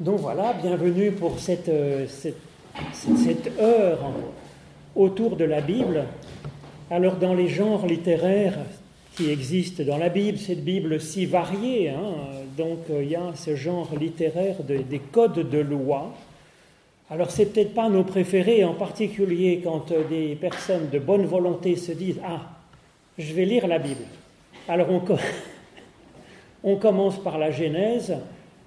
Donc 0.00 0.20
voilà, 0.20 0.54
bienvenue 0.54 1.12
pour 1.12 1.38
cette, 1.38 1.68
euh, 1.68 2.06
cette, 2.08 2.38
cette 2.94 3.60
heure 3.60 3.98
autour 4.96 5.36
de 5.36 5.44
la 5.44 5.60
Bible. 5.60 6.04
Alors 6.90 7.16
dans 7.16 7.34
les 7.34 7.48
genres 7.48 7.86
littéraires 7.86 8.60
qui 9.14 9.30
existent 9.30 9.82
dans 9.84 9.98
la 9.98 10.08
Bible, 10.08 10.38
cette 10.38 10.64
Bible 10.64 11.02
si 11.02 11.26
variée, 11.26 11.90
hein, 11.90 12.14
donc 12.56 12.78
euh, 12.88 13.02
il 13.02 13.10
y 13.10 13.14
a 13.14 13.34
ce 13.34 13.54
genre 13.56 13.90
littéraire 14.00 14.56
des 14.64 15.00
codes 15.00 15.50
de 15.50 15.58
loi. 15.58 16.14
Alors 17.10 17.30
c'est 17.30 17.52
peut-être 17.52 17.74
pas 17.74 17.90
nos 17.90 18.04
préférés, 18.04 18.64
en 18.64 18.72
particulier 18.72 19.60
quand 19.62 19.92
euh, 19.92 20.04
des 20.08 20.34
personnes 20.34 20.88
de 20.90 20.98
bonne 20.98 21.26
volonté 21.26 21.76
se 21.76 21.92
disent 21.92 22.20
ah 22.24 22.40
je 23.18 23.34
vais 23.34 23.44
lire 23.44 23.66
la 23.66 23.78
Bible. 23.78 24.04
Alors 24.66 24.88
on 26.64 26.76
commence 26.76 27.22
par 27.22 27.36
la 27.36 27.50
Genèse 27.50 28.16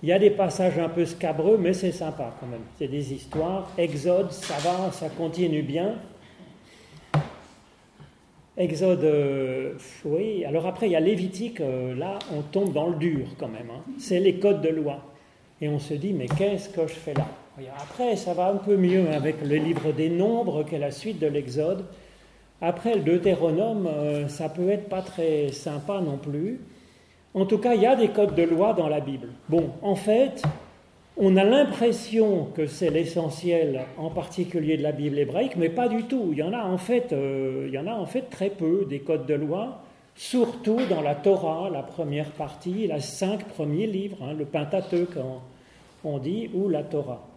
il 0.03 0.09
y 0.09 0.11
a 0.11 0.19
des 0.19 0.31
passages 0.31 0.77
un 0.77 0.89
peu 0.89 1.05
scabreux, 1.05 1.57
mais 1.57 1.71
c'est 1.71 1.93
sympa 1.93 2.35
quand 2.37 2.47
même. 2.47 2.59
C'est 2.77 2.89
des 2.89 3.13
histoires. 3.13 3.71
Exode, 3.77 4.31
ça 4.31 4.55
va, 4.55 4.91
ça 4.91 5.07
continue 5.07 5.63
bien. 5.63 5.95
Exode, 8.57 9.03
euh, 9.05 9.73
oui. 10.03 10.43
Alors 10.43 10.67
après, 10.67 10.87
il 10.87 10.91
y 10.91 10.95
a 10.97 10.99
Lévitique, 10.99 11.61
euh, 11.61 11.95
là, 11.95 12.19
on 12.35 12.41
tombe 12.41 12.73
dans 12.73 12.89
le 12.89 12.97
dur 12.97 13.27
quand 13.39 13.47
même. 13.47 13.69
Hein. 13.73 13.81
C'est 13.97 14.19
les 14.19 14.35
codes 14.35 14.61
de 14.61 14.69
loi. 14.69 14.99
Et 15.61 15.69
on 15.69 15.79
se 15.79 15.93
dit, 15.93 16.11
mais 16.11 16.27
qu'est-ce 16.27 16.67
que 16.67 16.85
je 16.85 16.93
fais 16.93 17.13
là? 17.13 17.25
Après, 17.79 18.17
ça 18.17 18.33
va 18.33 18.49
un 18.49 18.57
peu 18.57 18.75
mieux 18.75 19.07
avec 19.09 19.41
le 19.41 19.55
livre 19.55 19.93
des 19.93 20.09
Nombres, 20.09 20.63
qui 20.63 20.75
est 20.75 20.79
la 20.79 20.91
suite 20.91 21.19
de 21.19 21.27
l'Exode. 21.27 21.85
Après, 22.59 22.95
le 22.95 23.01
Deutéronome, 23.01 23.87
euh, 23.87 24.27
ça 24.27 24.49
peut 24.49 24.69
être 24.69 24.89
pas 24.89 25.01
très 25.01 25.49
sympa 25.53 26.01
non 26.01 26.17
plus. 26.17 26.59
En 27.35 27.45
tout 27.45 27.57
cas, 27.57 27.73
il 27.73 27.81
y 27.81 27.85
a 27.87 27.95
des 27.95 28.09
codes 28.09 28.35
de 28.35 28.43
loi 28.43 28.73
dans 28.73 28.87
la 28.87 28.99
Bible. 28.99 29.29
Bon, 29.49 29.71
en 29.81 29.95
fait, 29.95 30.43
on 31.17 31.35
a 31.35 31.43
l'impression 31.43 32.45
que 32.55 32.67
c'est 32.67 32.91
l'essentiel, 32.91 33.81
en 33.97 34.09
particulier 34.09 34.77
de 34.77 34.83
la 34.83 34.91
Bible 34.91 35.17
hébraïque, 35.17 35.55
mais 35.55 35.69
pas 35.69 35.87
du 35.87 36.03
tout. 36.03 36.29
Il 36.31 36.37
y 36.37 36.43
en 36.43 36.53
a 36.53 36.63
en 36.63 36.77
fait, 36.77 37.11
euh, 37.11 37.65
il 37.67 37.73
y 37.73 37.77
en 37.77 37.87
a 37.87 37.93
en 37.93 38.05
fait 38.05 38.29
très 38.29 38.49
peu 38.49 38.85
des 38.87 38.99
codes 38.99 39.25
de 39.25 39.33
loi, 39.33 39.81
surtout 40.15 40.79
dans 40.89 41.01
la 41.01 41.15
Torah, 41.15 41.69
la 41.71 41.81
première 41.81 42.29
partie, 42.31 42.87
les 42.87 42.99
cinq 42.99 43.45
premiers 43.45 43.87
livres, 43.87 44.17
hein, 44.21 44.33
le 44.37 44.45
Pentateuque, 44.45 45.17
on 46.03 46.17
dit, 46.19 46.51
ou 46.53 46.69
la 46.69 46.83
Torah. 46.83 47.27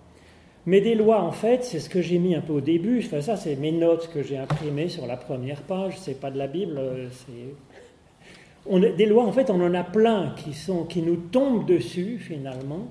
Mais 0.67 0.81
des 0.81 0.95
lois, 0.97 1.23
en 1.23 1.33
fait, 1.33 1.65
c'est 1.65 1.79
ce 1.79 1.89
que 1.89 2.03
j'ai 2.03 2.19
mis 2.19 2.35
un 2.35 2.41
peu 2.41 2.55
au 2.55 2.61
début. 2.61 2.99
Enfin, 2.99 3.21
ça, 3.21 3.37
c'est 3.37 3.55
mes 3.55 3.71
notes 3.71 4.11
que 4.13 4.23
j'ai 4.23 4.37
imprimées 4.37 4.89
sur 4.89 5.07
la 5.07 5.17
première 5.17 5.63
page. 5.63 5.95
C'est 5.97 6.21
pas 6.21 6.31
de 6.31 6.39
la 6.39 6.49
Bible, 6.49 6.81
euh, 8.71 8.81
c'est 8.83 8.97
des 8.97 9.07
lois, 9.07 9.25
en 9.25 9.33
fait, 9.33 9.51
on 9.51 9.61
en 9.61 9.75
a 9.75 9.85
plein 9.85 10.35
qui, 10.37 10.55
sont, 10.55 10.85
qui 10.85 11.03
nous 11.03 11.17
tombent 11.17 11.67
dessus, 11.67 12.19
finalement. 12.19 12.89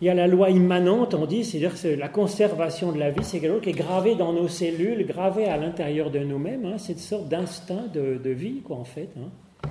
Il 0.00 0.06
y 0.06 0.10
a 0.10 0.14
la 0.14 0.28
loi 0.28 0.50
immanente, 0.50 1.14
on 1.14 1.26
dit, 1.26 1.44
c'est-à-dire 1.44 1.80
que 1.80 1.88
la 1.88 2.08
conservation 2.08 2.92
de 2.92 2.98
la 2.98 3.10
vie, 3.10 3.24
c'est 3.24 3.40
quelque 3.40 3.54
chose 3.54 3.62
qui 3.62 3.70
est 3.70 3.72
gravé 3.72 4.14
dans 4.14 4.32
nos 4.32 4.46
cellules, 4.46 5.04
gravé 5.04 5.46
à 5.46 5.56
l'intérieur 5.56 6.10
de 6.10 6.20
nous-mêmes. 6.20 6.66
Hein, 6.66 6.78
c'est 6.78 6.92
une 6.92 6.98
sorte 6.98 7.28
d'instinct 7.28 7.88
de, 7.92 8.30
vie, 8.30 8.60
quoi, 8.60 8.76
en 8.76 8.84
fait, 8.84 9.08
hein, 9.18 9.70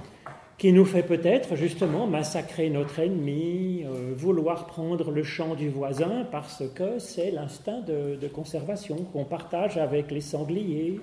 qui 0.58 0.74
nous 0.74 0.84
fait 0.84 1.04
peut-être, 1.04 1.56
justement, 1.56 2.08
massacrer 2.08 2.70
notre 2.70 3.00
ennemi, 3.00 3.86
euh, 3.86 4.14
vouloir 4.18 4.66
prendre 4.66 5.12
le 5.12 5.24
champ 5.24 5.56
du 5.56 5.70
voisin, 5.70 6.28
parce 6.30 6.64
que 6.76 7.00
c'est 7.00 7.32
l'instinct 7.32 7.80
de 7.80 8.28
conservation 8.28 8.98
qu'on 9.14 9.24
partage 9.24 9.78
avec 9.78 10.12
les 10.12 10.22
sangliers, 10.22 11.00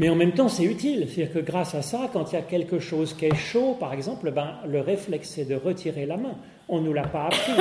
mais 0.00 0.08
en 0.08 0.14
même 0.14 0.32
temps, 0.32 0.48
c'est 0.48 0.64
utile. 0.64 1.06
C'est-à-dire 1.06 1.34
que 1.34 1.38
grâce 1.40 1.74
à 1.74 1.82
ça, 1.82 2.08
quand 2.10 2.32
il 2.32 2.36
y 2.36 2.38
a 2.38 2.42
quelque 2.42 2.78
chose 2.78 3.12
qui 3.12 3.26
est 3.26 3.34
chaud, 3.34 3.76
par 3.78 3.92
exemple, 3.92 4.30
ben, 4.30 4.54
le 4.66 4.80
réflexe, 4.80 5.32
c'est 5.34 5.44
de 5.44 5.54
retirer 5.54 6.06
la 6.06 6.16
main. 6.16 6.36
On 6.70 6.80
ne 6.80 6.86
nous 6.86 6.94
l'a 6.94 7.06
pas 7.06 7.26
appris, 7.26 7.52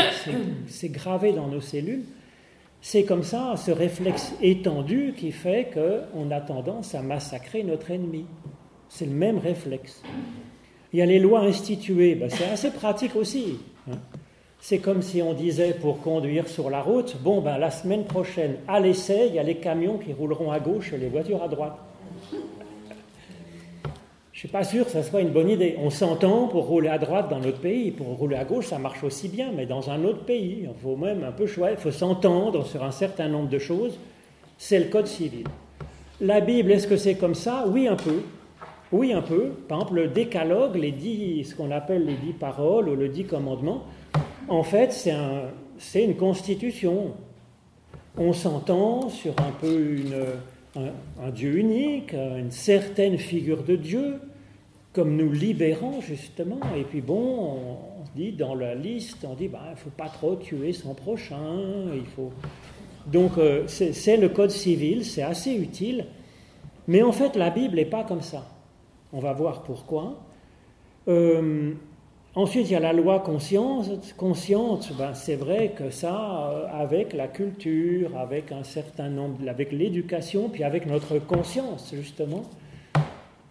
c'est 0.68 0.88
gravé 0.88 1.34
dans 1.34 1.48
nos 1.50 1.60
cellules. 1.60 2.06
C'est 2.80 3.04
comme 3.04 3.24
ça, 3.24 3.56
ce 3.58 3.72
réflexe 3.72 4.34
étendu 4.42 5.14
qui 5.18 5.34
fait 5.34 5.70
qu'on 5.74 6.32
a 6.32 6.40
tendance 6.40 6.96
à 6.96 7.02
massacrer 7.02 7.62
notre 7.64 7.92
ennemi. 7.92 8.26
C'est 8.88 9.08
le 9.08 9.12
même 9.12 9.38
réflexe. 9.38 10.02
Il 10.94 11.00
y 11.00 11.02
a 11.02 11.06
les 11.06 11.20
lois 11.20 11.42
instituées, 11.42 12.16
ben, 12.16 12.30
c'est 12.30 12.46
assez 12.46 12.72
pratique 12.72 13.18
aussi. 13.18 13.58
Hein. 13.92 13.98
C'est 14.62 14.80
comme 14.80 15.02
si 15.02 15.22
on 15.22 15.34
disait 15.34 15.74
pour 15.74 16.00
conduire 16.00 16.48
sur 16.48 16.70
la 16.70 16.82
route, 16.82 17.18
bon, 17.22 17.42
ben, 17.42 17.58
la 17.58 17.70
semaine 17.70 18.06
prochaine, 18.06 18.60
à 18.66 18.80
l'essai, 18.80 19.26
il 19.28 19.36
y 19.36 19.40
a 19.40 19.44
les 19.44 19.58
camions 19.58 19.98
qui 19.98 20.14
rouleront 20.14 20.54
à 20.54 20.62
gauche 20.62 20.94
et 20.94 20.98
les 20.98 21.10
voitures 21.10 21.44
à 21.44 21.50
droite. 21.50 21.78
Je 24.40 24.46
ne 24.46 24.48
suis 24.48 24.58
pas 24.58 24.64
sûr 24.64 24.86
que 24.86 24.92
ce 24.92 25.02
soit 25.02 25.20
une 25.20 25.34
bonne 25.34 25.50
idée. 25.50 25.76
On 25.84 25.90
s'entend 25.90 26.48
pour 26.48 26.66
rouler 26.66 26.88
à 26.88 26.98
droite 26.98 27.28
dans 27.30 27.40
notre 27.40 27.60
pays, 27.60 27.92
pour 27.92 28.08
rouler 28.08 28.38
à 28.38 28.46
gauche, 28.46 28.68
ça 28.68 28.80
marche 28.80 29.04
aussi 29.04 29.28
bien, 29.28 29.52
mais 29.54 29.66
dans 29.66 29.90
un 29.90 30.06
autre 30.06 30.24
pays, 30.24 30.60
il 30.64 30.82
faut 30.82 30.96
même 30.96 31.26
un 31.26 31.34
peu 31.34 31.46
choisir, 31.46 31.78
il 31.78 31.82
faut 31.82 31.92
s'entendre 31.92 32.66
sur 32.66 32.82
un 32.86 32.92
certain 32.92 33.28
nombre 33.28 33.50
de 33.50 33.60
choses. 33.60 34.00
C'est 34.58 34.80
le 34.80 34.86
code 34.86 35.08
civil. 35.08 35.44
La 36.22 36.40
Bible, 36.40 36.72
est-ce 36.72 36.88
que 36.88 36.96
c'est 36.96 37.16
comme 37.16 37.36
ça? 37.36 37.66
Oui, 37.68 37.90
un 37.90 37.98
peu. 37.98 38.22
Oui, 38.94 39.12
un 39.12 39.22
peu. 39.22 39.50
Par 39.68 39.80
exemple, 39.80 39.96
le 39.96 40.08
décalogue, 40.08 40.78
les 40.78 40.94
dix, 40.94 41.44
ce 41.44 41.56
qu'on 41.56 41.72
appelle 41.72 42.06
les 42.06 42.16
dix 42.16 42.32
paroles 42.32 42.88
ou 42.88 42.96
le 42.96 43.10
dix 43.10 43.26
commandements, 43.26 43.84
en 44.48 44.64
fait, 44.64 44.94
c'est 44.94 45.12
un, 45.12 45.50
une 45.96 46.16
constitution. 46.16 47.12
On 48.18 48.32
s'entend 48.32 49.10
sur 49.10 49.34
un 49.38 49.52
peu 49.60 49.98
un, 50.78 51.30
Dieu 51.32 51.58
unique, 51.58 52.14
une 52.14 52.52
certaine 52.52 53.18
figure 53.18 53.64
de 53.64 53.76
Dieu, 53.76 54.22
comme 54.94 55.16
nous 55.16 55.32
libérons 55.32 56.02
justement. 56.02 56.60
Et 56.76 56.84
puis 56.84 57.02
bon, 57.02 57.18
on, 57.20 57.78
dit 58.16 58.32
dans 58.32 58.56
la 58.56 58.76
liste, 58.76 59.26
on 59.28 59.36
dit, 59.36 59.48
bah, 59.48 59.62
il 59.68 59.72
ne 59.72 59.76
faut 59.76 59.92
pas 59.92 60.10
trop 60.10 60.36
tuer 60.36 60.74
son 60.74 60.94
prochain, 60.94 61.58
il 61.94 62.06
faut... 62.16 62.32
Donc 63.08 63.38
euh, 63.38 63.66
c'est 63.68 64.18
le 64.18 64.30
code 64.30 64.52
civil, 64.52 65.06
c'est 65.06 65.24
assez 65.24 65.54
utile, 65.54 66.06
mais 66.88 67.02
en 67.02 67.12
fait 67.12 67.36
la 67.36 67.50
Bible 67.50 67.76
n'est 67.76 67.86
pas 67.86 68.04
comme 68.04 68.22
ça. 68.22 68.46
On 69.14 69.20
va 69.20 69.34
voir 69.34 69.64
pourquoi. 69.64 70.20
Euh, 71.08 71.74
ensuite, 72.36 72.70
il 72.70 72.74
y 72.74 72.76
a 72.76 72.80
la 72.80 72.94
loi 72.94 73.20
consciente. 73.20 74.14
consciente 74.18 74.92
ben, 74.98 75.14
c'est 75.16 75.36
vrai 75.36 75.74
que 75.76 75.90
ça, 75.90 76.50
euh, 76.52 76.68
avec 76.72 77.14
la 77.14 77.28
culture, 77.28 78.16
avec 78.18 78.52
un 78.52 78.64
certain 78.64 79.10
nombre, 79.10 79.38
avec 79.48 79.72
l'éducation, 79.72 80.50
puis 80.50 80.64
avec 80.64 80.86
notre 80.86 81.18
conscience, 81.18 81.92
justement, 81.96 82.44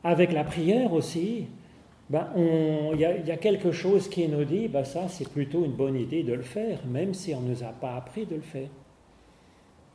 avec 0.09 0.33
la 0.33 0.43
prière 0.43 0.95
aussi, 0.95 1.45
ben, 2.09 2.29
il 2.95 2.99
y, 2.99 3.05
a 3.05 3.37
quelque 3.37 3.73
chose 3.73 4.09
qui 4.09 4.27
nous 4.27 4.45
dit, 4.45 4.67
ben, 4.67 4.85
ça 4.85 5.07
c'est 5.09 5.29
plutôt 5.29 5.67
une 5.67 5.73
bonne 5.73 5.97
idée 5.97 6.23
de 6.23 6.33
le 6.33 6.43
faire, 6.43 6.79
même 6.87 7.13
si 7.13 7.35
on 7.35 7.43
ne 7.43 7.51
nous 7.51 7.63
a 7.63 7.73
pas 7.73 7.95
appris 7.95 8.25
de 8.25 8.37
le 8.37 8.41
faire. 8.41 8.69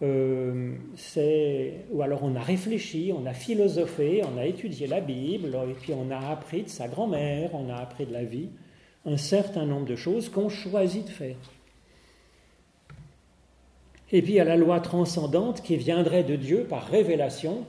Euh, 0.03 0.75
ou 1.91 2.01
alors 2.03 2.24
on 2.24 2.35
a 2.35 2.41
réfléchi, 2.41 3.12
on 3.18 3.25
a 3.25 3.34
philosophé, 3.34 4.22
on 4.24 4.38
a 4.38 4.46
étudié 4.46 4.85
la 4.85 5.01
Bible, 5.01 5.57
et 5.68 5.74
puis 5.74 5.94
on 5.94 6.12
a 6.12 6.19
appris 6.30 6.63
de 6.63 6.69
sa 6.69 6.88
grand-mère, 6.88 7.50
on 7.56 7.72
a 7.72 7.75
appris 7.75 8.06
de 8.06 8.13
la 8.13 8.24
vie, 8.24 8.50
un 9.07 9.18
certain 9.18 9.66
nombre 9.66 9.88
de 9.88 9.95
choses 9.95 10.30
qu'on 10.30 10.50
choisit 10.50 11.06
de 11.06 11.12
faire. 11.12 11.35
Et 14.12 14.22
puis 14.22 14.34
il 14.34 14.35
y 14.35 14.40
a 14.40 14.45
la 14.45 14.57
loi 14.57 14.80
transcendante 14.80 15.63
qui 15.63 15.75
viendrait 15.75 16.24
de 16.24 16.35
Dieu 16.35 16.68
par 16.69 16.85
révélation, 16.85 17.66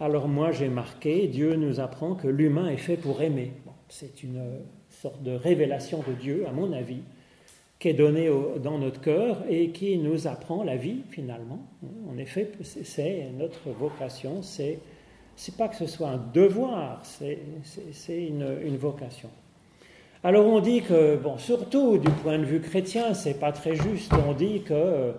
alors 0.00 0.28
moi 0.28 0.52
j'ai 0.52 0.68
marqué, 0.68 1.26
Dieu 1.26 1.56
nous 1.56 1.80
apprend 1.80 2.14
que 2.14 2.28
l'humain 2.28 2.68
est 2.68 2.76
fait 2.76 2.96
pour 2.96 3.20
aimer. 3.22 3.52
c'est 3.88 4.22
une 4.22 4.42
sorte 4.90 5.22
de 5.22 5.32
révélation 5.32 6.02
de 6.06 6.12
Dieu, 6.12 6.44
à 6.48 6.52
mon 6.52 6.72
avis, 6.72 7.02
qui 7.78 7.88
est 7.88 7.94
donnée 7.94 8.30
dans 8.62 8.78
notre 8.78 9.00
cœur 9.00 9.44
et 9.48 9.70
qui 9.70 9.96
nous 9.98 10.26
apprend 10.26 10.64
la 10.64 10.76
vie 10.76 11.02
finalement. 11.10 11.60
En 12.10 12.18
effet, 12.18 12.50
c'est 12.62 13.28
notre 13.36 13.70
vocation, 13.70 14.42
c'est 14.42 14.78
c'est 15.38 15.56
pas 15.56 15.68
que 15.68 15.76
ce 15.76 15.86
soit 15.86 16.08
un 16.08 16.20
devoir, 16.34 17.00
c'est 17.04 17.38
une, 18.08 18.76
vocation. 18.76 19.28
Alors 20.24 20.44
on 20.46 20.58
dit 20.58 20.82
que, 20.82 21.16
bon, 21.16 21.38
surtout 21.38 21.96
du 21.96 22.10
point 22.10 22.40
de 22.40 22.44
vue 22.44 22.60
chrétien, 22.60 23.14
c'est 23.14 23.38
pas 23.38 23.52
très 23.52 23.76
juste. 23.76 24.12
On 24.28 24.32
dit 24.32 24.62
que 24.62 25.12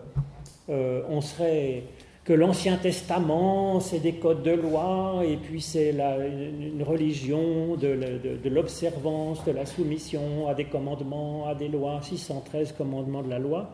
euh, 0.70 1.02
on 1.08 1.22
serait 1.22 1.84
que 2.30 2.34
l'Ancien 2.36 2.78
Testament, 2.78 3.80
c'est 3.80 3.98
des 3.98 4.14
codes 4.14 4.44
de 4.44 4.52
loi, 4.52 5.24
et 5.26 5.36
puis 5.36 5.62
c'est 5.62 5.90
une 5.90 6.84
religion 6.84 7.76
de, 7.76 8.48
l'observance, 8.48 9.44
de 9.46 9.52
la 9.52 9.66
soumission 9.66 10.48
à 10.48 10.54
des 10.54 10.66
commandements, 10.66 11.48
à 11.48 11.56
des 11.56 11.70
lois, 11.70 12.00
613 12.04 12.74
commandements 12.74 13.24
de 13.24 13.32
la 13.32 13.40
loi. 13.40 13.72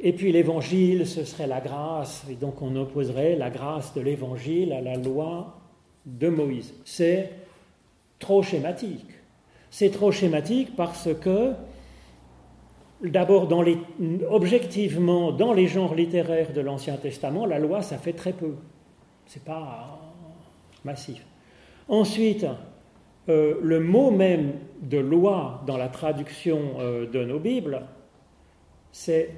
Et 0.00 0.12
puis 0.12 0.32
l'Évangile, 0.32 1.06
ce 1.06 1.22
serait 1.22 1.46
la 1.46 1.60
grâce, 1.60 2.26
et 2.28 2.34
donc 2.34 2.60
on 2.62 2.74
opposerait 2.74 3.36
la 3.36 3.50
grâce 3.50 3.94
de 3.94 4.00
l'Évangile 4.00 4.72
à 4.72 4.80
la 4.80 4.96
loi 4.96 5.56
de 6.04 6.28
Moïse. 6.28 6.74
C'est 6.84 7.30
trop 8.18 8.42
schématique. 8.42 9.06
C'est 9.70 9.90
trop 9.90 10.10
schématique 10.10 10.74
parce 10.74 11.08
que 11.20 11.52
D'abord, 13.02 13.48
objectivement, 14.28 15.30
dans 15.30 15.52
les 15.52 15.68
genres 15.68 15.94
littéraires 15.94 16.52
de 16.52 16.60
l'Ancien 16.60 16.96
Testament, 16.96 17.46
la 17.46 17.58
loi, 17.58 17.80
ça 17.80 17.96
fait 17.96 18.12
très 18.12 18.32
peu. 18.32 18.54
C'est 19.26 19.44
pas 19.44 20.00
massif. 20.84 21.24
Ensuite, 21.86 22.44
euh, 23.28 23.54
le 23.62 23.80
mot 23.80 24.10
même 24.10 24.54
de 24.82 24.98
loi 24.98 25.62
dans 25.66 25.76
la 25.76 25.88
traduction 25.88 26.74
euh, 26.78 27.06
de 27.06 27.24
nos 27.24 27.38
Bibles, 27.38 27.82
c'est 28.90 29.30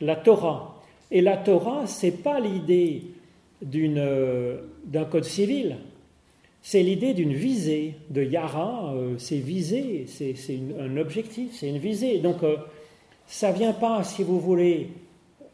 la 0.00 0.16
Torah. 0.16 0.82
Et 1.10 1.20
la 1.20 1.36
Torah, 1.36 1.86
ce 1.86 2.06
n'est 2.06 2.12
pas 2.12 2.40
l'idée 2.40 3.04
euh, 3.74 4.60
d'un 4.84 5.04
code 5.04 5.24
civil, 5.24 5.78
c'est 6.66 6.82
l'idée 6.82 7.14
d'une 7.14 7.32
visée, 7.32 7.94
de 8.10 8.24
Yara, 8.24 8.92
euh, 8.92 9.14
c'est 9.18 9.38
visée, 9.38 10.04
c'est 10.08 10.34
un 10.80 10.96
objectif, 10.96 11.52
c'est 11.52 11.68
une 11.68 11.78
visée. 11.78 12.18
Donc 12.18 12.38
ça 13.24 13.52
ne 13.52 13.56
vient 13.56 13.72
pas, 13.72 14.02
si 14.02 14.24
vous 14.24 14.40
voulez, 14.40 14.90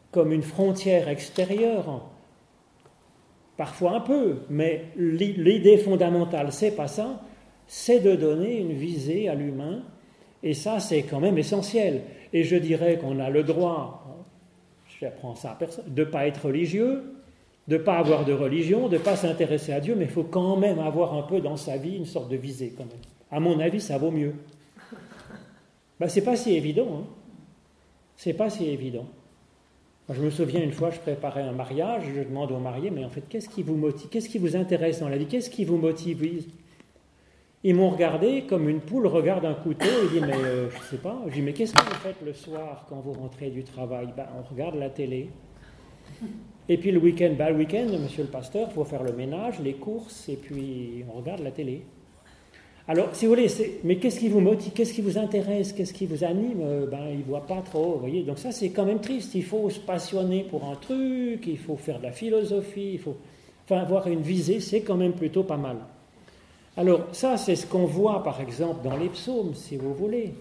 comme 0.09 0.33
une 0.33 0.41
frontière 0.41 1.07
extérieure, 1.09 2.09
parfois 3.57 3.97
un 3.97 3.99
peu, 3.99 4.37
mais 4.49 4.85
l'idée 4.95 5.77
fondamentale, 5.77 6.51
c'est 6.51 6.75
pas 6.75 6.87
ça, 6.87 7.21
c'est 7.67 7.99
de 7.99 8.15
donner 8.15 8.57
une 8.57 8.73
visée 8.73 9.29
à 9.29 9.35
l'humain, 9.35 9.83
et 10.41 10.55
ça, 10.55 10.79
c'est 10.79 11.03
quand 11.03 11.19
même 11.19 11.37
essentiel. 11.37 12.01
Et 12.33 12.43
je 12.43 12.55
dirais 12.55 12.97
qu'on 12.97 13.19
a 13.19 13.29
le 13.29 13.43
droit, 13.43 14.25
j'apprends 14.99 15.35
ça 15.35 15.51
à 15.51 15.55
personne, 15.57 15.85
de 15.93 16.05
ne 16.05 16.09
pas 16.09 16.25
être 16.25 16.47
religieux, 16.47 17.03
de 17.67 17.77
ne 17.77 17.81
pas 17.81 17.97
avoir 17.97 18.25
de 18.25 18.33
religion, 18.33 18.89
de 18.89 18.97
ne 18.97 19.01
pas 19.01 19.15
s'intéresser 19.15 19.71
à 19.71 19.79
Dieu, 19.79 19.95
mais 19.95 20.05
il 20.05 20.11
faut 20.11 20.23
quand 20.23 20.57
même 20.57 20.79
avoir 20.79 21.13
un 21.13 21.23
peu 21.23 21.39
dans 21.39 21.55
sa 21.55 21.77
vie 21.77 21.95
une 21.95 22.05
sorte 22.05 22.29
de 22.29 22.35
visée, 22.35 22.73
quand 22.75 22.85
même. 22.85 23.01
À 23.31 23.39
mon 23.39 23.59
avis, 23.59 23.79
ça 23.79 23.97
vaut 23.97 24.11
mieux. 24.11 24.33
Ben, 25.99 26.09
c'est 26.09 26.23
pas 26.23 26.35
si 26.35 26.55
évident. 26.55 26.87
Hein. 26.99 27.05
C'est 28.17 28.33
pas 28.33 28.49
si 28.49 28.65
évident. 28.69 29.05
je 30.09 30.21
me 30.21 30.29
souviens 30.29 30.61
une 30.61 30.71
fois, 30.71 30.91
je 30.91 30.99
préparais 30.99 31.43
un 31.43 31.53
mariage, 31.53 32.03
je 32.13 32.21
demande 32.21 32.51
aux 32.51 32.59
mariés, 32.59 32.91
mais 32.91 33.05
en 33.05 33.09
fait, 33.09 33.23
qu'est-ce 33.29 33.47
qui 33.47 33.63
vous 33.63 33.75
motive 33.75 34.09
Qu'est-ce 34.09 34.29
qui 34.29 34.37
vous 34.37 34.55
intéresse 34.55 34.99
dans 34.99 35.09
la 35.09 35.17
vie 35.17 35.25
Qu'est-ce 35.25 35.49
qui 35.49 35.63
vous 35.63 35.77
motive 35.77 36.45
Ils 37.63 37.75
m'ont 37.75 37.89
regardé 37.89 38.43
comme 38.43 38.67
une 38.67 38.81
poule 38.81 39.07
regarde 39.07 39.45
un 39.45 39.53
couteau 39.53 39.85
et 39.85 40.13
dit, 40.13 40.19
mais 40.19 40.35
euh, 40.35 40.69
je 40.69 40.83
sais 40.83 41.01
pas. 41.01 41.21
Je 41.27 41.33
dis, 41.33 41.41
mais 41.41 41.53
qu'est-ce 41.53 41.73
que 41.73 41.83
vous 41.83 41.95
faites 41.95 42.21
le 42.23 42.33
soir 42.33 42.85
quand 42.89 42.99
vous 42.99 43.13
rentrez 43.13 43.49
du 43.49 43.63
travail? 43.63 44.09
Ben, 44.15 44.27
On 44.37 44.53
regarde 44.53 44.75
la 44.75 44.89
télé. 44.89 45.29
Et 46.69 46.77
puis 46.77 46.91
le 46.91 46.99
week-end, 46.99 47.33
ben, 47.37 47.49
le 47.49 47.57
week-end, 47.57 47.87
monsieur 48.01 48.23
le 48.23 48.29
pasteur, 48.29 48.67
il 48.71 48.73
faut 48.73 48.85
faire 48.85 49.03
le 49.03 49.11
ménage, 49.11 49.59
les 49.59 49.73
courses, 49.73 50.29
et 50.29 50.37
puis 50.37 51.03
on 51.13 51.17
regarde 51.19 51.41
la 51.41 51.51
télé. 51.51 51.83
Alors, 52.85 53.09
si 53.13 53.25
vous 53.25 53.31
voulez, 53.31 53.47
mais 53.85 53.95
qu'est-ce 53.95 54.19
qui 54.19 54.27
vous 54.27 54.41
motive, 54.41 54.73
qu'est-ce 54.73 54.93
qui 54.93 55.01
vous 55.01 55.17
intéresse, 55.17 55.71
qu'est-ce 55.71 55.93
qui 55.93 56.05
vous 56.05 56.23
anime? 56.25 56.59
Euh, 56.61 56.85
Ben, 56.85 57.07
il 57.11 57.19
ne 57.19 57.23
voit 57.23 57.45
pas 57.45 57.61
trop, 57.61 57.93
vous 57.93 57.99
voyez. 57.99 58.23
Donc 58.23 58.39
ça, 58.39 58.51
c'est 58.51 58.71
quand 58.71 58.85
même 58.85 58.99
triste. 58.99 59.35
Il 59.35 59.43
faut 59.43 59.69
se 59.69 59.79
passionner 59.79 60.43
pour 60.43 60.65
un 60.65 60.75
truc, 60.75 61.47
il 61.47 61.57
faut 61.57 61.77
faire 61.77 61.99
de 61.99 62.03
la 62.03 62.11
philosophie, 62.11 62.91
il 62.93 62.99
faut, 62.99 63.15
enfin, 63.65 63.81
avoir 63.81 64.07
une 64.07 64.21
visée, 64.21 64.59
c'est 64.59 64.81
quand 64.81 64.97
même 64.97 65.13
plutôt 65.13 65.43
pas 65.43 65.55
mal. 65.55 65.77
Alors, 66.75 67.07
ça, 67.13 67.37
c'est 67.37 67.55
ce 67.55 67.65
qu'on 67.67 67.85
voit, 67.85 68.21
par 68.23 68.41
exemple, 68.41 68.83
dans 68.83 68.97
les 68.97 69.09
psaumes, 69.09 69.53
si 69.53 69.77
vous 69.77 69.93
voulez. 69.93 70.33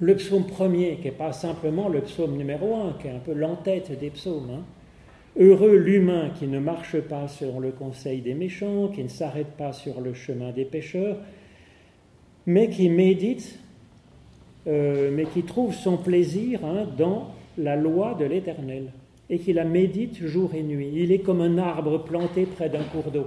Le 0.00 0.16
psaume 0.16 0.44
premier, 0.44 0.96
qui 0.96 1.04
n'est 1.04 1.10
pas 1.12 1.32
simplement 1.32 1.88
le 1.88 2.00
psaume 2.00 2.36
numéro 2.36 2.74
un, 2.74 2.92
qui 3.00 3.06
est 3.06 3.12
un 3.12 3.20
peu 3.20 3.32
l'entête 3.32 3.96
des 3.98 4.10
psaumes. 4.10 4.50
Hein. 4.50 4.62
Heureux 5.38 5.76
l'humain 5.76 6.30
qui 6.38 6.46
ne 6.46 6.58
marche 6.58 6.98
pas 6.98 7.28
selon 7.28 7.60
le 7.60 7.70
conseil 7.70 8.22
des 8.22 8.32
méchants, 8.32 8.88
qui 8.88 9.02
ne 9.02 9.08
s'arrête 9.08 9.52
pas 9.58 9.72
sur 9.72 10.00
le 10.00 10.14
chemin 10.14 10.50
des 10.50 10.64
pécheurs, 10.64 11.18
mais 12.46 12.70
qui 12.70 12.88
médite, 12.88 13.58
euh, 14.66 15.10
mais 15.12 15.26
qui 15.26 15.42
trouve 15.42 15.74
son 15.74 15.98
plaisir 15.98 16.64
hein, 16.64 16.86
dans 16.96 17.34
la 17.58 17.76
loi 17.76 18.14
de 18.14 18.24
l'Éternel, 18.24 18.92
et 19.28 19.38
qui 19.38 19.52
la 19.52 19.64
médite 19.64 20.26
jour 20.26 20.54
et 20.54 20.62
nuit. 20.62 20.90
Il 20.94 21.12
est 21.12 21.18
comme 21.18 21.42
un 21.42 21.58
arbre 21.58 21.98
planté 21.98 22.46
près 22.46 22.70
d'un 22.70 22.84
cours 22.84 23.10
d'eau. 23.10 23.26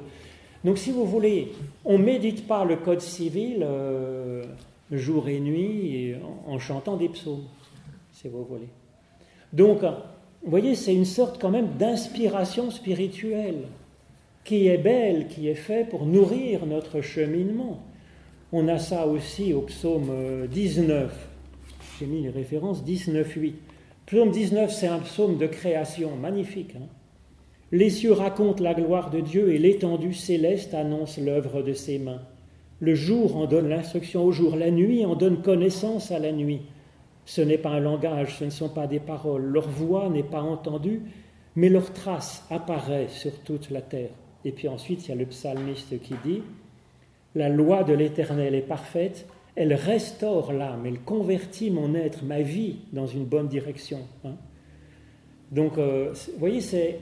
Donc 0.64 0.80
si 0.80 0.92
vous 0.92 1.06
voulez, 1.06 1.50
on 1.86 2.00
ne 2.00 2.04
médite 2.04 2.48
pas 2.48 2.66
le 2.66 2.78
code 2.78 3.02
civil 3.02 3.60
euh, 3.62 4.44
jour 4.92 5.30
et 5.30 5.40
nuit 5.40 6.16
en, 6.48 6.54
en 6.54 6.60
chantant 6.60 6.98
des 6.98 7.10
psaumes, 7.10 7.46
si 8.14 8.28
vous 8.28 8.44
voulez. 8.44 8.68
Donc, 9.54 9.84
vous 10.44 10.50
voyez, 10.50 10.75
c'est 10.75 10.95
une 10.95 11.06
sorte 11.06 11.41
quand 11.41 11.51
même 11.51 11.74
d'inspiration 11.77 12.71
spirituelle 12.71 13.63
qui 14.44 14.68
est 14.68 14.77
belle, 14.77 15.27
qui 15.27 15.47
est 15.47 15.56
faite 15.56 15.89
pour 15.89 16.06
nourrir 16.06 16.65
notre 16.65 17.01
cheminement. 17.01 17.83
On 18.51 18.68
a 18.68 18.80
ça 18.80 19.06
aussi 19.06 19.53
au 19.53 19.62
psaume 19.62 20.47
19. 20.47 21.30
J'ai 22.00 22.06
mis 22.06 22.21
les 22.21 22.30
références 22.30 22.83
19.8. 22.83 23.53
Psaume 24.06 24.31
19, 24.31 24.74
c'est 24.74 24.88
un 24.88 25.00
psaume 25.00 25.38
de 25.38 25.45
création 25.45 26.15
magnifique. 26.15 26.75
Hein. 26.75 26.88
les 27.71 27.91
cieux 27.91 28.13
racontent 28.13 28.63
la 28.63 28.74
gloire 28.74 29.12
de 29.12 29.19
Dieu 29.19 29.53
et 29.53 29.59
l'étendue 29.59 30.13
céleste 30.13 30.74
annonce 30.74 31.19
l'œuvre 31.19 31.62
de 31.62 31.74
ses 31.74 32.00
mains. 32.00 32.21
Le 32.80 32.95
jour 32.95 33.36
en 33.36 33.45
donne 33.45 33.69
l'instruction 33.69 34.24
au 34.24 34.31
jour, 34.31 34.56
la 34.56 34.71
nuit 34.71 35.06
en 35.06 35.15
donne 35.15 35.41
connaissance 35.41 36.12
à 36.12 36.18
la 36.18 36.31
nuit. 36.31 36.62
Ce 37.30 37.42
n'est 37.42 37.60
pas 37.60 37.70
un 37.70 37.80
langage, 37.80 38.40
ce 38.40 38.46
ne 38.46 38.50
sont 38.50 38.70
pas 38.70 38.88
des 38.88 39.00
paroles, 39.00 39.44
leur 39.44 39.70
voix 39.70 40.10
n'est 40.10 40.24
pas 40.24 40.42
entendue, 40.42 41.04
mais 41.56 41.70
leur 41.70 41.94
trace 41.94 42.44
apparaît 42.50 43.08
sur 43.08 43.31
toute 43.42 43.70
la 43.70 43.84
terre. 43.84 44.10
Et 44.44 44.52
puis 44.52 44.68
ensuite, 44.68 45.06
il 45.06 45.10
y 45.10 45.12
a 45.12 45.16
le 45.16 45.28
psalmiste 45.28 46.02
qui 46.02 46.16
dit, 46.26 46.42
La 47.36 47.48
loi 47.48 47.84
de 47.84 47.94
l'Éternel 47.94 48.56
est 48.56 48.64
parfaite, 48.64 49.28
elle 49.56 49.76
restaure 49.76 50.54
l'âme, 50.54 50.88
elle 50.88 51.02
convertit 51.02 51.70
mon 51.70 51.94
être, 51.94 52.24
ma 52.24 52.42
vie, 52.42 52.78
dans 52.94 53.06
une 53.06 53.26
bonne 53.26 53.48
direction. 53.48 54.00
Hein. 54.25 54.34
Donc, 55.52 55.78
euh, 55.78 56.12
vous 56.34 56.40
voyez, 56.40 56.62
c'est 56.62 56.98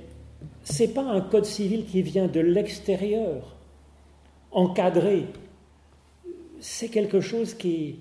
n'est 0.78 0.88
pas 0.90 1.06
un 1.06 1.22
code 1.22 1.46
civil 1.46 1.86
qui 1.86 2.02
vient 2.02 2.28
de 2.28 2.42
l'extérieur, 2.42 3.56
encadré. 4.52 5.24
C'est 6.60 6.90
quelque 6.90 7.22
chose 7.22 7.54
qui, 7.54 8.00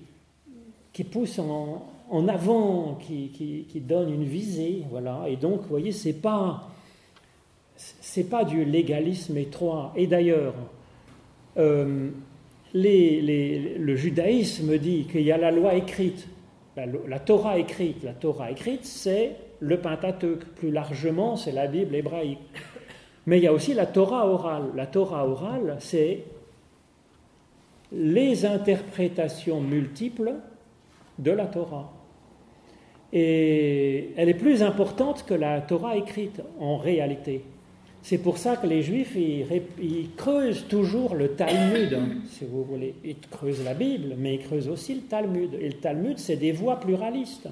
qui 0.91 1.05
pousse 1.05 1.39
en, 1.39 1.85
en 2.09 2.27
avant, 2.27 2.97
qui, 3.01 3.67
donne 3.75 4.13
une 4.13 4.23
visée, 4.23 4.83
voilà. 4.89 5.25
Et 5.27 5.35
donc, 5.35 5.61
vous 5.61 5.69
voyez, 5.69 5.91
c'est 5.91 6.13
pas 6.13 6.69
c'est 7.77 8.27
pas 8.27 8.43
du 8.43 8.65
légalisme 8.65 9.37
étroit. 9.37 9.93
Et 9.95 10.07
d'ailleurs, 10.07 10.55
euh, 11.57 12.09
le 12.73 13.95
judaïsme 13.95 14.77
dit 14.79 15.05
qu'il 15.05 15.21
y 15.21 15.31
a 15.31 15.37
la 15.37 15.51
loi 15.51 15.75
écrite, 15.75 16.27
la, 17.07 17.19
Torah 17.19 17.57
écrite. 17.57 18.03
La 18.03 18.13
Torah 18.13 18.51
écrite, 18.51 18.85
c'est 18.85 19.35
le 19.59 19.79
Pentateuque. 19.79 20.45
Plus 20.55 20.71
largement, 20.71 21.35
c'est 21.35 21.51
la 21.51 21.67
Bible 21.67 21.95
hébraïque. 21.95 22.39
Mais 23.25 23.39
il 23.39 23.43
y 23.43 23.47
a 23.47 23.53
aussi 23.53 23.73
la 23.73 23.85
Torah 23.85 24.27
orale. 24.27 24.71
La 24.75 24.85
Torah 24.85 25.27
orale, 25.27 25.77
c'est 25.79 26.23
les 27.91 28.45
interprétations 28.45 29.61
multiples 29.61 30.35
de 31.19 31.31
la 31.31 31.47
Torah. 31.47 31.96
Et 33.13 34.09
elle 34.17 34.29
est 34.29 34.33
plus 34.33 34.63
importante 34.63 35.25
que 35.25 35.33
la 35.33 35.61
Torah 35.61 35.95
écrite 35.95 36.41
en 36.59 36.77
réalité. 36.77 37.41
C'est 38.01 38.19
pour 38.19 38.37
ça 38.37 38.55
que 38.55 38.67
les 38.67 38.83
Juifs, 38.83 39.15
ils, 39.17 40.09
creusent 40.15 40.65
toujours 40.69 41.15
le 41.15 41.29
Talmud, 41.29 41.93
hein, 41.93 42.07
si 42.29 42.45
vous 42.45 42.63
voulez. 42.63 42.95
Ils 43.03 43.19
creusent 43.19 43.63
la 43.65 43.73
Bible, 43.73 44.15
mais 44.17 44.35
ils 44.35 44.39
creusent 44.39 44.69
aussi 44.69 44.95
le 44.95 45.01
Talmud. 45.01 45.53
Et 45.59 45.67
le 45.67 45.73
Talmud, 45.73 46.17
c'est 46.17 46.37
des 46.37 46.51
voix 46.51 46.79
pluralistes. 46.79 47.49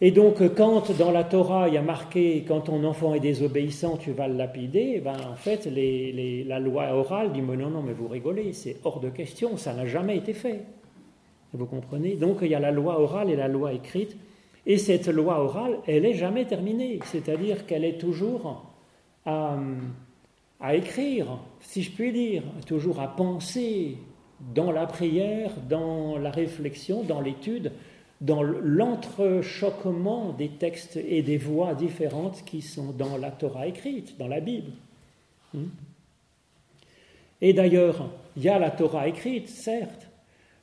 Et 0.00 0.10
donc, 0.10 0.42
quand 0.56 0.90
dans 0.98 1.12
la 1.12 1.24
Torah, 1.24 1.68
il 1.68 1.74
y 1.74 1.76
a 1.76 1.82
marqué 1.82 2.44
quand 2.48 2.62
ton 2.62 2.82
enfant 2.84 3.14
est 3.14 3.20
désobéissant, 3.20 3.98
tu 3.98 4.12
vas 4.12 4.26
le 4.28 4.36
lapider, 4.36 5.00
ben, 5.04 5.14
en 5.30 5.36
fait, 5.36 5.66
la 5.66 6.58
loi 6.58 6.92
orale 6.92 7.32
dit 7.32 7.40
mais 7.40 7.56
non, 7.56 7.70
non, 7.70 7.82
mais 7.82 7.92
vous 7.92 8.08
rigolez, 8.08 8.52
c'est 8.52 8.78
hors 8.82 8.98
de 8.98 9.10
question, 9.10 9.56
ça 9.56 9.72
n'a 9.74 9.86
jamais 9.86 10.16
été 10.16 10.32
fait. 10.32 10.62
Vous 11.52 11.66
comprenez 11.66 12.14
Donc 12.14 12.38
il 12.42 12.48
y 12.48 12.54
a 12.54 12.60
la 12.60 12.70
loi 12.70 13.00
orale 13.00 13.30
et 13.30 13.36
la 13.36 13.48
loi 13.48 13.72
écrite. 13.72 14.16
Et 14.64 14.78
cette 14.78 15.08
loi 15.08 15.42
orale, 15.42 15.78
elle 15.86 16.02
n'est 16.02 16.14
jamais 16.14 16.44
terminée. 16.46 17.00
C'est-à-dire 17.04 17.66
qu'elle 17.66 17.84
est 17.84 17.98
toujours 17.98 18.64
à, 19.26 19.58
écrire, 20.72 21.38
si 21.60 21.82
je 21.82 21.90
puis 21.90 22.12
dire, 22.12 22.42
toujours 22.66 23.00
à 23.00 23.08
penser 23.08 23.96
dans 24.54 24.70
la 24.70 24.86
prière, 24.86 25.50
dans 25.68 26.16
la 26.16 26.30
réflexion, 26.30 27.02
dans 27.02 27.20
l'étude, 27.20 27.72
dans 28.20 28.42
l'entrechoquement 28.42 30.32
des 30.32 30.48
textes 30.48 30.96
et 30.96 31.22
des 31.22 31.38
voix 31.38 31.74
différentes 31.74 32.44
qui 32.44 32.62
sont 32.62 32.92
dans 32.92 33.16
la 33.16 33.32
Torah 33.32 33.66
écrite, 33.66 34.16
dans 34.16 34.28
la 34.28 34.40
Bible. 34.40 34.70
Hmm? 35.52 35.66
Et 37.40 37.52
d'ailleurs, 37.52 38.08
il 38.36 38.44
y 38.44 38.48
a 38.48 38.60
la 38.60 38.70
Torah 38.70 39.08
écrite, 39.08 39.48
certes, 39.48 40.11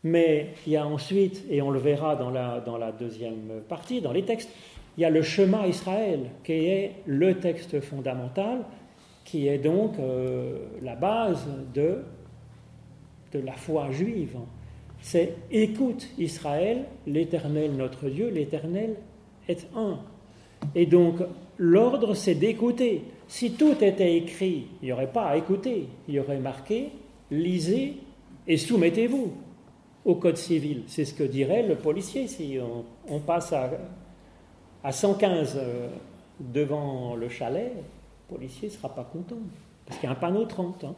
mais 0.03 0.53
il 0.65 0.73
y 0.73 0.77
a 0.77 0.85
ensuite, 0.85 1.43
et 1.49 1.61
on 1.61 1.71
le 1.71 1.79
verra 1.79 2.15
dans 2.15 2.29
la, 2.29 2.91
deuxième 2.91 3.61
partie, 3.67 4.01
dans 4.01 4.11
les 4.11 4.23
textes, 4.23 4.49
il 4.97 5.01
y 5.01 5.05
a 5.05 5.09
le 5.09 5.21
chemin 5.21 5.65
Israël, 5.65 6.31
qui 6.43 6.53
est 6.53 6.95
le 7.05 7.35
texte 7.39 7.79
fondamental, 7.81 8.65
qui 9.23 9.47
est 9.47 9.57
donc 9.57 9.99
euh, 9.99 10.57
la 10.81 10.95
base 10.95 11.47
de, 11.73 12.03
de 13.31 13.39
la 13.39 13.53
foi 13.53 13.91
juive. 13.91 14.37
C'est 15.01 15.35
écoute 15.51 16.09
Israël, 16.17 16.85
l'Éternel 17.07 17.71
notre 17.77 18.09
Dieu, 18.09 18.29
l'Éternel 18.29 18.95
est 19.47 19.67
un. 19.75 19.99
Et 20.75 20.85
donc 20.85 21.17
l'ordre 21.57 22.13
c'est 22.15 22.35
d'écouter. 22.35 23.03
Si 23.27 23.51
tout 23.51 23.75
était 23.81 24.17
écrit, 24.17 24.67
il 24.81 24.85
n'y 24.85 24.91
aurait 24.91 25.11
pas 25.11 25.27
à 25.27 25.37
écouter, 25.37 25.87
il 26.07 26.15
y 26.15 26.19
aurait 26.19 26.39
marqué 26.39 26.89
lisez 27.31 27.97
et 28.47 28.57
soumettez-vous 28.57 29.33
code 30.15 30.37
civil. 30.37 30.83
C'est 30.87 31.05
ce 31.05 31.13
que 31.13 31.23
dirait 31.23 31.63
le 31.63 31.75
policier 31.75 32.27
si 32.27 32.57
on, 33.07 33.19
passe 33.19 33.53
à, 33.53 33.69
à 34.83 34.91
115 34.91 35.57
euh, 35.57 35.87
devant 36.39 37.15
le 37.15 37.29
chalet, 37.29 37.71
le 37.75 38.35
policier 38.35 38.69
ne 38.69 38.73
sera 38.73 38.89
pas 38.89 39.03
content, 39.03 39.37
parce 39.85 39.99
qu'il 39.99 40.07
y 40.07 40.11
a 40.11 40.15
un 40.15 40.19
panneau 40.19 40.45
30. 40.45 40.83
Hein. 40.83 40.95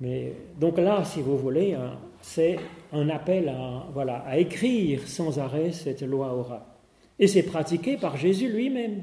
Mais, 0.00 0.32
donc 0.58 0.78
là, 0.78 1.04
si 1.04 1.20
vous 1.22 1.38
voulez, 1.38 1.74
hein, 1.74 1.92
c'est 2.20 2.58
un 2.92 3.08
appel 3.08 3.48
à, 3.48 3.86
voilà, 3.92 4.18
à 4.26 4.38
écrire 4.38 5.06
sans 5.06 5.38
arrêt 5.38 5.72
cette 5.72 6.02
loi 6.02 6.34
orale. 6.34 6.62
Et 7.18 7.28
c'est 7.28 7.44
pratiqué 7.44 7.96
par 7.96 8.16
Jésus 8.16 8.48
lui-même. 8.48 9.02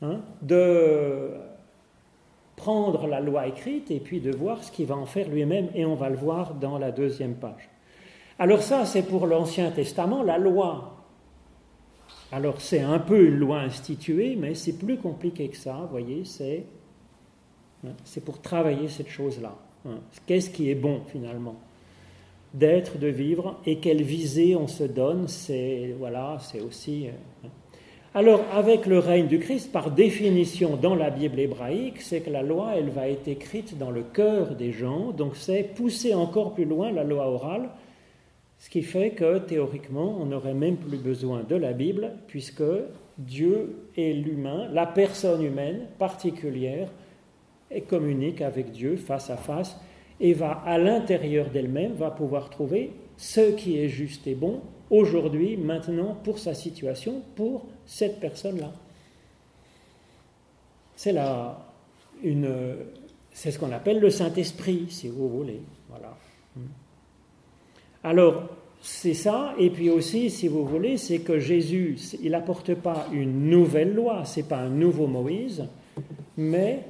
Hein, 0.00 0.20
de 0.40 1.30
prendre 2.62 3.08
la 3.08 3.20
loi 3.20 3.48
écrite 3.48 3.90
et 3.90 3.98
puis 3.98 4.20
de 4.20 4.30
voir 4.30 4.62
ce 4.62 4.70
qu'il 4.70 4.86
va 4.86 4.96
en 4.96 5.06
faire 5.06 5.28
lui-même, 5.28 5.68
et 5.74 5.84
on 5.84 5.96
va 5.96 6.08
le 6.08 6.16
voir 6.16 6.54
dans 6.54 6.78
la 6.78 6.92
deuxième 6.92 7.34
page. 7.34 7.68
Alors 8.38 8.62
ça, 8.62 8.86
c'est 8.86 9.02
pour 9.02 9.26
l'Ancien 9.26 9.72
Testament, 9.72 10.22
la 10.22 10.38
loi. 10.38 10.96
Alors 12.30 12.60
c'est 12.60 12.80
un 12.80 13.00
peu 13.00 13.26
une 13.26 13.36
loi 13.36 13.58
instituée, 13.58 14.36
mais 14.36 14.54
c'est 14.54 14.78
plus 14.78 14.96
compliqué 14.96 15.48
que 15.48 15.56
ça, 15.56 15.74
vous 15.82 15.88
voyez, 15.88 16.24
c'est, 16.24 16.64
hein, 17.84 17.94
pour 18.24 18.40
travailler 18.40 18.88
cette 18.88 19.10
chose-là. 19.10 19.54
Hein. 19.84 19.98
Qu'est-ce 20.26 20.50
qui 20.50 20.70
est 20.70 20.76
bon 20.76 21.00
finalement? 21.08 21.56
D'être, 22.54 22.96
de 22.98 23.08
vivre, 23.08 23.56
et 23.66 23.78
quelle 23.78 24.02
visée 24.02 24.54
on 24.54 24.68
se 24.68 24.84
donne, 24.84 25.26
c'est, 25.26 25.94
voilà, 25.98 26.38
c'est 26.40 26.60
aussi... 26.60 27.08
Hein. 27.44 27.48
Alors, 28.14 28.44
avec 28.52 28.84
le 28.84 28.98
règne 28.98 29.26
du 29.26 29.38
Christ, 29.38 29.72
par 29.72 29.90
définition 29.90 30.76
dans 30.76 30.94
la 30.94 31.08
Bible 31.08 31.40
hébraïque, 31.40 32.02
c'est 32.02 32.20
que 32.20 32.28
la 32.28 32.42
loi, 32.42 32.72
elle 32.76 32.90
va 32.90 33.08
être 33.08 33.26
écrite 33.26 33.78
dans 33.78 33.90
le 33.90 34.02
cœur 34.02 34.54
des 34.54 34.70
gens, 34.70 35.12
donc 35.12 35.34
c'est 35.34 35.62
pousser 35.62 36.12
encore 36.12 36.52
plus 36.52 36.66
loin 36.66 36.92
la 36.92 37.04
loi 37.04 37.26
orale, 37.26 37.70
ce 38.58 38.68
qui 38.68 38.82
fait 38.82 39.12
que 39.12 39.38
théoriquement, 39.38 40.18
on 40.20 40.26
n'aurait 40.26 40.52
même 40.52 40.76
plus 40.76 40.98
besoin 40.98 41.42
de 41.42 41.56
la 41.56 41.72
Bible, 41.72 42.12
puisque 42.26 42.62
Dieu 43.16 43.76
et 43.96 44.12
l'humain, 44.12 44.68
la 44.74 44.84
personne 44.84 45.42
humaine 45.42 45.86
particulière, 45.98 46.90
et 47.70 47.80
communique 47.80 48.42
avec 48.42 48.72
Dieu 48.72 48.96
face 48.96 49.30
à 49.30 49.38
face 49.38 49.80
et 50.20 50.34
va 50.34 50.62
à 50.66 50.76
l'intérieur 50.76 51.48
d'elle-même, 51.48 51.94
va 51.94 52.10
pouvoir 52.10 52.50
trouver 52.50 52.90
ce 53.16 53.52
qui 53.52 53.78
est 53.78 53.88
juste 53.88 54.26
et 54.26 54.34
bon 54.34 54.60
aujourd'hui, 54.90 55.56
maintenant, 55.56 56.14
pour 56.22 56.38
sa 56.38 56.52
situation, 56.52 57.22
pour 57.34 57.64
cette 57.86 58.20
personne-là. 58.20 58.72
C'est 60.96 61.12
là 61.12 61.66
une, 62.22 62.76
c'est 63.32 63.50
ce 63.50 63.58
qu'on 63.58 63.72
appelle 63.72 64.00
le 64.00 64.10
Saint-Esprit, 64.10 64.86
si 64.88 65.08
vous 65.08 65.28
voulez. 65.28 65.60
Voilà. 65.88 66.16
Alors, 68.04 68.48
c'est 68.80 69.14
ça, 69.14 69.54
et 69.58 69.70
puis 69.70 69.90
aussi, 69.90 70.28
si 70.28 70.48
vous 70.48 70.64
voulez, 70.64 70.96
c'est 70.96 71.20
que 71.20 71.38
Jésus, 71.38 71.96
il 72.20 72.32
n'apporte 72.32 72.74
pas 72.74 73.06
une 73.12 73.48
nouvelle 73.48 73.94
loi, 73.94 74.24
c'est 74.24 74.48
pas 74.48 74.58
un 74.58 74.68
nouveau 74.68 75.06
Moïse, 75.06 75.64
mais 76.36 76.80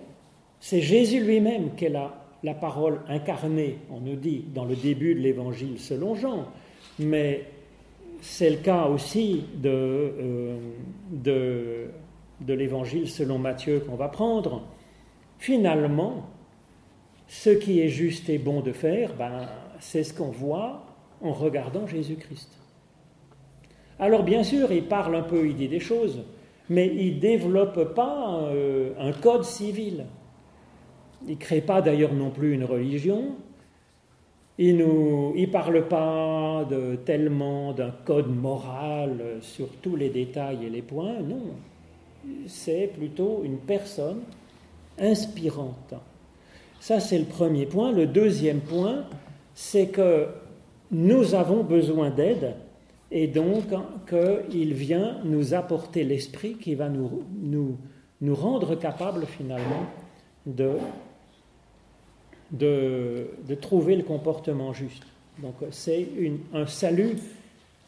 c'est 0.59 0.81
Jésus 0.81 1.21
lui-même 1.23 1.75
qui 1.75 1.87
est 1.87 1.91
la, 1.91 2.15
la 2.43 2.55
parole 2.55 3.01
incarnée, 3.09 3.79
on 3.91 4.01
nous 4.01 4.17
dit, 4.17 4.45
dans 4.55 4.65
le 4.65 4.75
début 4.75 5.15
de 5.15 5.21
l'évangile 5.21 5.79
selon 5.79 6.15
Jean. 6.15 6.47
Mais 6.99 7.45
c'est 8.23 8.51
le 8.51 8.59
cas 8.59 8.87
aussi 8.87 9.45
de, 9.57 9.69
euh, 9.69 10.57
de, 11.11 11.87
de 12.41 12.55
l'évangile 12.55 13.11
selon 13.11 13.37
Matthieu 13.39 13.81
qu'on 13.81 13.97
va 13.97 14.09
prendre. 14.09 14.63
Finalement, 15.39 16.29
ce 17.27 17.51
qui 17.51 17.81
est 17.81 17.89
juste 17.89 18.31
et 18.31 18.39
bon 18.39 18.61
de 18.61 18.71
faire, 18.71 19.15
ben, 19.15 19.49
c'est 19.81 20.05
ce 20.05 20.15
qu'on 20.15 20.31
voit 20.31 20.85
en 21.21 21.33
regardant 21.33 21.89
Jésus-Christ. 21.89 22.49
Alors 23.99 24.23
bien 24.23 24.45
sûr, 24.45 24.71
il 24.71 24.85
parle 24.85 25.17
un 25.17 25.23
peu, 25.23 25.49
il 25.49 25.57
dit 25.57 25.69
des 25.69 25.81
choses, 25.81 26.23
mais 26.71 26.87
il 26.95 27.17
ne 27.17 27.21
développe 27.21 27.93
pas 27.95 28.41
euh, 28.53 28.93
un 29.01 29.13
code 29.13 29.45
civil. 29.45 30.07
Il 31.27 31.35
ne 31.35 31.41
crée 31.41 31.61
pas 31.61 31.83
d'ailleurs 31.83 32.15
non 32.15 32.31
plus 32.31 32.55
une 32.55 32.65
religion. 32.65 33.35
Il 34.59 34.77
ne 34.77 35.47
parle 35.47 35.89
pas 35.89 36.69
tellement 37.05 37.73
d'un 37.73 37.93
code 38.05 38.29
moral 38.29 39.39
sur 39.41 39.69
tous 39.81 39.97
les 39.97 40.11
détails 40.11 40.67
et 40.67 40.71
les 40.71 40.83
points. 40.83 41.21
Non. 41.21 41.43
C'est 42.47 42.91
plutôt 42.95 43.43
une 43.45 43.59
personne 43.59 44.21
inspirante. 44.99 45.95
Ça, 46.81 47.01
c'est 47.01 47.19
le 47.19 47.25
premier 47.25 47.67
point. 47.67 47.93
Le 47.93 48.07
deuxième 48.07 48.61
point, 48.61 49.05
c'est 49.55 49.87
que 49.87 50.27
nous 50.91 51.35
avons 51.35 51.63
besoin 51.63 52.11
d'aide 52.11 52.55
et 53.11 53.27
donc 53.27 53.65
qu'il 54.09 54.75
vient 54.75 55.19
nous 55.25 55.55
apporter 55.55 56.05
l'esprit 56.05 56.55
qui 56.55 56.75
va 56.75 56.89
nous, 56.89 57.23
nous, 57.41 57.77
nous 58.21 58.35
rendre 58.35 58.75
capables 58.75 59.27
finalement 59.27 59.87
de 60.47 60.73
de, 62.53 63.27
trouver 63.61 63.97
le 63.97 64.03
comportement 64.03 64.73
juste. 64.73 65.03
Donc 65.39 65.55
c'est 65.71 66.07
un 66.55 66.67
salut 66.67 67.17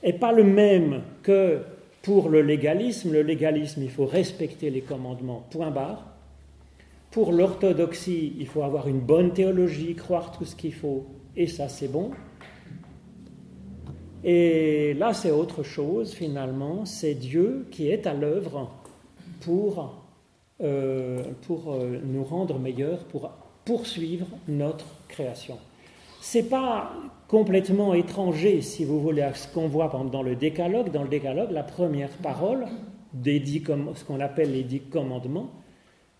et 0.03 0.13
pas 0.13 0.33
le 0.33 0.45
même 0.45 1.03
que 1.23 1.61
pour 2.03 2.29
le 2.29 2.43
légalisme. 2.43 3.13
Le 3.13 3.23
légalisme, 3.23 3.83
il 3.83 3.91
faut 3.91 4.07
respecter 4.07 4.71
les 4.71 4.81
commandements, 4.81 5.47
point 5.51 5.71
barre. 5.71 6.07
Pour 7.11 7.33
l'orthodoxie, 7.33 8.35
il 8.39 8.47
faut 8.47 8.63
avoir 8.63 8.89
une 8.89 9.01
bonne 9.01 9.33
théologie, 9.33 9.95
croire 9.95 10.37
tout 10.37 10.45
ce 10.45 10.57
qu'il 10.57 10.75
faut, 10.75 11.07
et 11.37 11.47
ça 11.47 11.69
c'est 11.69 11.87
bon. 11.87 12.11
Et 14.25 14.95
là, 14.95 15.13
c'est 15.13 15.31
autre 15.31 15.63
chose 15.63 16.13
finalement, 16.13 16.87
c'est 16.87 17.15
Dieu 17.15 17.67
qui 17.71 17.89
est 17.89 18.07
à 18.07 18.15
l'œuvre 18.15 18.71
pour, 19.41 20.03
euh, 20.63 21.23
pour 21.43 21.73
euh, 21.73 22.01
nous 22.03 22.25
rendre 22.25 22.59
meilleurs, 22.59 23.05
pour 23.05 23.31
poursuivre 23.65 24.27
notre 24.49 24.87
création. 25.09 25.59
Ce 26.21 26.39
n'est 26.39 26.45
pas 26.45 26.93
complètement 27.29 27.95
étranger, 27.95 28.61
si 28.63 28.85
vous 28.85 29.01
voulez, 29.01 29.23
à 29.23 29.35
ce 29.35 29.49
qu'on 29.49 29.69
voit 29.69 29.93
dans 30.11 30.23
le 30.23 30.37
décalogue. 30.37 30.91
Dans 30.91 31.03
le 31.03 31.09
décalogue, 31.09 31.51
la 31.51 31.63
première 31.63 32.11
parole, 32.11 32.67
des 33.13 33.41
ce 33.41 34.05
qu'on 34.05 34.21
appelle 34.21 34.53
les 34.53 34.65
dix 34.65 34.81
commandements, 34.81 35.51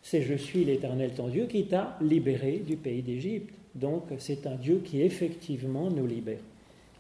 c'est 0.03 0.23
Je 0.23 0.35
suis 0.35 0.65
l'Éternel 0.65 1.13
ton 1.15 1.29
Dieu 1.29 1.47
qui 1.47 1.65
t'a 1.67 1.97
libéré 2.01 2.63
du 2.65 2.77
pays 2.77 3.03
d'Égypte. 3.03 3.55
Donc 3.75 4.05
c'est 4.19 4.47
un 4.47 4.55
Dieu 4.55 4.83
qui 4.85 5.01
effectivement 5.01 5.89
nous 5.91 6.07
libère. 6.07 6.39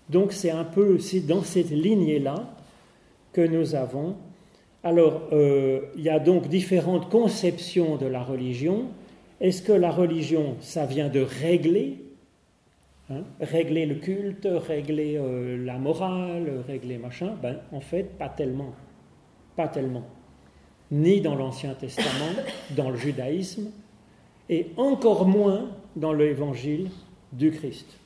Donc 0.08 0.32
c'est 0.32 0.50
un 0.50 0.64
peu 0.64 0.98
dans 1.26 1.42
cette 1.42 1.70
lignée-là 1.70 2.48
que 3.32 3.42
nous 3.42 3.74
avons. 3.74 4.16
Alors 4.82 5.28
euh, 5.32 5.80
il 5.96 6.02
y 6.02 6.08
a 6.08 6.18
donc 6.18 6.48
différentes 6.48 7.10
conceptions 7.10 7.96
de 7.96 8.06
la 8.06 8.22
religion. 8.22 8.86
Est-ce 9.44 9.60
que 9.60 9.72
la 9.72 9.90
religion, 9.90 10.56
ça 10.60 10.86
vient 10.86 11.10
de 11.10 11.20
régler 11.20 12.02
hein, 13.10 13.24
Régler 13.42 13.84
le 13.84 13.96
culte, 13.96 14.48
régler 14.50 15.18
euh, 15.18 15.62
la 15.62 15.76
morale, 15.76 16.64
régler 16.66 16.96
machin? 16.96 17.34
Ben, 17.42 17.58
En 17.70 17.80
fait, 17.80 18.04
pas 18.16 18.30
tellement. 18.30 18.72
Pas 19.54 19.68
tellement. 19.68 20.06
Ni 20.90 21.20
dans 21.20 21.34
l'Ancien 21.34 21.74
Testament, 21.74 22.40
dans 22.74 22.88
le 22.88 22.96
judaïsme, 22.96 23.70
et 24.48 24.68
encore 24.78 25.26
moins 25.26 25.68
dans 25.94 26.14
l'évangile 26.14 26.88
du 27.30 27.50
Christ. 27.50 27.98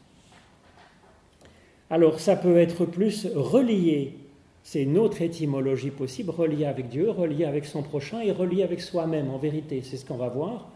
Alors 1.88 2.18
ça 2.18 2.35
peut 2.35 2.57
être 2.57 2.85
plus 2.85 3.28
relié, 3.33 4.18
c'est 4.64 4.83
une 4.83 4.99
autre 4.99 5.23
étymologie 5.23 5.90
possible, 5.92 6.30
relié 6.30 6.64
avec 6.64 6.88
Dieu, 6.88 7.11
relié 7.11 7.45
avec 7.45 7.64
son 7.64 7.85
prochain 7.85 8.23
et 8.23 8.33
relié 8.33 8.64
avec 8.64 8.80
soi-même 8.80 9.30
en 9.30 9.38
vérité, 9.38 9.83
c'est 9.85 9.99
ce 9.99 10.04
qu'on 10.04 10.16
va 10.16 10.30
voir 10.30 10.73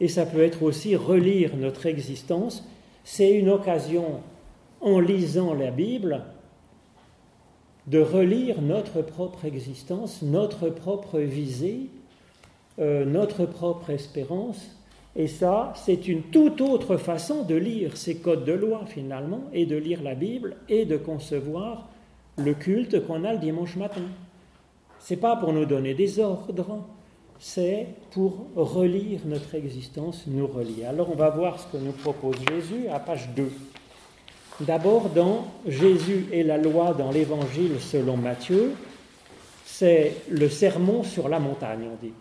et 0.00 0.08
ça 0.08 0.26
peut 0.26 0.42
être 0.42 0.62
aussi 0.62 0.96
relire 0.96 1.56
notre 1.56 1.86
existence. 1.86 2.66
C'est 3.04 3.32
une 3.32 3.50
occasion, 3.50 4.20
en 4.80 4.98
lisant 4.98 5.54
la 5.54 5.70
Bible, 5.70 6.22
de 7.86 8.00
relire 8.00 8.62
notre 8.62 9.02
propre 9.02 9.44
existence, 9.44 10.22
notre 10.22 10.68
propre 10.68 11.18
visée, 11.18 11.88
euh, 12.78 13.04
notre 13.04 13.46
propre 13.46 13.90
espérance. 13.90 14.76
Et 15.16 15.26
ça, 15.26 15.72
c'est 15.76 16.08
une 16.08 16.22
toute 16.22 16.60
autre 16.60 16.96
façon 16.96 17.42
de 17.42 17.56
lire 17.56 17.96
ces 17.96 18.16
codes 18.16 18.44
de 18.44 18.52
loi 18.52 18.84
finalement, 18.86 19.42
et 19.52 19.66
de 19.66 19.76
lire 19.76 20.02
la 20.02 20.14
Bible, 20.14 20.56
et 20.68 20.84
de 20.84 20.96
concevoir 20.96 21.88
le 22.36 22.54
culte 22.54 23.06
qu'on 23.06 23.24
a 23.24 23.32
le 23.32 23.38
dimanche 23.38 23.76
matin. 23.76 24.04
C'est 24.98 25.16
pas 25.16 25.36
pour 25.36 25.52
nous 25.52 25.64
donner 25.64 25.94
des 25.94 26.20
ordres, 26.20 26.84
c'est 27.40 27.86
pour 28.10 28.46
relire 28.54 29.20
notre 29.24 29.54
existence, 29.54 30.24
nous 30.26 30.46
relier. 30.46 30.84
Alors 30.84 31.10
on 31.10 31.16
va 31.16 31.30
voir 31.30 31.58
ce 31.58 31.66
que 31.66 31.82
nous 31.82 31.92
propose 31.92 32.36
Jésus 32.50 32.86
à 32.88 33.00
page 33.00 33.30
2. 33.34 33.50
D'abord 34.60 35.08
dans 35.08 35.46
Jésus 35.66 36.26
et 36.32 36.42
la 36.42 36.58
loi 36.58 36.92
dans 36.92 37.10
l'Évangile 37.10 37.80
selon 37.80 38.18
Matthieu, 38.18 38.74
c'est 39.64 40.16
le 40.28 40.50
sermon 40.50 41.02
sur 41.02 41.30
la 41.30 41.40
montagne, 41.40 41.88
on 41.90 42.04
dit. 42.04 42.12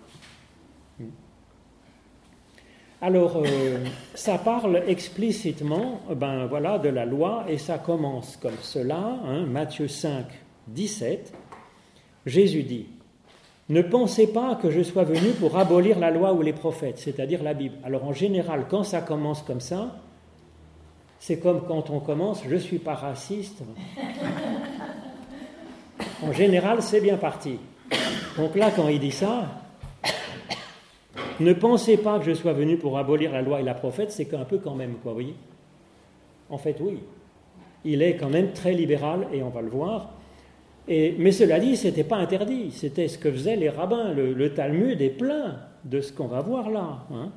Alors, 3.01 3.43
euh, 3.45 3.85
ça 4.13 4.37
parle 4.37 4.83
explicitement 4.87 6.01
ben, 6.15 6.47
voilà, 6.47 6.79
de 6.79 6.89
la 6.89 7.05
loi 7.05 7.45
et 7.47 7.57
ça 7.57 7.77
commence 7.77 8.37
comme 8.37 8.57
cela, 8.61 9.19
hein, 9.25 9.45
Matthieu 9.45 9.87
5, 9.87 10.25
17. 10.67 11.33
Jésus 12.25 12.63
dit 12.63 12.87
Ne 13.69 13.83
pensez 13.83 14.25
pas 14.25 14.55
que 14.55 14.71
je 14.71 14.81
sois 14.81 15.03
venu 15.03 15.29
pour 15.39 15.57
abolir 15.57 15.99
la 15.99 16.09
loi 16.09 16.33
ou 16.33 16.41
les 16.41 16.53
prophètes, 16.53 16.97
c'est-à-dire 16.97 17.43
la 17.43 17.53
Bible. 17.53 17.75
Alors, 17.83 18.03
en 18.03 18.13
général, 18.13 18.65
quand 18.67 18.83
ça 18.83 19.01
commence 19.01 19.43
comme 19.43 19.61
ça, 19.61 19.95
c'est 21.19 21.37
comme 21.37 21.61
quand 21.67 21.89
on 21.91 21.99
commence 21.99 22.41
Je 22.47 22.55
suis 22.55 22.79
pas 22.79 22.95
raciste. 22.95 23.61
En 26.23 26.31
général, 26.31 26.81
c'est 26.81 27.01
bien 27.01 27.17
parti. 27.17 27.59
Donc 28.37 28.55
là, 28.55 28.71
quand 28.75 28.87
il 28.87 28.99
dit 28.99 29.11
ça, 29.11 29.47
ne 31.39 31.53
pensez 31.53 31.97
pas 31.97 32.19
que 32.19 32.25
je 32.25 32.33
sois 32.33 32.53
venu 32.53 32.77
pour 32.77 32.97
abolir 32.97 33.31
la 33.31 33.41
loi 33.41 33.59
et 33.59 33.63
la 33.63 33.75
prophète, 33.75 34.11
c'est 34.11 34.33
un 34.33 34.45
peu 34.45 34.57
quand 34.57 34.75
même, 34.75 34.95
quoi, 35.03 35.11
vous 35.11 35.19
voyez? 35.19 35.35
En 36.49 36.57
fait, 36.57 36.77
oui. 36.81 36.99
Il 37.85 38.01
est 38.01 38.17
quand 38.17 38.29
même 38.29 38.51
très 38.51 38.73
libéral, 38.73 39.27
et 39.31 39.43
on 39.43 39.49
va 39.49 39.61
le 39.61 39.69
voir. 39.69 40.09
Mais 40.89 41.31
cela 41.31 41.59
dit, 41.59 41.77
ce 41.77 41.87
n'était 41.87 42.03
pas 42.03 42.17
interdit, 42.17 42.71
c'était 42.71 43.07
ce 43.07 43.19
que 43.19 43.31
faisaient 43.31 43.55
les 43.55 43.69
rabbins. 43.69 44.11
Le, 44.11 44.53
Talmud 44.53 44.99
est 44.99 45.09
plein 45.09 45.59
de 45.85 46.01
ce 46.01 46.11
qu'on 46.11 46.25
va 46.25 46.41
voir 46.41 46.71
là. 46.71 47.05
Hein. 47.13 47.31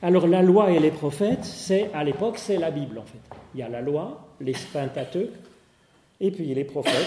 Alors 0.00 0.26
la 0.26 0.42
loi 0.42 0.70
et 0.70 0.78
les 0.78 0.90
prophètes, 0.90 1.44
c'est 1.44 1.90
à 1.92 2.02
l'époque, 2.04 2.38
c'est 2.38 2.56
la 2.56 2.70
Bible 2.70 2.98
en 2.98 3.04
fait. 3.04 3.20
Il 3.54 3.60
y 3.60 3.62
a 3.62 3.68
la 3.68 3.82
loi, 3.82 4.28
les 4.40 4.54
Pentateuques, 4.72 5.30
et 6.20 6.30
puis 6.30 6.54
les 6.54 6.64
prophètes 6.64 7.06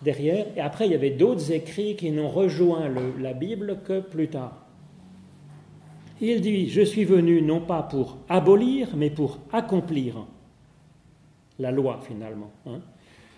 derrière. 0.00 0.46
Et 0.56 0.60
après, 0.60 0.86
il 0.86 0.92
y 0.92 0.94
avait 0.94 1.10
d'autres 1.10 1.52
écrits 1.52 1.94
qui 1.96 2.10
n'ont 2.10 2.30
rejoint 2.30 2.90
la 3.20 3.34
Bible 3.34 3.78
que 3.84 4.00
plus 4.00 4.28
tard. 4.28 4.66
Il 6.20 6.40
dit, 6.40 6.68
je 6.68 6.82
suis 6.82 7.04
venu 7.04 7.42
non 7.42 7.60
pas 7.60 7.82
pour 7.82 8.18
abolir, 8.28 8.88
mais 8.96 9.10
pour 9.10 9.38
accomplir 9.52 10.26
la 11.58 11.70
loi 11.70 12.00
finalement. 12.06 12.50
Hein. 12.66 12.80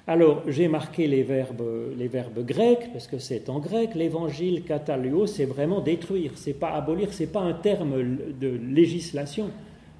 Alors, 0.06 0.42
j'ai 0.48 0.68
marqué 0.68 1.06
les 1.06 1.22
verbes, 1.22 1.64
les 1.96 2.08
verbes 2.08 2.44
grecs, 2.44 2.92
parce 2.92 3.06
que 3.06 3.18
c'est 3.18 3.48
en 3.48 3.58
grec. 3.58 3.94
L'évangile 3.94 4.62
katalio, 4.62 5.26
c'est 5.26 5.46
vraiment 5.46 5.80
détruire. 5.80 6.32
C'est 6.34 6.52
pas 6.52 6.72
abolir, 6.72 7.12
c'est 7.12 7.32
pas 7.32 7.40
un 7.40 7.54
terme 7.54 7.94
de 8.38 8.48
législation. 8.48 9.50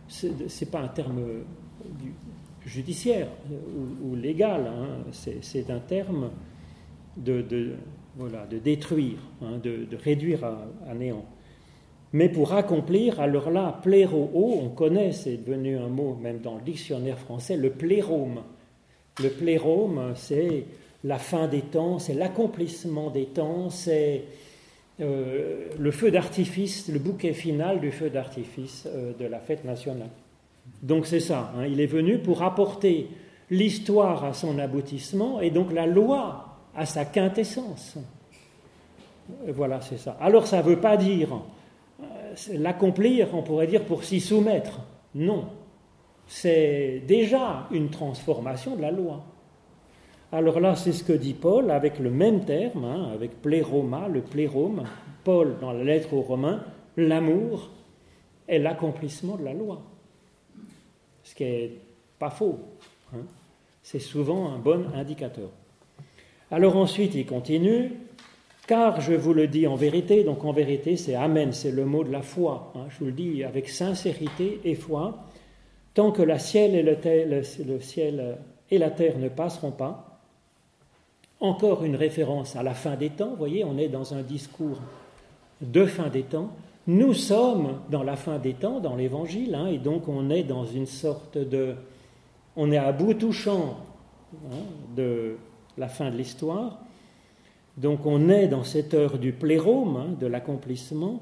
C'est 0.09 0.71
pas 0.71 0.81
un 0.81 0.89
terme 0.89 1.23
judiciaire 2.67 3.29
ou, 4.03 4.15
légal. 4.15 4.67
Hein. 4.67 5.11
C'est 5.13 5.71
un 5.71 5.81
terme 5.81 6.31
de, 7.17 7.73
voilà, 8.17 8.47
de 8.47 8.59
détruire, 8.59 9.19
hein, 9.41 9.59
de, 9.63 9.87
réduire 9.97 10.45
à 10.45 10.95
néant. 10.95 11.25
Mais 12.13 12.29
pour 12.29 12.53
accomplir, 12.53 13.21
alors 13.21 13.51
là, 13.51 13.81
pléro, 13.83 14.31
on 14.35 14.69
connaît, 14.69 15.13
c'est 15.13 15.39
devenu 15.39 15.77
un 15.79 15.89
mot 15.89 16.15
même 16.15 16.41
dans 16.41 16.55
le 16.57 16.61
dictionnaire 16.61 17.19
français, 17.19 17.57
le 17.57 17.71
plérome. 17.71 18.43
Le 19.21 19.31
plérome, 19.31 20.13
c'est 20.17 20.65
la 21.05 21.19
fin 21.19 21.47
des 21.47 21.61
temps, 21.61 21.99
c'est 21.99 22.15
l'accomplissement 22.15 23.11
des 23.11 23.27
temps, 23.27 23.71
c'est 23.71 24.25
euh, 25.01 25.69
le 25.79 25.91
feu 25.91 26.11
d'artifice, 26.11 26.89
le 26.89 26.99
bouquet 26.99 27.33
final 27.33 27.81
du 27.81 27.93
feu 27.93 28.11
d'artifice 28.11 28.87
euh, 28.87 29.13
de 29.19 29.27
la 29.27 29.39
fête 29.39 29.65
nationale. 29.65 30.11
Donc 30.83 31.07
c'est 31.07 31.21
ça, 31.21 31.53
hein. 31.57 31.67
il 31.67 31.81
est 31.81 31.87
venu 31.87 32.19
pour 32.19 32.43
apporter 32.43 33.09
l'histoire 33.51 34.25
à 34.25 34.33
son 34.33 34.59
aboutissement 34.59 35.41
et 35.41 35.51
donc 35.51 35.73
la 35.73 35.87
loi 35.87 36.57
à 36.75 36.87
sa 36.87 37.05
quintessence. 37.05 37.97
Voilà, 39.49 39.81
c'est 39.81 39.99
ça. 39.99 40.17
Alors 40.21 40.47
ça 40.47 40.59
ne 40.59 40.63
veut 40.63 40.81
pas 40.81 40.97
dire 40.97 41.29
l'accomplir, 42.53 43.29
on 43.33 43.43
pourrait 43.43 43.67
dire, 43.67 43.85
pour 43.85 44.05
s'y 44.05 44.21
soumettre. 44.21 44.81
Non. 45.15 45.45
C'est 46.27 47.03
déjà 47.07 47.69
une 47.71 47.91
transformation 47.91 48.77
de 48.77 48.83
la 48.83 48.91
loi. 48.91 49.25
Alors 50.33 50.59
là, 50.59 50.75
c'est 50.75 50.93
ce 50.93 51.05
que 51.05 51.13
dit 51.13 51.35
Paul 51.35 51.71
avec 51.71 51.99
le 51.99 52.11
même 52.11 52.45
terme, 52.45 52.85
hein, 52.85 53.11
avec 53.13 53.41
pléroma, 53.41 54.09
le 54.09 54.21
plérome. 54.21 54.85
Paul, 55.23 55.57
dans 55.61 55.73
la 55.73 55.85
lettre 55.85 56.13
aux 56.13 56.23
Romains, 56.23 56.65
l'amour 56.97 57.71
est 58.49 58.59
l'accomplissement 58.59 59.37
de 59.37 59.45
la 59.45 59.55
loi. 59.55 59.81
Ce 61.23 61.35
qui 61.35 61.45
n'est 61.45 61.71
pas 62.19 62.31
faux. 62.31 62.59
Hein. 63.15 63.23
C'est 63.83 64.01
souvent 64.01 64.53
un 64.53 64.59
bon 64.59 64.87
indicateur. 64.95 65.51
Alors 66.51 66.77
ensuite, 66.77 67.15
il 67.15 67.27
continue, 67.27 67.93
car 68.67 69.01
je 69.01 69.13
vous 69.13 69.35
le 69.35 69.47
dis 69.47 69.67
en 69.67 69.77
vérité, 69.77 70.25
donc 70.25 70.45
en 70.45 70.53
vérité 70.53 70.97
c'est 70.97 71.15
Amen, 71.15 71.53
c'est 71.53 71.71
le 71.71 71.85
mot 71.85 72.05
de 72.05 72.11
la 72.11 72.23
foi, 72.23 72.73
hein, 72.75 72.87
je 72.91 72.99
vous 72.99 73.07
le 73.07 73.13
dis 73.13 73.45
avec 73.45 73.69
sincérité 73.69 74.61
et 74.65 74.75
foi, 74.75 75.27
tant 75.95 76.11
que 76.11 76.23
le, 76.23 76.39
ciel 76.39 76.77
et 78.71 78.79
la 78.79 78.91
terre 78.91 79.19
ne 79.19 79.29
passeront 79.29 79.71
pas, 79.71 80.21
encore 81.41 81.85
une 81.85 81.97
référence 81.97 82.57
à 82.57 82.63
la 82.63 82.75
fin 82.75 82.97
des 82.97 83.11
temps, 83.11 83.31
vous 83.31 83.37
voyez, 83.37 83.65
on 83.65 83.79
est 83.79 83.89
dans 83.89 84.15
un 84.15 84.23
discours 84.23 84.79
de 85.61 85.87
fin 85.87 86.09
des 86.09 86.23
temps, 86.23 86.51
nous 86.87 87.15
sommes 87.15 87.79
dans 87.91 88.03
la 88.03 88.17
fin 88.17 88.39
des 88.39 88.55
temps, 88.55 88.81
dans 88.81 88.97
l'évangile, 88.97 89.55
hein, 89.55 89.69
et 89.69 89.79
donc 89.79 90.09
on 90.09 90.31
est 90.31 90.43
dans 90.43 90.65
une 90.65 90.87
sorte 90.87 91.39
de... 91.39 91.75
On 92.57 92.71
est 92.71 92.79
à 92.79 92.93
bout 92.93 93.15
touchant 93.15 93.79
hein, 94.53 94.63
de 94.97 95.37
la 95.77 95.89
fin 95.89 96.11
de 96.11 96.17
l'histoire, 96.17 96.79
donc 97.77 98.07
on 98.07 98.29
est 98.29 98.47
dans 98.47 98.65
cette 98.65 98.95
heure 98.95 99.19
du 99.19 99.33
plérome, 99.33 99.97
hein, 99.97 100.17
de 100.21 100.27
l'accomplissement. 100.27 101.21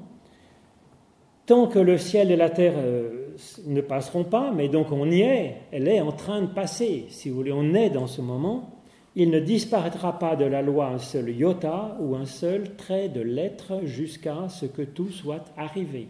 Tant 1.45 1.67
que 1.67 1.79
le 1.79 1.97
ciel 1.97 2.31
et 2.31 2.37
la 2.37 2.49
terre 2.49 2.75
euh, 2.77 3.35
ne 3.65 3.81
passeront 3.81 4.23
pas, 4.23 4.51
mais 4.51 4.69
donc 4.69 4.91
on 4.91 5.09
y 5.11 5.21
est, 5.21 5.57
elle 5.71 5.87
est 5.87 5.99
en 5.99 6.13
train 6.13 6.41
de 6.41 6.47
passer, 6.47 7.05
si 7.09 7.29
vous 7.29 7.35
voulez, 7.35 7.51
on 7.51 7.73
est 7.73 7.89
dans 7.89 8.07
ce 8.07 8.21
moment, 8.21 8.73
il 9.15 9.29
ne 9.29 9.39
disparaîtra 9.39 10.17
pas 10.17 10.35
de 10.35 10.45
la 10.45 10.61
loi 10.61 10.87
un 10.87 10.99
seul 10.99 11.29
iota 11.29 11.97
ou 11.99 12.15
un 12.15 12.25
seul 12.25 12.75
trait 12.75 13.09
de 13.09 13.21
lettre 13.21 13.81
jusqu'à 13.83 14.47
ce 14.49 14.65
que 14.65 14.81
tout 14.81 15.09
soit 15.09 15.45
arrivé. 15.57 16.07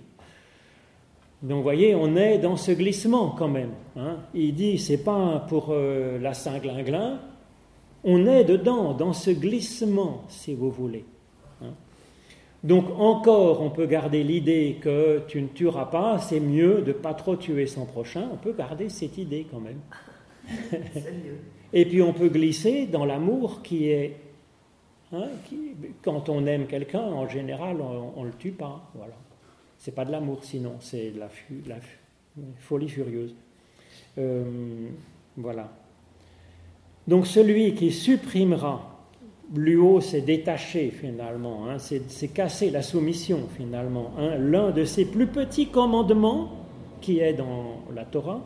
Donc 1.42 1.58
vous 1.58 1.64
voyez, 1.64 1.94
on 1.96 2.16
est 2.16 2.38
dans 2.38 2.56
ce 2.56 2.72
glissement 2.72 3.32
quand 3.38 3.50
même. 3.50 3.72
Hein. 3.98 4.20
Il 4.34 4.56
dit, 4.56 4.78
c'est 4.78 5.04
pas 5.04 5.46
pour 5.50 5.68
euh, 5.72 6.18
la 6.20 6.34
Saint-Glinglin, 6.34 7.20
on 8.06 8.26
est 8.28 8.46
dedans, 8.46 8.94
dans 8.94 9.14
ce 9.14 9.32
glissement, 9.32 10.24
si 10.30 10.54
vous 10.54 10.72
voulez. 10.72 11.06
Donc 12.64 12.86
encore, 12.98 13.62
on 13.62 13.70
peut 13.70 13.86
garder 13.86 14.24
l'idée 14.24 14.78
que 14.82 15.22
tu 15.28 15.42
ne 15.42 15.48
tueras 15.48 15.86
pas, 15.86 16.18
c'est 16.20 16.40
mieux 16.40 16.82
de 16.82 16.94
pas 16.94 17.14
trop 17.14 17.36
tuer 17.36 17.68
son 17.68 17.86
prochain. 17.86 18.30
On 18.32 18.38
peut 18.38 18.54
garder 18.54 18.88
cette 18.88 19.18
idée 19.18 19.46
quand 19.52 19.60
même. 19.60 19.80
Et 21.74 21.86
puis 21.86 22.02
on 22.02 22.14
peut 22.14 22.30
glisser 22.30 22.86
dans 22.86 23.04
l'amour 23.04 23.62
qui 23.64 23.90
est, 23.90 24.16
hein, 25.12 25.28
quand 26.04 26.30
on 26.30 26.46
aime 26.46 26.68
quelqu'un, 26.68 27.02
en 27.02 27.28
général, 27.28 27.82
on, 27.82 28.22
ne 28.22 28.28
le 28.28 28.34
tue 28.34 28.52
pas. 28.52 28.90
Voilà. 28.96 29.16
C'est 29.78 29.94
pas 29.94 30.06
de 30.06 30.12
l'amour, 30.12 30.44
sinon 30.44 30.76
c'est 30.80 31.12
la, 31.18 31.30
la, 31.68 31.76
folie 32.60 32.88
furieuse. 32.88 33.36
Euh, 34.18 34.88
voilà. 35.36 35.70
Donc 37.08 37.28
celui 37.28 37.74
qui 37.74 37.92
supprimera, 37.92 38.93
haut 39.78 40.02
c'est 40.02 40.22
détaché 40.22 40.90
finalement, 40.90 41.68
hein, 41.70 41.78
c'est 41.78 42.28
casser 42.30 42.70
la 42.72 42.82
soumission 42.82 43.48
finalement, 43.56 44.12
hein, 44.18 44.38
l'un 44.38 44.72
de 44.72 44.84
ses 44.84 45.06
plus 45.06 45.28
petits 45.28 45.68
commandements 45.68 46.52
qui 47.02 47.20
est 47.20 47.34
dans 47.34 47.82
la 47.94 48.06
Torah, 48.06 48.42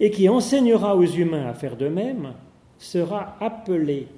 et 0.00 0.10
qui 0.10 0.28
enseignera 0.28 0.96
aux 0.96 1.04
humains 1.04 1.46
à 1.46 1.54
faire 1.54 1.76
de 1.76 1.88
même, 1.88 2.32
sera 2.78 3.36
appelé 3.40 4.08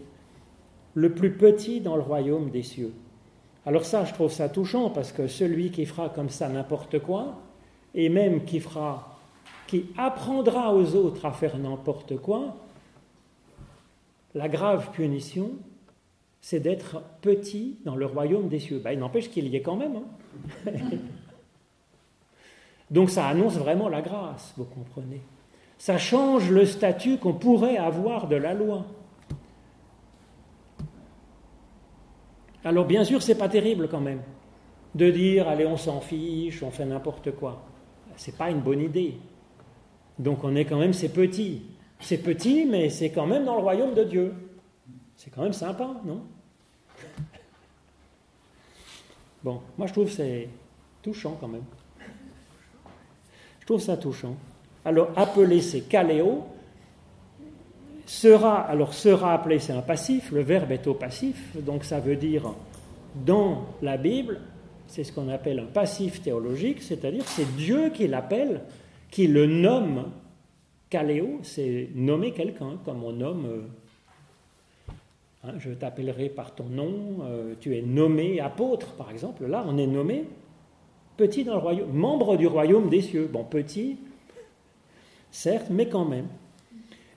le 0.95 1.13
plus 1.13 1.33
petit 1.33 1.81
dans 1.81 1.97
le 1.97 2.03
royaume 2.03 2.51
des 2.51 2.63
cieux. 2.63 2.93
Alors 3.67 3.85
ça, 3.85 4.05
je 4.05 4.15
trouve 4.15 4.33
ça 4.33 4.49
touchant 4.49 4.91
parce 4.91 5.13
que 5.13 5.27
celui 5.27 5.71
qui 5.71 5.85
fera 5.85 6.09
comme 6.09 6.31
ça 6.31 6.49
n'importe 6.49 7.01
quoi, 7.01 7.35
et 7.95 8.09
même 8.09 8.45
qui 8.45 8.61
fera, 8.61 9.19
qui 9.67 9.87
apprendra 9.99 10.73
aux 10.75 10.95
autres 10.95 11.27
à 11.27 11.33
faire 11.33 11.59
n'importe 11.59 12.17
quoi, 12.17 12.57
la 14.35 14.49
grave 14.49 14.91
punition, 14.93 15.51
c'est 16.47 16.61
d'être 16.61 17.03
petit 17.23 17.77
dans 17.85 17.97
le 17.97 18.07
royaume 18.07 18.47
des 18.49 18.61
cieux. 18.61 18.79
Ben, 18.79 18.93
il 18.93 19.01
n'empêche 19.01 19.29
qu'il 19.31 19.49
y 19.49 19.57
ait 19.57 19.63
quand 19.63 19.75
même. 19.75 19.97
Hein. 19.97 20.71
Donc 22.93 23.11
ça 23.11 23.27
annonce 23.27 23.55
vraiment 23.55 23.89
la 23.89 24.01
grâce, 24.01 24.55
vous 24.57 24.65
comprenez. 24.65 25.23
Ça 25.77 25.99
change 25.99 26.49
le 26.53 26.65
statut 26.65 27.19
qu'on 27.19 27.33
pourrait 27.33 27.79
avoir 27.79 28.29
de 28.29 28.37
la 28.37 28.55
loi. 28.55 28.87
Alors 32.63 32.85
bien 32.85 33.03
sûr, 33.03 33.23
c'est 33.23 33.35
pas 33.35 33.49
terrible 33.49 33.89
quand 33.89 34.01
même 34.01 34.23
de 34.95 35.11
dire 35.11 35.49
allez, 35.49 35.67
on 35.67 35.77
s'en 35.77 36.01
fiche, 36.01 36.63
on 36.63 36.71
fait 36.71 36.87
n'importe 36.87 37.33
quoi. 37.33 37.67
C'est 38.15 38.39
pas 38.39 38.51
une 38.51 38.61
bonne 38.61 38.83
idée. 38.83 39.19
Donc 40.21 40.45
on 40.45 40.55
est 40.55 40.65
quand 40.65 40.79
même 40.79 40.93
ces 40.93 41.09
petits. 41.09 41.63
C'est 41.99 42.23
petit, 42.23 42.67
mais 42.67 42.89
c'est 42.89 43.11
quand 43.11 43.27
même 43.27 43.45
dans 43.45 43.57
le 43.57 43.63
royaume 43.63 43.95
de 43.95 44.05
Dieu. 44.05 44.33
C'est 45.17 45.31
quand 45.31 45.43
même 45.43 45.53
sympa, 45.53 45.91
non? 46.05 46.21
Bon, 49.43 49.61
moi 49.79 49.87
je 49.87 49.93
trouve 49.93 50.11
c'est 50.11 50.49
touchant 51.03 51.37
quand 51.41 51.49
même. 51.49 51.65
Je 53.61 53.67
trouve 53.67 53.81
ça 53.81 53.97
touchant. 53.97 54.37
Alors, 54.85 55.11
appeler, 55.17 55.61
c'est 55.61 55.81
kaléo. 55.81 56.45
Sera, 58.07 58.61
alors 58.61 58.95
sera 58.95 59.35
appelé, 59.35 59.59
c'est 59.59 59.73
un 59.73 59.83
passif, 59.83 60.31
le 60.31 60.41
verbe 60.41 60.71
est 60.71 60.87
au 60.87 60.95
passif, 60.95 61.57
donc 61.57 61.83
ça 61.83 61.99
veut 61.99 62.15
dire 62.15 62.55
dans 63.25 63.67
la 63.83 63.97
Bible, 63.97 64.41
c'est 64.87 65.03
ce 65.03 65.13
qu'on 65.13 65.29
appelle 65.29 65.59
un 65.59 65.67
passif 65.67 66.23
théologique, 66.23 66.83
c'est-à-dire 66.83 67.25
c'est 67.27 67.57
Dieu 67.57 67.91
qui 67.91 68.07
l'appelle, 68.07 68.61
qui 69.11 69.27
le 69.27 69.47
nomme. 69.47 70.13
Kaléo, 70.89 71.41
c'est 71.43 71.89
nommer 71.97 72.31
quelqu'un, 72.31 72.79
comme 72.85 73.03
on 73.03 73.13
nomme 73.13 73.47
euh, 73.47 73.63
hein, 75.47 75.55
je 75.59 75.71
t'appellerai 75.71 76.29
par 76.29 76.55
ton 76.55 76.65
nom, 76.65 77.19
euh, 77.23 77.55
tu 77.61 77.77
es 77.77 77.83
nommé 77.83 78.41
apôtre, 78.41 78.95
par 78.95 79.11
exemple. 79.11 79.47
Là, 79.47 79.65
on 79.67 79.79
est 79.79 79.87
nommé 79.87 80.25
petit 81.17 81.45
dans 81.45 81.55
le 81.55 81.61
royaume, 81.61 81.93
membre 81.93 82.37
du 82.37 82.47
royaume 82.47 82.89
des 82.89 83.03
cieux. 83.03 83.29
Bon, 83.33 83.45
petit, 83.45 83.97
certes, 85.31 85.69
mais 85.71 85.89
quand 85.89 86.05
même. 86.05 86.27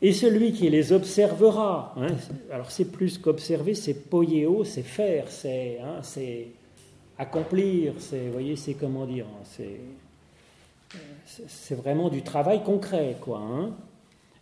Et 0.02 0.14
celui 0.14 0.54
qui 0.54 0.70
les 0.70 0.94
observera, 0.94 1.94
hein, 1.98 2.16
alors 2.52 2.72
c'est 2.72 2.86
plus 2.86 3.18
qu'observer, 3.18 3.76
c'est 3.76 4.10
poiéo, 4.10 4.64
c'est 4.64 4.84
faire, 4.84 5.30
c'est 5.30 5.80
hein, 5.84 6.00
accomplir, 7.18 7.96
c'est, 7.98 8.30
voyez, 8.30 8.56
c'est 8.56 8.76
comment 8.76 9.06
dire, 9.06 9.26
c'est, 9.44 9.82
vraiment 11.76 12.10
du 12.10 12.22
travail 12.22 12.64
concret, 12.64 13.18
quoi. 13.20 13.42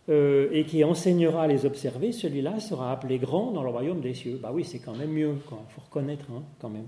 Euh, 0.08 0.48
et 0.52 0.64
qui 0.64 0.84
enseignera 0.84 1.42
à 1.42 1.46
les 1.46 1.66
observer, 1.66 2.12
celui-là 2.12 2.60
sera 2.60 2.92
appelé 2.92 3.18
grand 3.18 3.50
dans 3.50 3.62
le 3.62 3.68
royaume 3.68 4.00
des 4.00 4.14
cieux. 4.14 4.38
Bah 4.42 4.50
oui, 4.54 4.64
c'est 4.64 4.78
quand 4.78 4.96
même 4.96 5.10
mieux. 5.10 5.34
Il 5.34 5.56
faut 5.74 5.82
reconnaître, 5.82 6.24
quand 6.58 6.70
même. 6.70 6.86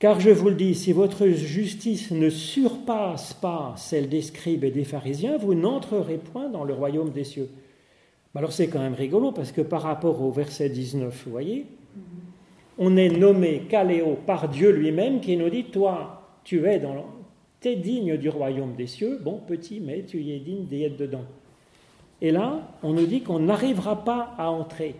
Car 0.00 0.18
je 0.18 0.30
vous 0.30 0.48
le 0.48 0.56
dis, 0.56 0.74
si 0.74 0.92
votre 0.92 1.28
justice 1.28 2.10
ne 2.10 2.28
surpasse 2.28 3.34
pas 3.34 3.74
celle 3.76 4.08
des 4.08 4.20
scribes 4.20 4.64
et 4.64 4.72
des 4.72 4.82
pharisiens, 4.82 5.36
vous 5.36 5.54
n'entrerez 5.54 6.16
point 6.16 6.48
dans 6.48 6.64
le 6.64 6.74
royaume 6.74 7.10
des 7.10 7.22
cieux. 7.22 7.48
Alors 8.34 8.50
c'est 8.50 8.66
quand 8.66 8.80
même 8.80 8.94
rigolo 8.94 9.30
parce 9.30 9.52
que 9.52 9.60
par 9.60 9.82
rapport 9.82 10.20
au 10.22 10.32
verset 10.32 10.70
19, 10.70 11.22
vous 11.24 11.30
voyez, 11.30 11.66
on 12.78 12.96
est 12.96 13.10
nommé 13.10 13.66
Caléo 13.68 14.18
par 14.26 14.48
Dieu 14.48 14.72
lui-même 14.72 15.20
qui 15.20 15.36
nous 15.36 15.50
dit, 15.50 15.66
toi, 15.66 16.40
tu 16.42 16.66
es, 16.66 16.80
dans, 16.80 17.04
es 17.64 17.76
digne 17.76 18.16
du 18.16 18.28
royaume 18.28 18.74
des 18.74 18.88
cieux, 18.88 19.20
bon 19.22 19.38
petit, 19.46 19.78
mais 19.78 20.02
tu 20.02 20.20
y 20.20 20.32
es 20.32 20.40
digne 20.40 20.64
d'y 20.64 20.82
être 20.82 20.96
dedans. 20.96 21.26
Et 22.22 22.30
là, 22.30 22.62
on 22.84 22.92
nous 22.92 23.06
dit 23.06 23.22
qu'on 23.22 23.40
n'arrivera 23.40 24.04
pas 24.04 24.32
à 24.38 24.48
entrer. 24.48 24.94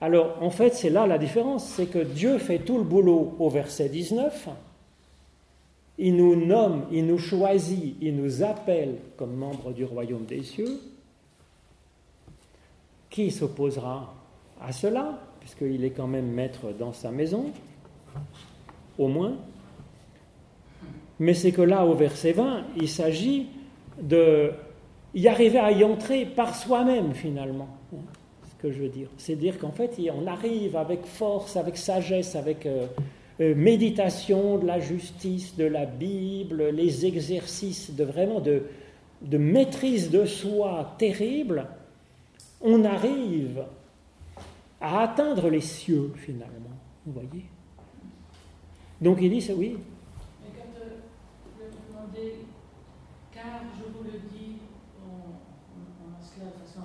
Alors, 0.00 0.42
en 0.42 0.48
fait, 0.48 0.74
c'est 0.74 0.88
là 0.88 1.06
la 1.06 1.18
différence, 1.18 1.66
c'est 1.66 1.86
que 1.86 1.98
Dieu 1.98 2.38
fait 2.38 2.58
tout 2.58 2.78
le 2.78 2.84
boulot 2.84 3.36
au 3.38 3.50
verset 3.50 3.90
19. 3.90 4.48
Il 5.98 6.16
nous 6.16 6.34
nomme, 6.34 6.86
il 6.90 7.06
nous 7.06 7.18
choisit, 7.18 7.96
il 8.00 8.16
nous 8.16 8.42
appelle 8.42 8.96
comme 9.18 9.36
membres 9.36 9.72
du 9.72 9.84
royaume 9.84 10.24
des 10.24 10.42
cieux. 10.42 10.80
Qui 13.10 13.30
s'opposera 13.30 14.14
à 14.60 14.72
cela, 14.72 15.18
puisqu'il 15.40 15.84
est 15.84 15.90
quand 15.90 16.08
même 16.08 16.32
maître 16.32 16.72
dans 16.78 16.94
sa 16.94 17.10
maison, 17.10 17.50
au 18.98 19.08
moins? 19.08 19.34
Mais 21.20 21.34
c'est 21.34 21.52
que 21.52 21.62
là, 21.62 21.84
au 21.84 21.94
verset 21.94 22.32
20, 22.32 22.64
il 22.78 22.88
s'agit 22.88 23.48
de 24.00 24.50
y 25.14 25.28
arriver 25.28 25.58
à 25.58 25.72
y 25.72 25.84
entrer 25.84 26.26
par 26.26 26.54
soi-même, 26.54 27.14
finalement 27.14 27.68
je 28.70 28.82
veux 28.82 28.88
dire. 28.88 29.08
C'est 29.16 29.36
dire 29.36 29.58
qu'en 29.58 29.70
fait, 29.70 30.00
on 30.14 30.26
arrive 30.26 30.76
avec 30.76 31.04
force, 31.04 31.56
avec 31.56 31.76
sagesse, 31.76 32.36
avec 32.36 32.66
euh, 32.66 32.86
euh, 33.40 33.54
méditation 33.54 34.58
de 34.58 34.66
la 34.66 34.80
justice, 34.80 35.56
de 35.56 35.64
la 35.64 35.86
Bible, 35.86 36.70
les 36.70 37.06
exercices 37.06 37.94
de 37.94 38.04
vraiment 38.04 38.40
de, 38.40 38.62
maîtrise 39.36 40.10
de 40.10 40.24
soi 40.24 40.94
terrible, 40.98 41.66
on 42.60 42.84
arrive 42.84 43.64
à 44.80 45.00
atteindre 45.02 45.48
les 45.48 45.60
cieux 45.60 46.12
finalement. 46.16 46.52
Vous 47.06 47.12
voyez 47.12 47.44
Donc 49.00 49.18
il 49.20 49.30
dit, 49.30 49.42
ça, 49.42 49.54
oui. 49.54 49.76
Mais 50.42 50.50
quand 50.56 50.78
euh, 50.80 52.30
car 53.32 53.60
je 53.78 53.92
vous 53.92 54.04
le 54.04 54.18
dis, 54.30 54.56
on, 55.04 55.30
on, 55.30 56.22
cela 56.22 56.50
de 56.50 56.66
façon 56.66 56.80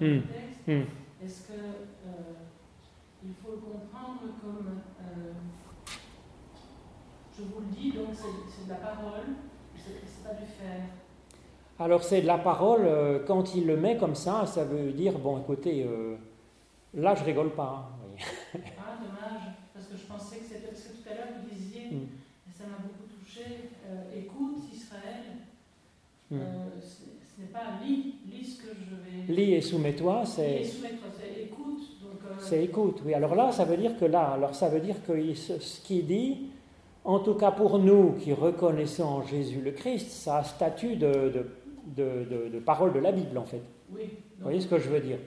dans 0.00 0.06
hmm. 0.06 0.22
Hmm. 0.66 0.84
Est-ce 1.24 1.46
qu'il 1.46 1.54
euh, 1.56 3.34
faut 3.42 3.52
le 3.52 3.58
comprendre 3.58 4.20
comme 4.40 4.80
euh, 5.00 5.32
je 7.36 7.42
vous 7.42 7.60
le 7.60 7.66
dis, 7.66 7.92
donc 7.92 8.08
c'est 8.12 8.64
de 8.64 8.70
la 8.70 8.76
parole, 8.76 9.24
c'est 9.76 10.24
pas 10.24 10.34
du 10.34 10.46
faire 10.46 10.84
Alors 11.78 12.02
c'est 12.02 12.22
de 12.22 12.26
la 12.26 12.38
parole, 12.38 12.82
euh, 12.84 13.24
quand 13.26 13.54
il 13.54 13.66
le 13.66 13.76
met 13.76 13.96
comme 13.96 14.14
ça, 14.14 14.46
ça 14.46 14.64
veut 14.64 14.92
dire, 14.92 15.18
bon 15.18 15.40
écoutez, 15.40 15.88
là 16.94 17.14
je 17.14 17.24
rigole 17.24 17.50
pas. 17.50 17.90
Hein, 18.14 18.18
ah 18.78 18.98
dommage, 19.00 19.54
parce 19.72 19.86
que 19.86 19.96
je 19.96 20.04
pensais 20.04 20.38
que 20.38 20.44
c'était, 20.44 20.68
parce 20.68 20.82
que 20.82 21.02
tout 21.02 21.08
à 21.08 21.14
l'heure 21.14 21.28
vous 21.40 21.54
disiez, 21.54 21.90
hmm. 21.90 22.08
et 22.48 22.52
ça 22.52 22.64
m'a 22.64 22.78
beaucoup 22.78 23.08
touché, 23.18 23.70
écoute 24.14 24.58
Israël, 24.72 25.38
ce 26.30 27.40
n'est 27.40 27.48
pas 27.48 27.80
lit, 27.84 28.16
Lis 29.28 29.54
et 29.54 29.60
soumets-toi, 29.60 30.24
c'est. 30.26 30.62
écoute. 31.40 31.82
Euh, 32.04 32.34
c'est 32.40 32.64
écoute, 32.64 33.02
oui. 33.04 33.14
Alors 33.14 33.34
là, 33.34 33.52
ça 33.52 33.64
veut 33.64 33.76
dire 33.76 33.96
que 33.98 34.04
là, 34.04 34.32
alors 34.32 34.54
ça 34.54 34.68
veut 34.68 34.80
dire 34.80 34.96
que 35.06 35.12
ce 35.34 35.80
qu'il 35.80 36.06
dit, 36.06 36.48
en 37.04 37.20
tout 37.20 37.34
cas 37.34 37.50
pour 37.50 37.78
nous 37.78 38.12
qui 38.12 38.32
reconnaissons 38.32 39.04
en 39.04 39.22
Jésus 39.22 39.60
le 39.60 39.72
Christ, 39.72 40.10
ça 40.10 40.38
a 40.38 40.44
statut 40.44 40.96
de, 40.96 41.32
de, 41.86 42.48
de, 42.52 42.58
parole 42.58 42.92
de 42.92 42.98
la 42.98 43.12
Bible, 43.12 43.36
en 43.38 43.44
fait. 43.44 43.62
Oui. 43.92 44.10
vous 44.38 44.44
voyez 44.44 44.60
ce 44.60 44.66
que 44.66 44.78
je 44.78 44.88
veux 44.88 45.00
dire? 45.00 45.18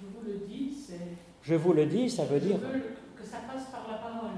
Je 0.00 0.06
vous 0.06 0.26
le 0.26 0.46
dis, 0.46 0.72
c'est. 0.72 1.00
Je 1.42 1.54
vous 1.54 1.72
le 1.72 1.86
dis, 1.86 2.08
ça 2.10 2.24
veut 2.24 2.38
je 2.38 2.46
dire. 2.46 2.56
Veux 2.56 2.80
que 3.16 3.24
ça 3.24 3.38
passe 3.50 3.66
par 3.70 3.86
la 3.90 3.98
parole. 3.98 4.30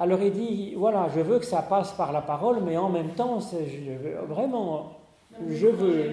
Alors 0.00 0.20
il 0.22 0.32
dit, 0.32 0.74
voilà, 0.76 1.08
je 1.14 1.20
veux 1.20 1.38
que 1.38 1.44
ça 1.44 1.62
passe 1.62 1.92
par 1.92 2.12
la 2.12 2.20
parole, 2.20 2.58
mais 2.64 2.76
en 2.76 2.88
même 2.88 3.10
temps, 3.10 3.40
vraiment, 4.28 4.92
je 5.48 5.66
veux. 5.66 6.12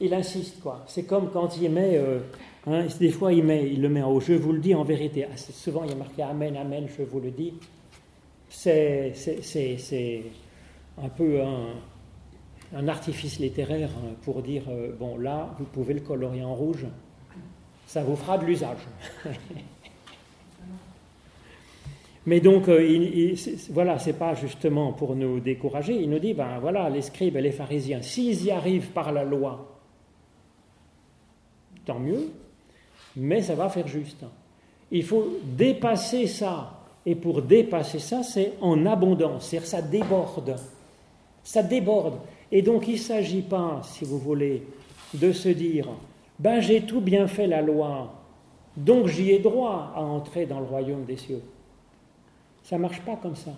Il 0.00 0.14
insiste, 0.14 0.60
quoi. 0.60 0.82
C'est 0.86 1.04
comme 1.04 1.30
quand 1.30 1.56
il 1.58 1.70
met, 1.70 1.96
euh, 1.96 2.20
hein, 2.66 2.86
des 2.98 3.10
fois 3.10 3.32
il, 3.32 3.44
met, 3.44 3.70
il 3.70 3.82
le 3.82 3.88
met 3.88 4.02
en 4.02 4.10
haut, 4.10 4.20
je 4.20 4.32
vous 4.32 4.52
le 4.52 4.60
dis 4.60 4.74
en 4.74 4.84
vérité. 4.84 5.26
Ah, 5.30 5.36
souvent 5.36 5.84
il 5.84 5.90
y 5.90 5.92
a 5.92 5.96
marqué 5.96 6.22
Amen, 6.22 6.56
Amen, 6.56 6.86
je 6.96 7.02
vous 7.02 7.20
le 7.20 7.30
dis. 7.30 7.54
C'est 8.48 9.12
un 10.98 11.08
peu 11.08 11.42
un, 11.42 11.74
un, 12.74 12.88
artifice 12.88 13.38
littéraire 13.38 13.90
hein, 13.98 14.14
pour 14.22 14.42
dire, 14.42 14.64
euh, 14.68 14.92
bon 14.98 15.16
là, 15.18 15.54
vous 15.58 15.66
pouvez 15.66 15.94
le 15.94 16.00
colorier 16.00 16.42
en 16.42 16.54
rouge, 16.54 16.86
ça 17.86 18.02
vous 18.02 18.16
fera 18.16 18.38
de 18.38 18.46
l'usage. 18.46 18.78
Mais 22.26 22.40
donc, 22.40 22.68
euh, 22.68 22.84
il, 22.84 23.34
voilà, 23.70 23.98
c'est 23.98 24.18
pas 24.18 24.34
justement 24.34 24.92
pour 24.92 25.16
nous 25.16 25.40
décourager. 25.40 25.94
Il 25.94 26.10
nous 26.10 26.18
dit, 26.18 26.34
ben 26.34 26.58
voilà, 26.60 26.90
les 26.90 27.02
scribes 27.02 27.36
et 27.36 27.40
les 27.40 27.52
pharisiens, 27.52 28.02
s'ils 28.02 28.44
y 28.44 28.50
arrivent 28.50 28.90
par 28.90 29.12
la 29.12 29.24
loi, 29.24 29.78
tant 31.86 31.98
mieux, 31.98 32.28
mais 33.16 33.40
ça 33.42 33.54
va 33.54 33.68
faire 33.68 33.88
juste. 33.88 34.24
Il 34.90 35.04
faut 35.04 35.38
dépasser 35.44 36.26
ça. 36.26 36.76
Et 37.06 37.14
pour 37.14 37.40
dépasser 37.40 37.98
ça, 37.98 38.22
c'est 38.22 38.52
en 38.60 38.84
abondance, 38.84 39.46
c'est-à-dire 39.48 39.68
ça 39.68 39.80
déborde. 39.80 40.56
Ça 41.42 41.62
déborde. 41.62 42.18
Et 42.52 42.60
donc 42.60 42.86
il 42.88 42.94
ne 42.94 42.98
s'agit 42.98 43.40
pas, 43.40 43.80
si 43.84 44.04
vous 44.04 44.18
voulez, 44.18 44.62
de 45.14 45.32
se 45.32 45.48
dire, 45.48 45.88
ben 46.38 46.60
j'ai 46.60 46.82
tout 46.82 47.00
bien 47.00 47.26
fait 47.26 47.46
la 47.46 47.62
loi, 47.62 48.12
donc 48.76 49.06
j'y 49.06 49.30
ai 49.30 49.38
droit 49.38 49.92
à 49.94 50.02
entrer 50.02 50.44
dans 50.44 50.60
le 50.60 50.66
royaume 50.66 51.04
des 51.04 51.16
cieux. 51.16 51.42
Ça 52.64 52.76
ne 52.76 52.82
marche 52.82 53.00
pas 53.00 53.16
comme 53.16 53.36
ça. 53.36 53.52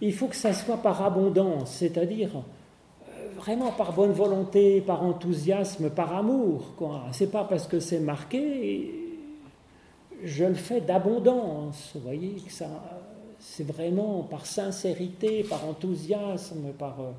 Il 0.00 0.14
faut 0.14 0.28
que 0.28 0.36
ça 0.36 0.52
soit 0.52 0.76
par 0.76 1.02
abondance, 1.02 1.72
c'est-à-dire 1.72 2.30
euh, 2.36 3.28
vraiment 3.36 3.72
par 3.72 3.92
bonne 3.92 4.12
volonté, 4.12 4.80
par 4.80 5.02
enthousiasme, 5.02 5.90
par 5.90 6.14
amour. 6.14 6.74
Ce 7.12 7.24
n'est 7.24 7.30
pas 7.30 7.44
parce 7.44 7.66
que 7.66 7.80
c'est 7.80 7.98
marqué, 7.98 8.94
je 10.22 10.44
le 10.44 10.54
fais 10.54 10.80
d'abondance. 10.80 11.92
Vous 11.94 12.00
voyez 12.02 12.34
que 12.46 12.52
ça, 12.52 12.68
c'est 13.40 13.66
vraiment 13.66 14.22
par 14.22 14.46
sincérité, 14.46 15.42
par 15.42 15.64
enthousiasme, 15.68 16.72
par 16.78 17.00
euh, 17.00 17.10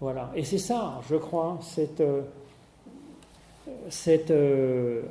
voilà. 0.00 0.30
Et 0.34 0.44
c'est 0.44 0.58
ça, 0.58 1.00
je 1.08 1.16
crois, 1.16 1.58
cette, 1.60 2.00
euh, 4.30 5.02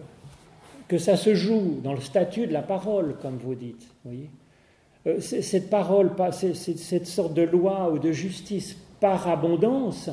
que 0.88 0.98
ça 0.98 1.18
se 1.18 1.36
joue 1.36 1.80
dans 1.84 1.94
le 1.94 2.00
statut 2.00 2.48
de 2.48 2.54
la 2.54 2.62
parole, 2.62 3.18
comme 3.22 3.38
vous 3.38 3.56
dites. 3.56 3.88
Cette 5.20 5.70
parole, 5.70 6.12
cette 6.32 7.08
sorte 7.08 7.34
de 7.34 7.44
loi 7.44 7.92
ou 7.92 8.00
de 8.00 8.12
justice 8.12 8.78
par 9.00 9.28
abondance, 9.28 10.10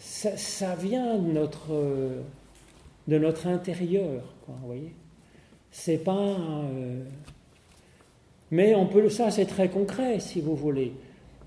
ça, 0.00 0.74
vient 0.74 1.18
de 1.18 1.32
notre, 3.18 3.46
intérieur, 3.46 4.22
vous 4.48 4.66
voyez. 4.66 4.92
C'est 5.70 5.98
pas, 5.98 6.36
euh, 6.36 7.04
Mais 8.50 8.74
on 8.74 8.86
peut, 8.86 9.08
ça 9.08 9.30
c'est 9.30 9.46
très 9.46 9.68
concret 9.68 10.18
si 10.18 10.40
vous 10.40 10.56
voulez. 10.56 10.92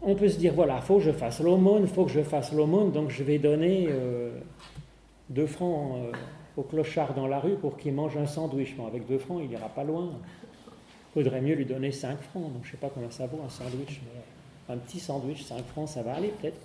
On 0.01 0.15
peut 0.15 0.29
se 0.29 0.37
dire 0.37 0.53
voilà, 0.53 0.79
faut 0.81 0.97
que 0.97 1.03
je 1.03 1.11
fasse 1.11 1.41
l'aumône, 1.41 1.87
faut 1.87 2.05
que 2.05 2.11
je 2.11 2.21
fasse 2.21 2.53
l'aumône, 2.53 2.91
donc 2.91 3.09
je 3.09 3.23
vais 3.23 3.37
donner 3.37 3.87
euh, 3.89 4.31
deux 5.29 5.47
francs 5.47 5.97
euh, 5.97 6.11
au 6.55 6.63
clochard 6.63 7.13
dans 7.13 7.27
la 7.27 7.39
rue 7.39 7.55
pour 7.55 7.77
qu'il 7.77 7.93
mange 7.93 8.15
un 8.17 8.25
sandwich. 8.27 8.75
Bon, 8.77 8.87
avec 8.87 9.07
deux 9.07 9.17
francs, 9.17 9.41
il 9.43 9.51
ira 9.51 9.67
pas 9.67 9.83
loin. 9.83 10.11
Il 11.15 11.23
faudrait 11.23 11.41
mieux 11.41 11.55
lui 11.55 11.65
donner 11.65 11.91
cinq 11.91 12.19
francs. 12.21 12.51
Donc 12.51 12.63
je 12.63 12.71
sais 12.71 12.77
pas 12.77 12.89
combien 12.89 13.11
ça 13.11 13.27
vaut 13.27 13.41
un 13.45 13.49
sandwich, 13.49 14.01
mais 14.03 14.73
un 14.73 14.77
petit 14.77 14.99
sandwich, 14.99 15.43
cinq 15.43 15.63
francs, 15.65 15.89
ça 15.89 16.01
va 16.01 16.15
aller 16.15 16.29
peut-être. 16.29 16.57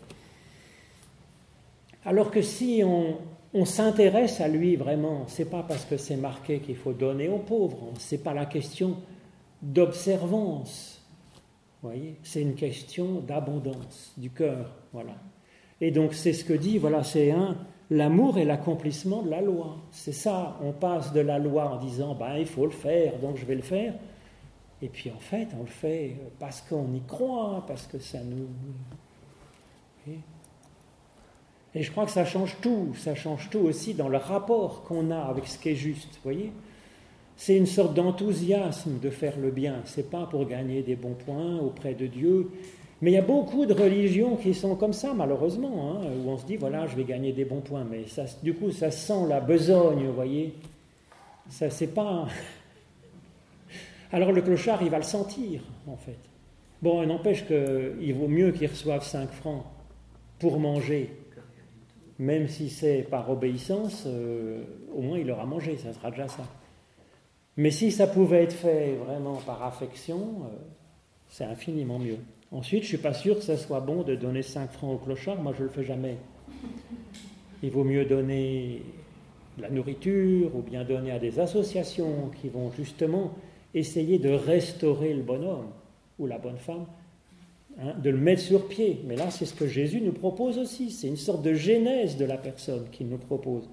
Alors 2.04 2.30
que 2.30 2.40
si 2.40 2.82
on, 2.84 3.18
s'intéresse 3.64 4.40
à 4.40 4.48
lui 4.48 4.76
vraiment, 4.76 5.24
c'est 5.26 5.50
pas 5.50 5.62
parce 5.62 5.84
que 5.84 5.96
c'est 5.96 6.16
marqué 6.16 6.60
qu'il 6.60 6.76
faut 6.76 6.92
donner 6.92 7.28
aux 7.28 7.38
pauvres, 7.38 7.92
c'est 7.98 8.22
pas 8.22 8.32
la 8.32 8.46
question 8.46 8.96
d'observance. 9.60 11.02
Voyez, 11.82 12.16
c'est 12.22 12.42
une 12.42 12.54
question 12.54 13.20
d'abondance 13.20 14.12
du 14.16 14.30
cœur, 14.30 14.70
voilà. 14.92 15.14
Et 15.80 15.90
donc 15.90 16.14
c'est 16.14 16.32
ce 16.32 16.44
que 16.44 16.52
dit, 16.52 16.78
voilà, 16.78 17.02
c'est 17.02 17.30
un 17.30 17.56
l'amour 17.90 18.38
est 18.38 18.44
l'accomplissement 18.44 19.22
de 19.22 19.30
la 19.30 19.40
loi. 19.40 19.76
C'est 19.90 20.12
ça, 20.12 20.58
on 20.62 20.72
passe 20.72 21.12
de 21.12 21.20
la 21.20 21.38
loi 21.38 21.70
en 21.70 21.76
disant 21.78 22.14
ben 22.14 22.36
il 22.36 22.46
faut 22.46 22.64
le 22.64 22.72
faire, 22.72 23.18
donc 23.18 23.36
je 23.36 23.44
vais 23.44 23.54
le 23.54 23.62
faire. 23.62 23.94
Et 24.80 24.88
puis 24.88 25.10
en 25.10 25.18
fait, 25.18 25.48
on 25.58 25.62
le 25.62 25.68
fait 25.68 26.16
parce 26.38 26.60
qu'on 26.60 26.92
y 26.94 27.00
croit, 27.02 27.64
parce 27.66 27.86
que 27.86 27.98
ça 27.98 28.18
nous 28.22 28.48
et 31.74 31.82
je 31.82 31.90
crois 31.90 32.06
que 32.06 32.10
ça 32.10 32.24
change 32.24 32.56
tout, 32.62 32.94
ça 32.94 33.14
change 33.14 33.50
tout 33.50 33.58
aussi 33.58 33.92
dans 33.92 34.08
le 34.08 34.16
rapport 34.16 34.84
qu'on 34.84 35.10
a 35.10 35.18
avec 35.18 35.46
ce 35.46 35.58
qui 35.58 35.68
est 35.68 35.74
juste, 35.74 36.18
voyez 36.24 36.50
c'est 37.38 37.56
une 37.56 37.66
sorte 37.66 37.94
d'enthousiasme 37.94 38.98
de 38.98 39.10
faire 39.10 39.38
le 39.38 39.52
bien. 39.52 39.76
C'est 39.84 40.10
pas 40.10 40.26
pour 40.26 40.44
gagner 40.44 40.82
des 40.82 40.96
bons 40.96 41.14
points 41.14 41.56
auprès 41.58 41.94
de 41.94 42.08
Dieu. 42.08 42.50
Mais 43.00 43.12
il 43.12 43.14
y 43.14 43.18
a 43.18 43.22
beaucoup 43.22 43.64
de 43.64 43.72
religions 43.72 44.34
qui 44.34 44.52
sont 44.54 44.74
comme 44.74 44.92
ça, 44.92 45.14
malheureusement, 45.14 45.92
hein, 45.92 46.00
où 46.18 46.30
on 46.30 46.36
se 46.36 46.44
dit 46.44 46.56
voilà, 46.56 46.88
je 46.88 46.96
vais 46.96 47.04
gagner 47.04 47.32
des 47.32 47.44
bons 47.44 47.60
points. 47.60 47.86
Mais 47.88 48.08
ça, 48.08 48.24
du 48.42 48.54
coup, 48.54 48.72
ça 48.72 48.90
sent 48.90 49.26
la 49.28 49.38
besogne, 49.38 50.04
vous 50.06 50.14
voyez. 50.14 50.52
Ça, 51.48 51.70
c'est 51.70 51.94
pas. 51.94 52.26
Alors 54.12 54.32
le 54.32 54.42
clochard, 54.42 54.82
il 54.82 54.90
va 54.90 54.98
le 54.98 55.02
sentir, 55.04 55.60
en 55.86 55.96
fait. 55.96 56.18
Bon, 56.80 57.04
n'empêche 57.04 57.44
qu'il 57.46 58.14
vaut 58.14 58.28
mieux 58.28 58.52
qu'il 58.52 58.68
reçoive 58.68 59.04
5 59.04 59.30
francs 59.30 59.64
pour 60.38 60.60
manger, 60.60 61.10
même 62.18 62.48
si 62.48 62.70
c'est 62.70 63.02
par 63.02 63.28
obéissance, 63.30 64.04
euh, 64.06 64.62
au 64.94 65.02
moins 65.02 65.18
il 65.18 65.30
aura 65.30 65.44
mangé, 65.44 65.76
ça 65.76 65.92
sera 65.92 66.10
déjà 66.10 66.28
ça. 66.28 66.44
Mais 67.56 67.70
si 67.70 67.90
ça 67.90 68.06
pouvait 68.06 68.44
être 68.44 68.52
fait 68.52 68.94
vraiment 68.94 69.34
par 69.44 69.62
affection, 69.64 70.18
euh, 70.18 70.56
c'est 71.28 71.44
infiniment 71.44 71.98
mieux. 71.98 72.18
Ensuite, 72.52 72.82
je 72.82 72.86
ne 72.86 72.96
suis 72.96 72.98
pas 72.98 73.12
sûr 73.12 73.36
que 73.36 73.42
ce 73.42 73.56
soit 73.56 73.80
bon 73.80 74.02
de 74.02 74.14
donner 74.14 74.42
5 74.42 74.70
francs 74.70 74.94
au 74.94 75.04
clochard, 75.04 75.42
moi 75.42 75.52
je 75.54 75.62
ne 75.62 75.64
le 75.64 75.72
fais 75.72 75.84
jamais. 75.84 76.16
Il 77.62 77.70
vaut 77.70 77.84
mieux 77.84 78.04
donner 78.04 78.82
la 79.58 79.68
nourriture 79.68 80.54
ou 80.54 80.62
bien 80.62 80.84
donner 80.84 81.10
à 81.10 81.18
des 81.18 81.40
associations 81.40 82.30
qui 82.40 82.48
vont 82.48 82.70
justement 82.70 83.34
essayer 83.74 84.18
de 84.18 84.30
restaurer 84.30 85.14
le 85.14 85.22
bonhomme 85.22 85.68
ou 86.18 86.26
la 86.26 86.38
bonne 86.38 86.58
femme, 86.58 86.86
hein, 87.80 87.94
de 88.02 88.10
le 88.10 88.16
mettre 88.16 88.42
sur 88.42 88.66
pied. 88.66 89.02
Mais 89.06 89.16
là, 89.16 89.30
c'est 89.30 89.46
ce 89.46 89.54
que 89.54 89.66
Jésus 89.66 90.00
nous 90.00 90.12
propose 90.12 90.58
aussi. 90.58 90.90
C'est 90.90 91.08
une 91.08 91.16
sorte 91.16 91.42
de 91.42 91.54
genèse 91.54 92.16
de 92.16 92.24
la 92.24 92.36
personne 92.36 92.86
qu'il 92.90 93.08
nous 93.08 93.18
propose 93.18 93.68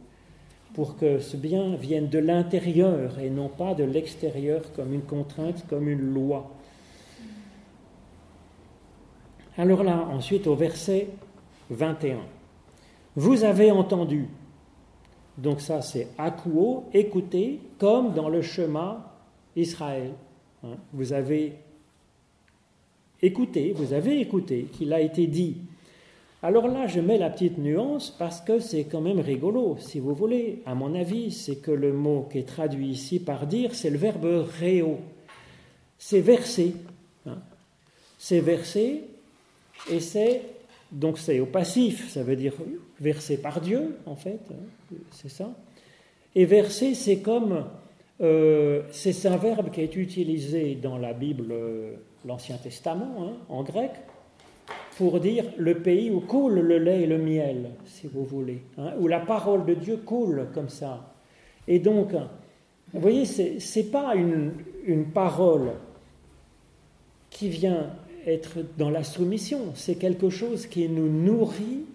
pour 0.75 0.97
que 0.97 1.19
ce 1.19 1.37
bien 1.37 1.75
vienne 1.75 2.09
de 2.09 2.19
l'intérieur 2.19 3.17
et 3.19 3.29
non 3.29 3.47
pas 3.47 3.73
de 3.73 3.85
l'extérieur 3.85 4.61
comme 4.73 4.93
une 4.93 5.03
contrainte, 5.03 5.65
comme 5.69 5.87
une 5.87 6.01
loi. 6.01 6.51
Alors 9.57 9.83
là, 9.83 10.05
ensuite 10.11 10.47
au 10.47 10.55
verset 10.55 11.07
21. 11.69 12.17
Vous 13.15 13.45
avez 13.45 13.71
entendu. 13.71 14.27
Donc 15.37 15.61
ça 15.61 15.81
c'est 15.81 16.09
akuo, 16.17 16.83
écoutez, 16.93 17.61
comme 17.79 18.13
dans 18.13 18.27
le 18.27 18.41
chemin 18.41 19.01
Israël. 19.55 20.11
Hein. 20.63 20.77
Vous 20.93 21.13
avez 21.13 21.53
écouté, 23.21 23.73
vous 23.75 23.93
avez 23.93 24.19
écouté 24.19 24.67
qu'il 24.71 24.93
a 24.93 25.01
été 25.01 25.27
dit 25.27 25.57
alors 26.43 26.67
là, 26.67 26.85
je 26.85 26.99
mets 26.99 27.17
la 27.17 27.31
petite 27.31 27.57
nuance 27.57 28.11
parce 28.19 28.39
que 28.39 28.59
c'est 28.59 28.83
quand 28.83 29.01
même 29.01 29.19
rigolo, 29.19 29.77
si 29.79 29.99
vous 29.99 30.13
voulez. 30.13 30.61
À 30.67 30.75
mon 30.75 30.93
avis, 30.93 31.31
c'est 31.31 31.55
que 31.55 31.71
le 31.71 31.91
mot 31.91 32.27
qui 32.31 32.37
est 32.37 32.47
traduit 32.47 32.89
ici 32.89 33.19
par 33.19 33.47
dire, 33.47 33.73
c'est 33.73 33.89
le 33.89 33.97
verbe 33.97 34.45
réo. 34.59 34.99
C'est 35.97 36.21
verser. 36.21 36.75
Hein. 37.25 37.39
C'est 38.19 38.41
verser 38.41 39.05
et 39.89 39.99
c'est 39.99 40.43
donc 40.91 41.17
c'est 41.17 41.39
au 41.39 41.47
passif, 41.47 42.09
ça 42.09 42.21
veut 42.21 42.35
dire 42.35 42.53
verser 42.99 43.37
par 43.37 43.59
Dieu, 43.59 43.97
en 44.05 44.15
fait, 44.15 44.39
hein, 44.51 44.95
c'est 45.11 45.29
ça. 45.29 45.51
Et 46.35 46.45
verser, 46.45 46.93
c'est 46.93 47.17
comme 47.17 47.65
euh, 48.21 48.83
c'est 48.91 49.27
un 49.27 49.37
verbe 49.37 49.71
qui 49.71 49.81
est 49.81 49.95
utilisé 49.95 50.75
dans 50.75 50.97
la 50.97 51.13
Bible, 51.13 51.51
euh, 51.51 51.95
l'Ancien 52.25 52.57
Testament, 52.57 53.15
hein, 53.19 53.33
en 53.49 53.63
grec, 53.63 53.91
pour 54.97 55.19
dire 55.19 55.45
le 55.57 55.79
pays 55.79 56.09
où 56.09 56.21
coule 56.21 56.59
le 56.59 56.77
lait 56.77 57.01
et 57.01 57.07
le 57.07 57.17
miel, 57.17 57.71
si 57.85 58.07
vous 58.07 58.23
voulez, 58.23 58.61
hein, 58.77 58.93
où 58.99 59.07
la 59.07 59.19
parole 59.19 59.65
de 59.65 59.73
Dieu 59.73 59.97
coule 59.97 60.47
comme 60.53 60.69
ça. 60.69 61.13
Et 61.67 61.79
donc, 61.79 62.13
vous 62.93 63.01
voyez, 63.01 63.25
ce 63.25 63.79
n'est 63.79 63.85
pas 63.85 64.15
une, 64.15 64.53
une 64.85 65.07
parole 65.07 65.71
qui 67.29 67.49
vient 67.49 67.89
être 68.25 68.59
dans 68.77 68.89
la 68.89 69.03
soumission, 69.03 69.71
c'est 69.75 69.95
quelque 69.95 70.29
chose 70.29 70.67
qui 70.67 70.87
nous 70.87 71.09
nourrit 71.09 71.85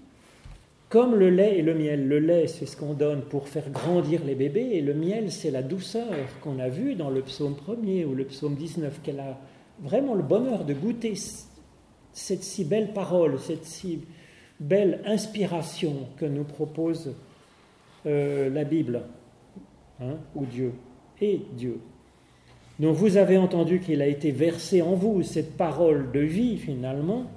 comme 0.90 1.14
le 1.14 1.31
lait 1.31 1.59
et 1.59 1.62
le 1.62 1.72
miel. 1.72 2.07
Le 2.07 2.18
lait, 2.18 2.48
c'est 2.48 2.66
ce 2.66 2.76
qu'on 2.76 2.92
donne 2.92 3.22
pour 3.22 3.48
faire 3.48 3.70
grandir 3.70 4.22
les 4.24 4.35
bébés, 4.35 4.70
et 4.72 4.83
le 4.83 4.92
miel, 4.92 5.31
c'est 5.31 5.53
la 5.53 5.62
douceur 5.62 6.12
qu'on 6.42 6.59
a 6.59 6.68
vue 6.68 6.96
dans 6.96 7.09
le 7.09 7.22
psaume 7.22 7.55
1er 7.55 8.05
ou 8.05 8.14
le 8.14 8.24
psaume 8.24 8.57
19, 8.57 9.00
qu'elle 9.03 9.20
a 9.20 9.38
vraiment 9.81 10.14
le 10.14 10.22
bonheur 10.22 10.64
de 10.64 10.74
goûter 10.74 11.14
cette 12.12 12.42
si 12.42 12.64
belle 12.64 12.92
parole, 12.92 13.38
cette 13.38 13.64
si 13.64 14.00
belle 14.59 15.00
inspiration 15.07 16.09
que 16.18 16.26
nous 16.26 16.44
propose 16.44 17.14
euh, 18.07 18.50
la 18.50 18.64
Bible, 18.64 19.03
hein, 20.03 20.16
ou 20.35 20.44
Dieu, 20.44 20.72
et 21.20 21.40
Dieu. 21.53 21.79
Donc 22.81 22.96
vous 22.96 23.16
avez 23.16 23.38
entendu 23.38 23.79
qu'il 23.79 24.03
a 24.03 24.07
été 24.07 24.33
versé 24.33 24.83
en 24.83 24.94
vous 24.94 25.22
cette 25.22 25.57
parole 25.57 26.11
de 26.11 26.20
vie 26.20 26.57
finalement. 26.57 27.31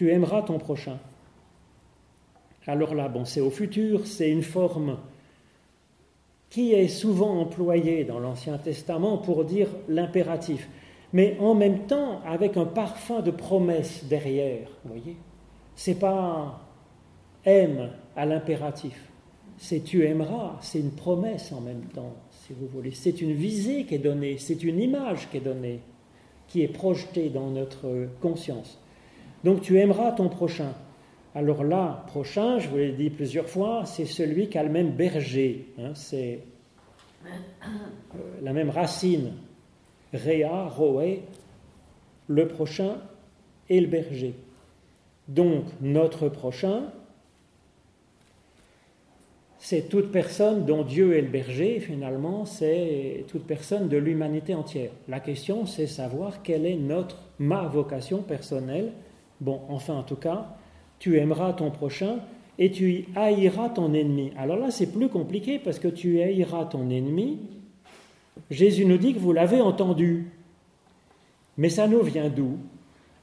Tu 0.00 0.10
aimeras 0.10 0.40
ton 0.40 0.56
prochain. 0.56 0.96
Alors 2.66 2.94
là, 2.94 3.10
bon, 3.10 3.26
c'est 3.26 3.42
au 3.42 3.50
futur, 3.50 4.06
c'est 4.06 4.30
une 4.30 4.40
forme 4.42 4.96
qui 6.48 6.72
est 6.72 6.88
souvent 6.88 7.38
employée 7.38 8.04
dans 8.04 8.18
l'Ancien 8.18 8.56
Testament 8.56 9.18
pour 9.18 9.44
dire 9.44 9.68
l'impératif 9.88 10.70
mais 11.12 11.36
en 11.38 11.54
même 11.54 11.80
temps 11.80 12.22
avec 12.24 12.56
un 12.56 12.64
parfum 12.64 13.20
de 13.20 13.30
promesse 13.30 14.04
derrière. 14.04 14.70
Vous 14.86 14.94
voyez 14.94 15.18
C'est 15.76 15.98
pas 15.98 16.62
aime 17.44 17.90
à 18.16 18.24
l'impératif, 18.24 18.98
c'est 19.58 19.80
tu 19.80 20.06
aimeras, 20.06 20.56
c'est 20.62 20.80
une 20.80 20.92
promesse 20.92 21.52
en 21.52 21.60
même 21.60 21.84
temps, 21.94 22.14
si 22.30 22.54
vous 22.54 22.68
voulez. 22.68 22.92
C'est 22.92 23.20
une 23.20 23.34
visée 23.34 23.84
qui 23.84 23.96
est 23.96 23.98
donnée, 23.98 24.38
c'est 24.38 24.64
une 24.64 24.80
image 24.80 25.28
qui 25.30 25.36
est 25.36 25.40
donnée, 25.40 25.80
qui 26.48 26.62
est 26.62 26.68
projetée 26.68 27.28
dans 27.28 27.50
notre 27.50 28.08
conscience. 28.22 28.79
Donc 29.44 29.62
tu 29.62 29.78
aimeras 29.78 30.12
ton 30.12 30.28
prochain. 30.28 30.72
Alors 31.34 31.62
là, 31.62 32.04
prochain, 32.08 32.58
je 32.58 32.68
vous 32.68 32.76
l'ai 32.76 32.92
dit 32.92 33.10
plusieurs 33.10 33.48
fois, 33.48 33.84
c'est 33.86 34.04
celui 34.04 34.48
qui 34.48 34.58
a 34.58 34.62
le 34.62 34.68
même 34.68 34.90
berger, 34.90 35.66
hein, 35.78 35.92
c'est 35.94 36.40
euh, 37.24 37.28
la 38.42 38.52
même 38.52 38.70
racine 38.70 39.34
Réa, 40.12 40.66
Roé, 40.66 41.22
le 42.26 42.48
prochain 42.48 42.96
et 43.68 43.80
le 43.80 43.86
berger. 43.86 44.34
Donc 45.28 45.64
notre 45.80 46.28
prochain, 46.28 46.90
c'est 49.58 49.88
toute 49.88 50.10
personne 50.10 50.64
dont 50.64 50.82
Dieu 50.82 51.16
est 51.16 51.20
le 51.20 51.28
berger, 51.28 51.78
finalement, 51.78 52.46
c'est 52.46 53.24
toute 53.28 53.46
personne 53.46 53.88
de 53.88 53.96
l'humanité 53.96 54.54
entière. 54.54 54.90
La 55.06 55.20
question, 55.20 55.66
c'est 55.66 55.86
savoir 55.86 56.42
quelle 56.42 56.66
est 56.66 56.76
notre, 56.76 57.18
ma 57.38 57.68
vocation 57.68 58.22
personnelle. 58.22 58.92
Bon, 59.40 59.60
enfin, 59.68 59.94
en 59.94 60.02
tout 60.02 60.16
cas, 60.16 60.56
tu 60.98 61.18
aimeras 61.18 61.52
ton 61.54 61.70
prochain 61.70 62.18
et 62.58 62.70
tu 62.70 63.06
haïras 63.16 63.70
ton 63.70 63.94
ennemi. 63.94 64.32
Alors 64.36 64.56
là, 64.56 64.70
c'est 64.70 64.92
plus 64.92 65.08
compliqué 65.08 65.58
parce 65.58 65.78
que 65.78 65.88
tu 65.88 66.20
haïras 66.20 66.66
ton 66.66 66.90
ennemi 66.90 67.38
Jésus 68.50 68.84
nous 68.84 68.96
dit 68.96 69.14
que 69.14 69.18
vous 69.18 69.32
l'avez 69.32 69.60
entendu. 69.60 70.30
Mais 71.56 71.68
ça 71.68 71.86
nous 71.86 72.02
vient 72.02 72.28
d'où? 72.28 72.58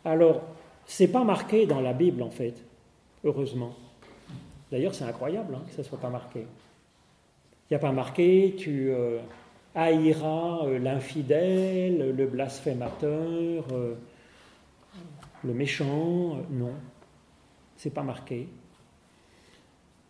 Alors, 0.05 0.41
c'est 0.85 1.07
pas 1.07 1.23
marqué 1.23 1.65
dans 1.65 1.81
la 1.81 1.93
Bible 1.93 2.21
en 2.21 2.29
fait, 2.29 2.55
heureusement. 3.23 3.73
D'ailleurs, 4.71 4.93
c'est 4.93 5.05
incroyable 5.05 5.55
hein, 5.55 5.63
que 5.67 5.73
ça 5.73 5.83
soit 5.83 5.99
pas 5.99 6.09
marqué. 6.09 6.41
Il 6.41 7.73
n'y 7.73 7.75
a 7.75 7.79
pas 7.79 7.91
marqué 7.91 8.55
tu 8.57 8.89
euh, 8.89 9.19
haïra 9.75 10.65
euh, 10.65 10.79
l'infidèle, 10.79 12.15
le 12.15 12.25
blasphémateur, 12.27 13.65
euh, 13.71 13.95
le 15.47 15.53
méchant. 15.53 16.37
Non, 16.51 16.73
c'est 17.75 17.93
pas 17.93 18.03
marqué. 18.03 18.47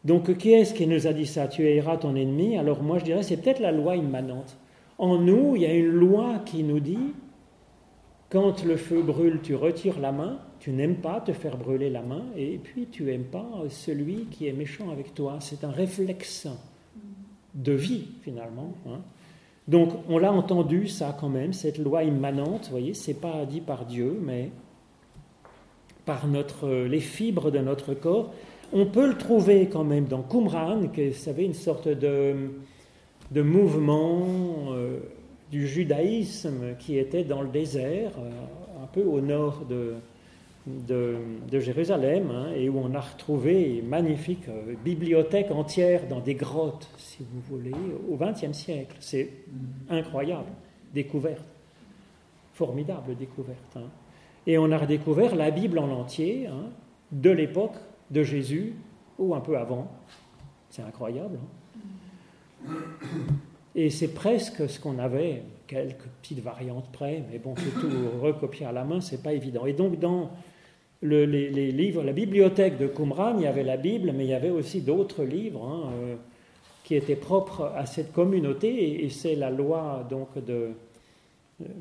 Donc, 0.03 0.37
qui 0.37 0.51
est-ce 0.51 0.73
qui 0.73 0.87
nous 0.87 1.07
a 1.07 1.13
dit 1.13 1.25
ça? 1.25 1.47
Tu 1.47 1.65
haïras 1.65 1.97
ton 1.97 2.15
ennemi? 2.15 2.57
Alors, 2.57 2.81
moi, 2.81 2.97
je 2.97 3.05
dirais, 3.05 3.23
c'est 3.23 3.37
peut-être 3.37 3.59
la 3.59 3.71
loi 3.71 3.95
immanente. 3.95 4.57
En 4.97 5.17
nous, 5.17 5.55
il 5.55 5.61
y 5.61 5.65
a 5.65 5.73
une 5.73 5.87
loi 5.87 6.39
qui 6.45 6.63
nous 6.63 6.79
dit 6.79 7.13
quand 8.29 8.63
le 8.63 8.75
feu 8.75 9.01
brûle, 9.01 9.39
tu 9.41 9.55
retires 9.55 9.99
la 9.99 10.11
main, 10.11 10.39
tu 10.59 10.71
n'aimes 10.71 10.97
pas 10.97 11.21
te 11.21 11.31
faire 11.31 11.57
brûler 11.57 11.89
la 11.89 12.01
main, 12.01 12.25
et 12.35 12.57
puis 12.57 12.87
tu 12.87 13.03
n'aimes 13.03 13.23
pas 13.23 13.47
celui 13.69 14.25
qui 14.25 14.47
est 14.47 14.53
méchant 14.53 14.89
avec 14.91 15.13
toi. 15.13 15.37
C'est 15.39 15.63
un 15.63 15.71
réflexe 15.71 16.47
de 17.55 17.71
vie, 17.71 18.07
finalement. 18.21 18.73
Hein. 18.87 18.99
Donc, 19.67 19.93
on 20.09 20.17
l'a 20.17 20.31
entendu, 20.31 20.87
ça, 20.87 21.15
quand 21.17 21.29
même, 21.29 21.53
cette 21.53 21.77
loi 21.77 22.03
immanente, 22.03 22.65
vous 22.65 22.71
voyez, 22.71 22.93
c'est 22.93 23.13
pas 23.13 23.45
dit 23.45 23.61
par 23.61 23.85
Dieu, 23.85 24.17
mais 24.21 24.51
par 26.07 26.25
notre, 26.25 26.69
les 26.69 27.01
fibres 27.01 27.51
de 27.51 27.59
notre 27.59 27.93
corps. 27.93 28.33
On 28.73 28.85
peut 28.85 29.07
le 29.07 29.17
trouver 29.17 29.67
quand 29.67 29.83
même 29.83 30.05
dans 30.05 30.23
Qumran, 30.23 30.87
qui 30.87 31.01
est, 31.01 31.09
vous 31.09 31.15
savez, 31.15 31.43
une 31.43 31.53
sorte 31.53 31.89
de, 31.89 32.49
de 33.31 33.41
mouvement 33.41 34.25
euh, 34.71 34.99
du 35.51 35.67
judaïsme 35.67 36.75
qui 36.79 36.97
était 36.97 37.25
dans 37.25 37.41
le 37.41 37.49
désert, 37.49 38.11
euh, 38.17 38.83
un 38.83 38.87
peu 38.87 39.03
au 39.03 39.19
nord 39.19 39.65
de, 39.69 39.95
de, 40.65 41.59
Jérusalem, 41.59 42.31
hein, 42.31 42.51
et 42.55 42.69
où 42.69 42.79
on 42.79 42.93
a 42.95 43.01
retrouvé 43.01 43.79
une 43.79 43.87
magnifique 43.87 44.47
euh, 44.47 44.75
bibliothèque 44.83 45.51
entière 45.51 46.07
dans 46.07 46.21
des 46.21 46.35
grottes, 46.35 46.89
si 46.97 47.19
vous 47.19 47.41
voulez, 47.49 47.75
au 48.09 48.15
XXe 48.15 48.57
siècle. 48.57 48.95
C'est 49.01 49.29
incroyable, 49.89 50.51
découverte, 50.93 51.45
formidable 52.53 53.15
découverte. 53.17 53.75
Hein. 53.75 53.89
Et 54.47 54.57
on 54.57 54.71
a 54.71 54.77
redécouvert 54.77 55.35
la 55.35 55.51
Bible 55.51 55.77
en 55.77 55.91
entier, 55.91 56.47
hein, 56.47 56.69
de 57.11 57.29
l'époque 57.29 57.75
de 58.09 58.23
Jésus 58.23 58.73
ou 59.19 59.35
un 59.35 59.41
peu 59.41 59.57
avant. 59.57 59.91
C'est 60.69 60.81
incroyable. 60.81 61.37
Et 63.75 63.89
c'est 63.89 64.13
presque 64.13 64.69
ce 64.69 64.79
qu'on 64.79 64.99
avait, 64.99 65.43
quelques 65.67 66.07
petites 66.21 66.39
variantes 66.39 66.89
près, 66.93 67.23
mais 67.29 67.39
bon, 67.39 67.55
c'est 67.57 67.79
tout 67.79 67.91
recopier 68.21 68.65
à 68.65 68.71
la 68.71 68.85
main, 68.85 69.01
c'est 69.01 69.21
pas 69.21 69.33
évident. 69.33 69.65
Et 69.65 69.73
donc, 69.73 69.99
dans 69.99 70.31
les, 71.01 71.71
livres, 71.71 72.03
la 72.03 72.13
bibliothèque 72.13 72.77
de 72.77 72.87
Qumran, 72.87 73.35
il 73.37 73.43
y 73.43 73.47
avait 73.47 73.63
la 73.63 73.77
Bible, 73.77 74.13
mais 74.15 74.23
il 74.23 74.29
y 74.29 74.33
avait 74.33 74.49
aussi 74.49 74.81
d'autres 74.81 75.23
livres 75.23 75.63
hein, 75.63 75.91
euh, 75.93 76.15
qui 76.85 76.95
étaient 76.95 77.17
propres 77.17 77.71
à 77.75 77.85
cette 77.85 78.13
communauté, 78.13 79.03
et, 79.03 79.09
c'est 79.09 79.35
la 79.35 79.49
loi 79.49 80.07
donc 80.09 80.43
de, 80.43 80.69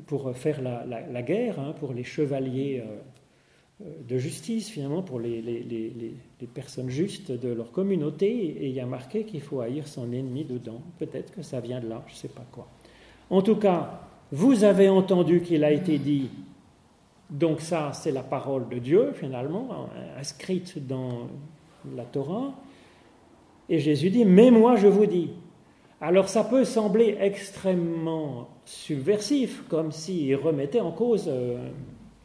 pour 0.05 0.35
faire 0.35 0.61
la, 0.61 1.21
guerre, 1.21 1.59
hein, 1.59 1.73
pour 1.79 1.93
les 1.93 2.03
chevaliers 2.03 2.83
euh, 2.83 3.85
de 4.07 4.17
justice, 4.17 4.69
finalement, 4.69 5.03
pour 5.03 5.19
les, 5.19 5.41
les, 5.41 6.47
personnes 6.53 6.89
justes 6.89 7.31
de 7.31 7.49
leur 7.49 7.71
communauté, 7.71 8.27
et 8.27 8.67
il 8.67 8.73
y 8.73 8.79
a 8.79 8.85
marqué 8.85 9.23
qu'il 9.23 9.41
faut 9.41 9.61
haïr 9.61 9.87
son 9.87 10.11
ennemi 10.11 10.45
dedans. 10.45 10.81
Peut-être 10.97 11.33
que 11.33 11.41
ça 11.43 11.59
vient 11.59 11.79
de 11.79 11.87
là, 11.87 12.03
je 12.07 12.13
ne 12.13 12.17
sais 12.17 12.27
pas 12.27 12.45
quoi. 12.51 12.67
En 13.29 13.41
tout 13.41 13.57
cas, 13.57 14.01
vous 14.31 14.63
avez 14.63 14.89
entendu 14.89 15.41
qu'il 15.41 15.63
a 15.63 15.71
été 15.71 15.99
dit 15.99 16.29
donc 17.29 17.59
ça, 17.59 17.91
c'est 17.93 18.11
la 18.11 18.23
parole 18.23 18.69
de 18.69 18.79
Dieu, 18.79 19.11
finalement, 19.13 19.89
inscrite 20.17 20.85
dans 20.85 21.27
la 21.95 22.05
Torah. 22.05 22.53
Et 23.69 23.79
Jésus 23.79 24.09
dit, 24.09 24.25
mais 24.25 24.49
moi 24.49 24.75
je 24.77 24.87
vous 24.87 25.05
dis. 25.05 25.31
Alors 25.99 26.29
ça 26.29 26.43
peut 26.43 26.63
sembler 26.63 27.17
extrêmement 27.19 28.49
subversif, 28.65 29.63
comme 29.67 29.91
s'il 29.91 30.35
remettait 30.35 30.79
en 30.79 30.91
cause 30.91 31.25
euh, 31.27 31.69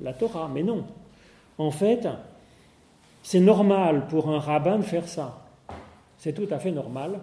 la 0.01 0.13
Torah, 0.13 0.51
mais 0.53 0.63
non. 0.63 0.85
En 1.59 1.71
fait, 1.71 2.07
c'est 3.23 3.41
normal 3.41 4.07
pour 4.09 4.29
un 4.29 4.39
rabbin 4.39 4.79
de 4.79 4.83
faire 4.83 5.09
ça. 5.09 5.47
C'est 6.19 6.35
tout 6.35 6.49
à 6.51 6.59
fait 6.59 6.73
normal. 6.73 7.21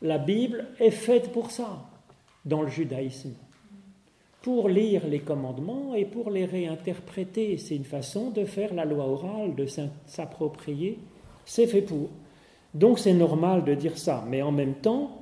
La 0.00 0.18
Bible 0.18 0.68
est 0.78 0.90
faite 0.90 1.32
pour 1.32 1.50
ça 1.50 1.78
dans 2.44 2.62
le 2.62 2.68
judaïsme 2.68 3.34
pour 4.42 4.68
lire 4.68 5.06
les 5.06 5.18
commandements 5.18 5.94
et 5.94 6.04
pour 6.04 6.30
les 6.30 6.44
réinterpréter. 6.44 7.58
C'est 7.58 7.76
une 7.76 7.84
façon 7.84 8.30
de 8.30 8.44
faire 8.44 8.72
la 8.72 8.84
loi 8.84 9.06
orale, 9.06 9.54
de 9.54 9.66
s'approprier. 10.06 10.98
C'est 11.44 11.66
fait 11.66 11.82
pour. 11.82 12.08
Donc 12.74 12.98
c'est 12.98 13.14
normal 13.14 13.64
de 13.64 13.74
dire 13.74 13.98
ça. 13.98 14.24
Mais 14.28 14.42
en 14.42 14.52
même 14.52 14.74
temps, 14.74 15.17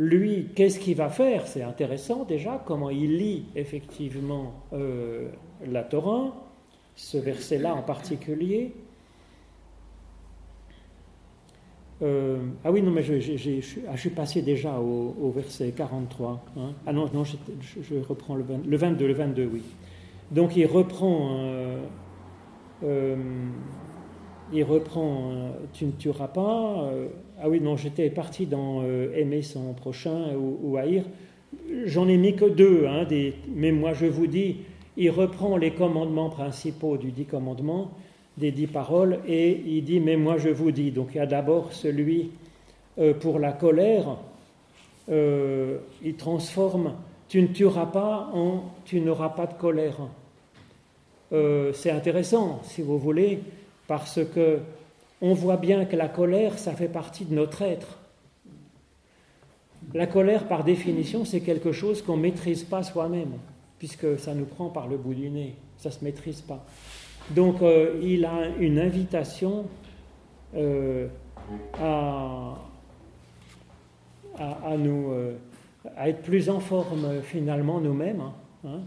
lui, 0.00 0.46
qu'est-ce 0.54 0.78
qu'il 0.78 0.96
va 0.96 1.10
faire? 1.10 1.46
C'est 1.46 1.62
intéressant 1.62 2.24
déjà 2.24 2.62
comment 2.64 2.88
il 2.88 3.18
lit 3.18 3.44
effectivement 3.54 4.54
euh, 4.72 5.28
la 5.66 5.82
Torah, 5.82 6.34
ce 6.96 7.18
verset-là 7.18 7.74
en 7.74 7.82
particulier. 7.82 8.72
Euh, 12.00 12.38
ah 12.64 12.72
oui, 12.72 12.80
non, 12.80 12.90
mais 12.92 13.02
je, 13.02 13.12
ah, 13.92 13.96
suis 13.98 14.08
passé 14.08 14.40
déjà 14.40 14.80
au, 14.80 15.30
verset 15.36 15.70
43. 15.72 16.46
Hein. 16.56 16.72
Ah 16.86 16.94
non, 16.94 17.10
non, 17.12 17.24
je, 17.24 17.36
reprends 18.08 18.36
le, 18.36 18.44
le, 18.66 18.76
22, 18.78 19.06
le 19.06 19.12
22, 19.12 19.50
oui. 19.52 19.62
Donc 20.30 20.56
il 20.56 20.64
reprend, 20.64 21.36
euh, 22.82 23.16
il 24.50 24.64
reprend, 24.64 25.52
tu 25.74 25.84
ne 25.84 25.90
tueras 25.90 26.28
pas. 26.28 26.90
Ah 27.42 27.48
oui, 27.48 27.60
non, 27.60 27.76
j'étais 27.76 28.10
parti 28.10 28.46
dans 28.46 28.82
aimer 29.14 29.42
son 29.42 29.72
prochain 29.72 30.34
ou, 30.36 30.76
haïr. 30.76 31.04
J'en 31.86 32.06
ai 32.08 32.16
mis 32.16 32.36
que 32.36 32.44
deux, 32.44 32.86
hein, 32.86 33.06
mais 33.54 33.72
moi 33.72 33.92
je 33.92 34.06
vous 34.06 34.26
dis, 34.26 34.58
il 34.96 35.10
reprend 35.10 35.56
les 35.56 35.70
commandements 35.72 36.28
principaux 36.28 36.96
du 36.96 37.10
dix 37.10 37.24
commandements 37.24 37.92
des 38.36 38.50
dix 38.50 38.66
paroles 38.66 39.20
et 39.26 39.62
il 39.66 39.84
dit 39.84 40.00
Mais 40.00 40.16
moi 40.16 40.38
je 40.38 40.48
vous 40.48 40.72
dis. 40.72 40.90
Donc 40.90 41.10
il 41.14 41.18
y 41.18 41.20
a 41.20 41.26
d'abord 41.26 41.72
celui 41.72 42.30
euh, 42.98 43.14
pour 43.14 43.38
la 43.38 43.52
colère, 43.52 44.16
euh, 45.10 45.78
il 46.02 46.16
transforme 46.16 46.94
Tu 47.28 47.40
ne 47.42 47.48
tueras 47.48 47.86
pas 47.86 48.30
en 48.34 48.64
Tu 48.84 49.00
n'auras 49.00 49.30
pas 49.30 49.46
de 49.46 49.54
colère. 49.54 49.96
Euh, 51.32 51.72
c'est 51.72 51.92
intéressant, 51.92 52.60
si 52.64 52.82
vous 52.82 52.98
voulez, 52.98 53.40
parce 53.86 54.20
que 54.34 54.58
on 55.20 55.34
voit 55.34 55.56
bien 55.56 55.84
que 55.84 55.96
la 55.96 56.08
colère, 56.08 56.58
ça 56.58 56.72
fait 56.72 56.88
partie 56.88 57.24
de 57.24 57.34
notre 57.34 57.62
être. 57.62 57.98
La 59.94 60.06
colère, 60.06 60.46
par 60.46 60.64
définition, 60.64 61.24
c'est 61.24 61.40
quelque 61.40 61.72
chose 61.72 62.02
qu'on 62.02 62.16
ne 62.16 62.22
maîtrise 62.22 62.64
pas 62.64 62.82
soi-même, 62.82 63.32
puisque 63.78 64.18
ça 64.18 64.34
nous 64.34 64.44
prend 64.44 64.68
par 64.68 64.86
le 64.86 64.96
bout 64.96 65.14
du 65.14 65.30
nez, 65.30 65.56
ça 65.78 65.88
ne 65.88 65.94
se 65.94 66.04
maîtrise 66.04 66.40
pas. 66.42 66.64
Donc 67.30 67.62
euh, 67.62 68.00
il 68.02 68.24
a 68.24 68.48
une 68.58 68.78
invitation 68.78 69.66
euh, 70.56 71.08
à, 71.78 72.56
nous, 74.78 75.12
euh, 75.12 75.36
être 75.98 76.22
plus 76.22 76.48
en 76.50 76.60
forme 76.60 77.20
finalement 77.22 77.80
nous-mêmes. 77.80 78.20
Hein, 78.20 78.32
hein. 78.66 78.80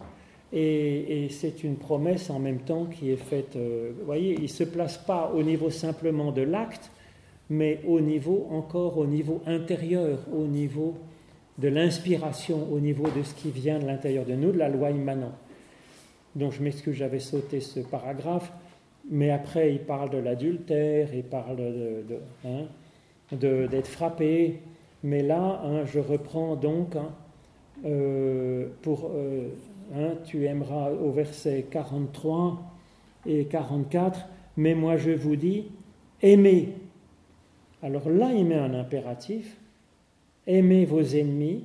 Et, 0.53 1.27
c'est 1.31 1.63
une 1.63 1.75
promesse 1.75 2.29
en 2.29 2.39
même 2.39 2.59
temps 2.59 2.85
qui 2.85 3.11
est 3.11 3.17
faite. 3.17 3.55
vous 3.55 4.05
voyez, 4.05 4.35
il 4.35 4.43
ne 4.43 4.47
se 4.47 4.63
place 4.63 4.97
pas 4.97 5.31
au 5.35 5.41
niveau 5.41 5.69
simplement 5.69 6.31
de 6.31 6.43
l'acte, 6.43 6.91
mais 7.49 7.79
au 7.87 7.99
niveau 7.99 8.47
encore 8.51 8.97
au 8.97 9.05
niveau 9.05 9.41
intérieur, 9.45 10.19
au 10.31 10.45
niveau 10.45 10.95
de 11.57 11.67
l'inspiration, 11.67 12.67
au 12.71 12.79
niveau 12.79 13.07
de 13.15 13.23
ce 13.23 13.33
qui 13.35 13.51
vient 13.51 13.79
de 13.79 13.85
l'intérieur 13.85 14.25
de 14.25 14.33
nous, 14.33 14.51
de 14.51 14.57
la 14.57 14.69
loi 14.69 14.91
immanente. 14.91 15.33
Donc 16.35 16.51
je 16.53 16.63
m'excuse, 16.63 16.95
j'avais 16.95 17.19
sauté 17.19 17.59
ce 17.59 17.79
paragraphe, 17.79 18.51
mais 19.09 19.29
après 19.29 19.71
il 19.71 19.79
parle 19.79 20.09
de 20.09 20.17
l'adultère, 20.17 21.09
il 21.13 21.23
parle 21.23 21.57
hein, 22.45 22.65
de, 23.31 23.67
d'être 23.67 23.87
frappé. 23.87 24.59
Mais 25.03 25.21
là, 25.21 25.61
hein, 25.63 25.85
je 25.85 25.99
reprends 25.99 26.55
donc 26.55 26.95
hein, 26.95 27.09
euh, 27.85 28.67
pour 28.81 29.11
euh, 29.13 29.49
tu 30.25 30.45
aimeras 30.45 30.91
au 30.91 31.11
verset 31.11 31.67
43 31.69 32.61
et 33.25 33.45
44, 33.45 34.19
mais 34.57 34.75
moi 34.75 34.97
je 34.97 35.11
vous 35.11 35.35
dis, 35.35 35.65
aimez. 36.21 36.69
Alors 37.81 38.09
là, 38.09 38.31
il 38.33 38.45
met 38.45 38.55
un 38.55 38.73
impératif, 38.73 39.57
aimez 40.47 40.85
vos 40.85 41.01
ennemis 41.01 41.63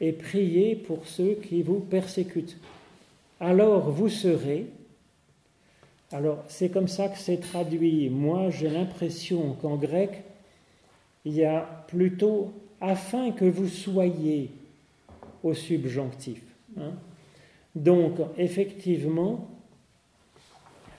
et 0.00 0.12
priez 0.12 0.74
pour 0.74 1.06
ceux 1.06 1.34
qui 1.34 1.62
vous 1.62 1.80
persécutent 1.80 2.58
alors 3.40 3.90
vous 3.90 4.10
serez. 4.10 4.66
Alors 6.12 6.44
c'est 6.48 6.68
comme 6.68 6.88
ça 6.88 7.08
que 7.08 7.18
c'est 7.18 7.38
traduit. 7.38 8.10
Moi 8.10 8.50
j'ai 8.50 8.68
l'impression 8.68 9.54
qu'en 9.54 9.76
grec, 9.76 10.22
il 11.24 11.34
y 11.34 11.44
a 11.44 11.84
plutôt 11.88 12.52
afin 12.80 13.32
que 13.32 13.46
vous 13.46 13.68
soyez 13.68 14.50
au 15.42 15.54
subjonctif. 15.54 16.42
Hein. 16.78 16.92
Donc 17.74 18.14
effectivement, 18.36 19.48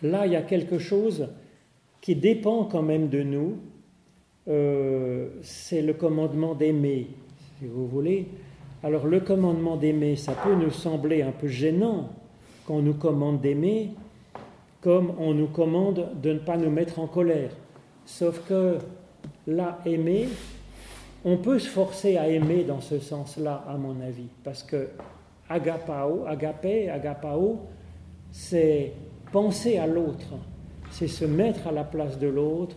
là 0.02 0.26
il 0.26 0.34
y 0.34 0.36
a 0.36 0.42
quelque 0.42 0.80
chose 0.80 1.30
qui 2.02 2.16
dépend 2.16 2.66
quand 2.66 2.82
même 2.82 3.10
de 3.10 3.24
nous. 3.24 3.58
Euh, 4.48 5.30
c'est 5.44 5.82
le 5.82 5.94
commandement 5.94 6.56
d'aimer, 6.56 7.08
si 7.60 7.68
vous 7.68 7.88
voulez. 7.88 8.28
Alors 8.84 9.06
le 9.06 9.20
commandement 9.20 9.78
d'aimer, 9.78 10.16
ça 10.16 10.34
peut 10.34 10.56
nous 10.56 10.72
sembler 10.72 11.22
un 11.22 11.32
peu 11.32 11.48
gênant 11.48 12.10
quand 12.66 12.76
on 12.76 12.82
nous 12.82 12.96
commande 12.96 13.42
d'aimer, 13.42 13.92
comme 14.82 15.14
on 15.20 15.34
nous 15.34 15.48
commande 15.48 16.10
de 16.22 16.34
ne 16.34 16.40
pas 16.40 16.58
nous 16.58 16.72
mettre 16.72 17.00
en 17.00 17.08
colère. 17.08 17.52
Sauf 18.06 18.42
que 18.48 18.78
là, 19.46 19.80
aimer, 19.86 20.28
on 21.24 21.38
peut 21.38 21.60
se 21.60 21.70
forcer 21.70 22.18
à 22.18 22.28
aimer 22.28 22.64
dans 22.64 22.82
ce 22.82 23.00
sens-là, 23.00 23.64
à 23.68 23.78
mon 23.78 24.02
avis, 24.02 24.28
parce 24.44 24.64
que 24.64 24.90
agapao, 25.52 26.26
agapé, 26.28 26.90
agapao, 26.90 27.62
c'est 28.32 28.94
penser 29.32 29.78
à 29.78 29.88
l'autre, 29.88 30.34
c'est 30.92 31.08
se 31.08 31.26
mettre 31.26 31.68
à 31.68 31.72
la 31.72 31.84
place 31.84 32.18
de 32.18 32.28
l'autre, 32.28 32.76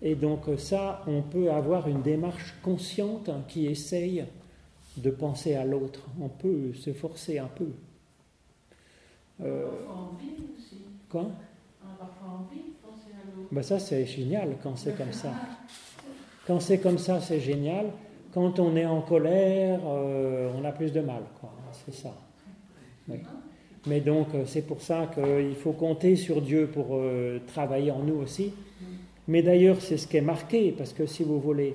et 0.00 0.14
donc 0.14 0.44
ça, 0.58 1.02
on 1.06 1.22
peut 1.22 1.50
avoir 1.50 1.88
une 1.88 2.02
démarche 2.02 2.54
consciente 2.62 3.30
qui 3.48 3.66
essaye 3.66 4.24
de 4.96 5.10
penser 5.10 5.54
à 5.54 5.64
l'autre. 5.64 6.00
On 6.20 6.28
peut 6.28 6.72
se 6.74 6.92
forcer 6.92 7.38
un 7.38 7.46
peu. 7.46 7.68
Euh, 9.42 9.66
envie 9.88 10.44
aussi. 10.56 10.82
Quoi? 11.08 11.30
On 11.82 11.90
a 11.90 11.94
parfois 11.98 12.40
envie 12.40 12.62
de 12.62 12.74
penser 12.82 13.10
à 13.12 13.36
l'autre. 13.36 13.48
Ben 13.52 13.62
ça, 13.62 13.78
c'est 13.78 14.04
génial 14.04 14.56
quand 14.62 14.76
c'est 14.76 14.96
comme 14.96 15.12
ça. 15.12 15.32
Quand 16.44 16.58
c'est 16.58 16.80
comme 16.80 16.98
ça, 16.98 17.20
c'est 17.20 17.38
génial. 17.38 17.92
Quand 18.34 18.58
on 18.58 18.74
est 18.74 18.84
en 18.84 19.00
colère, 19.00 19.78
euh, 19.86 20.50
on 20.58 20.64
a 20.64 20.72
plus 20.72 20.92
de 20.92 21.00
mal. 21.00 21.22
C'est 21.84 21.94
ça. 21.94 22.14
Mais 23.86 24.00
donc, 24.00 24.28
euh, 24.34 24.44
c'est 24.46 24.62
pour 24.62 24.80
ça 24.80 25.10
qu'il 25.12 25.56
faut 25.56 25.72
compter 25.72 26.14
sur 26.16 26.40
Dieu 26.40 26.68
pour 26.72 26.88
euh, 26.92 27.40
travailler 27.48 27.90
en 27.90 28.00
nous 28.00 28.14
aussi. 28.14 28.52
Mais 29.28 29.42
d'ailleurs, 29.42 29.80
c'est 29.80 29.96
ce 29.96 30.06
qui 30.06 30.16
est 30.16 30.22
marqué, 30.22 30.72
parce 30.76 30.92
que 30.92 31.06
si 31.06 31.24
vous 31.24 31.40
voulez, 31.40 31.74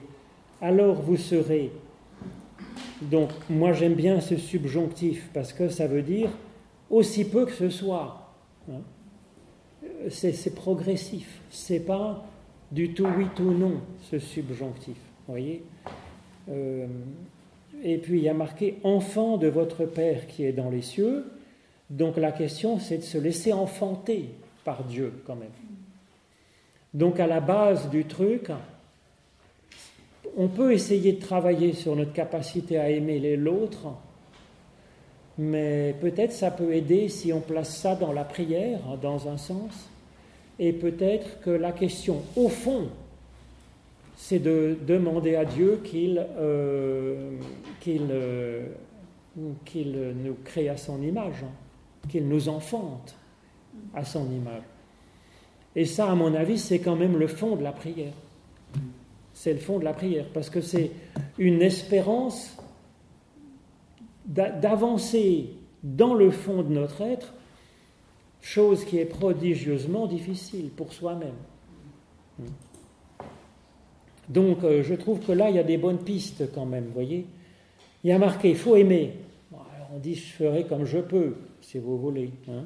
alors 0.61 1.01
vous 1.01 1.17
serez. 1.17 1.71
Donc, 3.01 3.29
moi 3.49 3.73
j'aime 3.73 3.93
bien 3.93 4.19
ce 4.21 4.37
subjonctif, 4.37 5.29
parce 5.33 5.53
que 5.53 5.69
ça 5.69 5.87
veut 5.87 6.01
dire 6.01 6.29
aussi 6.89 7.25
peu 7.25 7.45
que 7.45 7.51
ce 7.51 7.69
soit. 7.69 8.33
Hein. 8.69 8.81
C'est 10.09 10.55
progressif. 10.55 11.41
C'est 11.49 11.79
pas 11.79 12.25
du 12.71 12.93
tout 12.93 13.07
oui, 13.17 13.27
tout 13.35 13.51
non, 13.51 13.81
ce 14.11 14.19
subjonctif. 14.19 14.97
voyez 15.27 15.63
euh, 16.49 16.87
Et 17.83 17.97
puis 17.97 18.19
il 18.19 18.23
y 18.23 18.29
a 18.29 18.33
marqué 18.33 18.77
enfant 18.83 19.37
de 19.37 19.47
votre 19.47 19.85
Père 19.85 20.27
qui 20.27 20.43
est 20.43 20.51
dans 20.51 20.69
les 20.69 20.81
cieux. 20.81 21.25
Donc 21.89 22.17
la 22.17 22.31
question, 22.31 22.79
c'est 22.79 22.97
de 22.97 23.03
se 23.03 23.17
laisser 23.17 23.53
enfanter 23.53 24.29
par 24.63 24.83
Dieu 24.83 25.13
quand 25.25 25.35
même. 25.35 25.49
Donc 26.93 27.19
à 27.19 27.27
la 27.27 27.39
base 27.39 27.89
du 27.89 28.05
truc, 28.05 28.49
on 30.35 30.47
peut 30.47 30.73
essayer 30.73 31.13
de 31.13 31.21
travailler 31.21 31.73
sur 31.73 31.95
notre 31.95 32.13
capacité 32.13 32.77
à 32.77 32.89
aimer 32.89 33.35
l'autre, 33.37 33.87
mais 35.37 35.95
peut-être 36.01 36.31
ça 36.31 36.51
peut 36.51 36.73
aider 36.73 37.09
si 37.09 37.31
on 37.31 37.41
place 37.41 37.77
ça 37.77 37.95
dans 37.95 38.11
la 38.11 38.23
prière, 38.23 38.79
dans 39.01 39.27
un 39.27 39.37
sens, 39.37 39.89
et 40.59 40.73
peut-être 40.73 41.39
que 41.41 41.49
la 41.49 41.71
question, 41.71 42.21
au 42.35 42.49
fond, 42.49 42.89
c'est 44.17 44.39
de 44.39 44.75
demander 44.85 45.35
à 45.35 45.45
Dieu 45.45 45.79
qu'il 45.83 46.25
euh, 46.39 47.31
euh, 47.87 48.65
nous 49.35 50.35
crée 50.43 50.69
à 50.69 50.75
son 50.75 51.01
image, 51.03 51.45
qu'il 52.09 52.27
nous 52.27 52.49
enfante 52.49 53.15
à 53.93 54.03
son 54.03 54.29
image. 54.31 54.63
Et 55.75 55.85
ça, 55.85 56.11
à 56.11 56.15
mon 56.15 56.33
avis, 56.33 56.57
c'est 56.57 56.79
quand 56.79 56.95
même 56.95 57.15
le 57.15 57.27
fond 57.27 57.55
de 57.55 57.63
la 57.63 57.71
prière. 57.71 58.13
C'est 59.33 59.53
le 59.53 59.59
fond 59.59 59.77
de 59.77 59.83
la 59.85 59.93
prière, 59.93 60.25
parce 60.33 60.49
que 60.49 60.61
c'est 60.61 60.91
une 61.37 61.61
espérance 61.61 62.57
d'avancer 64.25 65.51
dans 65.83 66.15
le 66.15 66.31
fond 66.31 66.63
de 66.63 66.73
notre 66.73 67.01
être 67.01 67.35
chose 68.41 68.83
qui 68.83 68.97
est 68.97 69.05
prodigieusement 69.05 70.07
difficile 70.07 70.71
pour 70.71 70.91
soi-même. 70.91 71.35
Donc 74.29 74.63
euh, 74.63 74.83
je 74.83 74.93
trouve 74.93 75.19
que 75.19 75.31
là, 75.31 75.49
il 75.49 75.55
y 75.55 75.59
a 75.59 75.63
des 75.63 75.77
bonnes 75.77 75.99
pistes 75.99 76.51
quand 76.53 76.65
même, 76.65 76.85
vous 76.85 76.93
voyez. 76.93 77.25
Il 78.03 78.09
y 78.09 78.13
a 78.13 78.17
marqué, 78.17 78.49
il 78.49 78.57
faut 78.57 78.75
aimer. 78.75 79.13
on 79.93 79.99
dit, 79.99 80.15
je 80.15 80.33
ferai 80.33 80.65
comme 80.65 80.85
je 80.85 80.99
peux, 80.99 81.35
si 81.61 81.77
vous 81.77 81.97
voulez. 81.97 82.31
Hein. 82.49 82.63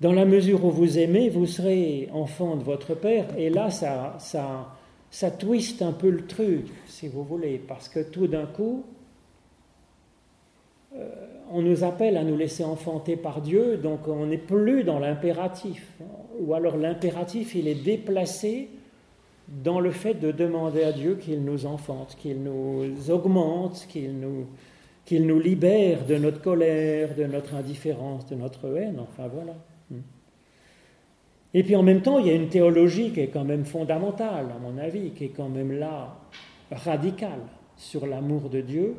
Dans 0.00 0.12
la 0.12 0.26
mesure 0.26 0.64
où 0.64 0.70
vous 0.70 0.98
aimez, 0.98 1.30
vous 1.30 1.46
serez 1.46 2.08
enfant 2.12 2.56
de 2.56 2.62
votre 2.62 2.94
Père. 2.94 3.26
Et 3.38 3.48
là, 3.48 3.70
ça, 3.70 4.16
ça, 4.18 4.76
ça 5.10 5.30
twiste 5.30 5.80
un 5.80 5.92
peu 5.92 6.10
le 6.10 6.26
truc, 6.26 6.66
si 6.86 7.08
vous 7.08 7.24
voulez, 7.24 7.58
parce 7.58 7.88
que 7.88 8.00
tout 8.00 8.26
d'un 8.26 8.44
coup, 8.44 8.84
euh, 10.94 11.08
on 11.50 11.62
nous 11.62 11.84
appelle 11.84 12.16
à 12.16 12.24
nous 12.24 12.36
laisser 12.36 12.64
enfanter 12.64 13.16
par 13.16 13.40
Dieu, 13.40 13.78
donc 13.78 14.06
on 14.08 14.26
n'est 14.26 14.36
plus 14.36 14.84
dans 14.84 14.98
l'impératif. 14.98 15.86
Ou 16.40 16.52
alors 16.52 16.76
l'impératif, 16.76 17.54
il 17.54 17.66
est 17.66 17.82
déplacé 17.82 18.68
dans 19.48 19.80
le 19.80 19.90
fait 19.90 20.14
de 20.14 20.32
demander 20.32 20.82
à 20.82 20.92
Dieu 20.92 21.16
qu'il 21.16 21.44
nous 21.44 21.66
enfante, 21.66 22.16
qu'il 22.18 22.42
nous 22.42 23.10
augmente, 23.10 23.86
qu'il 23.88 24.18
nous, 24.18 24.46
qu'il 25.04 25.26
nous 25.26 25.38
libère 25.38 26.04
de 26.04 26.16
notre 26.16 26.40
colère, 26.40 27.14
de 27.14 27.24
notre 27.24 27.54
indifférence, 27.54 28.26
de 28.26 28.34
notre 28.34 28.76
haine, 28.76 28.98
enfin 29.00 29.28
voilà. 29.32 29.54
Et 31.54 31.62
puis 31.62 31.76
en 31.76 31.82
même 31.82 32.02
temps, 32.02 32.18
il 32.18 32.26
y 32.26 32.30
a 32.30 32.34
une 32.34 32.48
théologie 32.48 33.12
qui 33.12 33.20
est 33.20 33.28
quand 33.28 33.44
même 33.44 33.64
fondamentale, 33.64 34.46
à 34.54 34.58
mon 34.58 34.76
avis, 34.76 35.10
qui 35.10 35.24
est 35.24 35.28
quand 35.28 35.48
même 35.48 35.72
là, 35.72 36.18
radicale, 36.70 37.40
sur 37.76 38.06
l'amour 38.06 38.50
de 38.50 38.60
Dieu, 38.60 38.96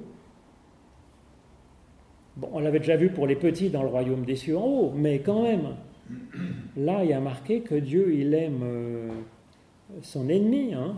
on 2.51 2.59
l'avait 2.59 2.79
déjà 2.79 2.95
vu 2.95 3.09
pour 3.09 3.27
les 3.27 3.35
petits 3.35 3.69
dans 3.69 3.83
le 3.83 3.89
royaume 3.89 4.25
des 4.25 4.35
cieux 4.35 4.57
en 4.57 4.65
haut, 4.65 4.93
mais 4.95 5.19
quand 5.19 5.43
même, 5.43 5.75
là, 6.75 7.03
il 7.03 7.09
y 7.09 7.13
a 7.13 7.19
marqué 7.19 7.61
que 7.61 7.75
Dieu, 7.75 8.13
il 8.13 8.33
aime 8.33 8.61
euh, 8.63 9.09
son 10.01 10.29
ennemi. 10.29 10.73
Hein. 10.73 10.97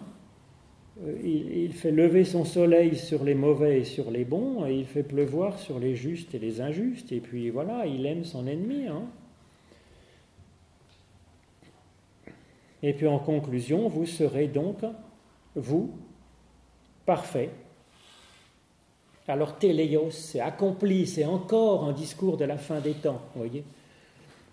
Euh, 1.06 1.18
il, 1.24 1.74
fait 1.74 1.92
lever 1.92 2.26
son 2.26 2.46
soleil 2.46 2.98
sur 2.98 3.24
les 3.24 3.36
mauvais 3.36 3.82
et 3.82 3.84
sur 3.84 4.12
les 4.12 4.26
bons, 4.26 4.66
et 4.66 4.74
il 4.74 4.86
fait 4.86 5.04
pleuvoir 5.04 5.60
sur 5.60 5.80
les 5.80 5.96
justes 5.96 6.34
et 6.36 6.40
les 6.40 6.62
injustes. 6.62 7.12
Et 7.12 7.20
puis 7.20 7.50
voilà, 7.50 7.86
il 7.86 8.06
aime 8.06 8.26
son 8.26 8.48
ennemi. 8.48 8.88
Hein. 8.88 9.04
Et 12.82 12.94
puis 12.94 13.08
en 13.08 13.20
conclusion, 13.20 13.88
vous 13.90 14.06
serez 14.06 14.48
donc, 14.48 14.78
vous, 15.56 15.92
parfait, 17.06 17.50
alors 19.30 19.58
téléos, 19.60 20.10
c'est 20.10 20.40
accompli, 20.40 21.06
c'est 21.06 21.26
encore 21.26 21.84
un 21.84 21.94
discours 21.94 22.36
de 22.36 22.46
la 22.46 22.58
fin 22.58 22.80
des 22.80 22.94
temps, 22.94 23.22
vous 23.36 23.42
voyez 23.42 23.64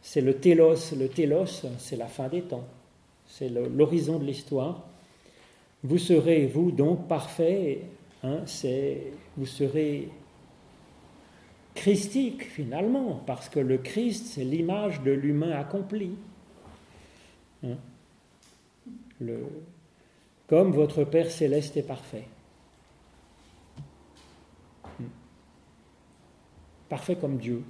C'est 0.02 0.20
le 0.20 0.34
télos, 0.34 0.92
le 0.98 1.08
télos, 1.08 1.64
c'est 1.78 1.96
la 1.96 2.06
fin 2.06 2.28
des 2.28 2.42
temps, 2.42 2.64
c'est 3.28 3.48
l'horizon 3.48 4.18
de 4.18 4.24
l'histoire. 4.24 4.84
Vous 5.82 5.98
serez, 5.98 6.46
vous, 6.46 6.70
donc, 6.70 7.06
parfait, 7.06 7.82
hein, 8.22 8.40
vous 9.36 9.46
serez 9.46 10.08
christique, 11.74 12.42
finalement, 12.44 13.22
parce 13.26 13.48
que 13.48 13.60
le 13.60 13.78
Christ, 13.78 14.26
c'est 14.26 14.44
l'image 14.44 15.02
de 15.02 15.12
l'humain 15.12 15.52
accompli. 15.52 16.12
Hein. 17.64 17.76
comme 20.46 20.72
votre 20.72 21.04
Père 21.04 21.30
céleste 21.30 21.76
est 21.76 21.82
parfait. 21.82 22.26
parfait 26.88 27.16
comme 27.16 27.36
Dieu. 27.36 27.62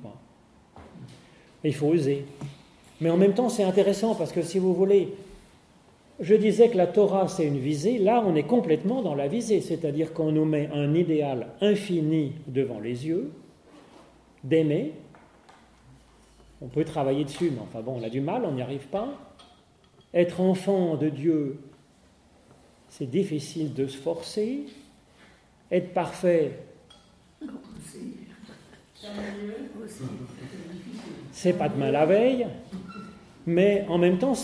il 1.64 1.74
faut 1.74 1.88
oser. 1.88 2.24
Mais 3.00 3.10
en 3.10 3.16
même 3.16 3.34
temps, 3.34 3.48
c'est 3.48 3.64
intéressant 3.64 4.14
parce 4.14 4.32
que 4.32 4.42
si 4.42 4.58
vous 4.58 4.74
voulez, 4.74 5.14
je 6.20 6.34
disais 6.34 6.70
que 6.70 6.76
la 6.76 6.86
Torah, 6.86 7.28
c'est 7.28 7.46
une 7.46 7.58
visée. 7.58 7.98
Là, 7.98 8.22
on 8.26 8.34
est 8.34 8.44
complètement 8.44 9.02
dans 9.02 9.14
la 9.14 9.28
visée, 9.28 9.60
c'est-à-dire 9.60 10.12
qu'on 10.12 10.32
nous 10.32 10.44
met 10.44 10.70
un 10.72 10.94
idéal 10.94 11.48
infini 11.60 12.32
devant 12.46 12.80
les 12.80 13.06
yeux, 13.06 13.32
d'aimer. 14.42 14.92
On 16.62 16.68
peut 16.68 16.84
travailler 16.84 17.24
dessus, 17.24 17.50
mais 17.50 17.60
enfin 17.60 17.80
bon, 17.80 18.00
on 18.00 18.02
a 18.02 18.08
du 18.08 18.20
mal, 18.20 18.44
on 18.46 18.52
n'y 18.52 18.62
arrive 18.62 18.86
pas. 18.86 19.08
Être 20.14 20.40
enfant 20.40 20.96
de 20.96 21.10
Dieu, 21.10 21.60
c'est 22.88 23.10
difficile 23.10 23.74
de 23.74 23.86
se 23.86 23.98
forcer. 23.98 24.64
Être 25.70 25.92
parfait, 25.92 26.52
c'est 31.32 31.52
pas 31.52 31.68
demain 31.68 31.90
la 31.90 32.06
veille, 32.06 32.46
mais 33.46 33.86
en 33.88 33.98
même 33.98 34.18
temps, 34.18 34.34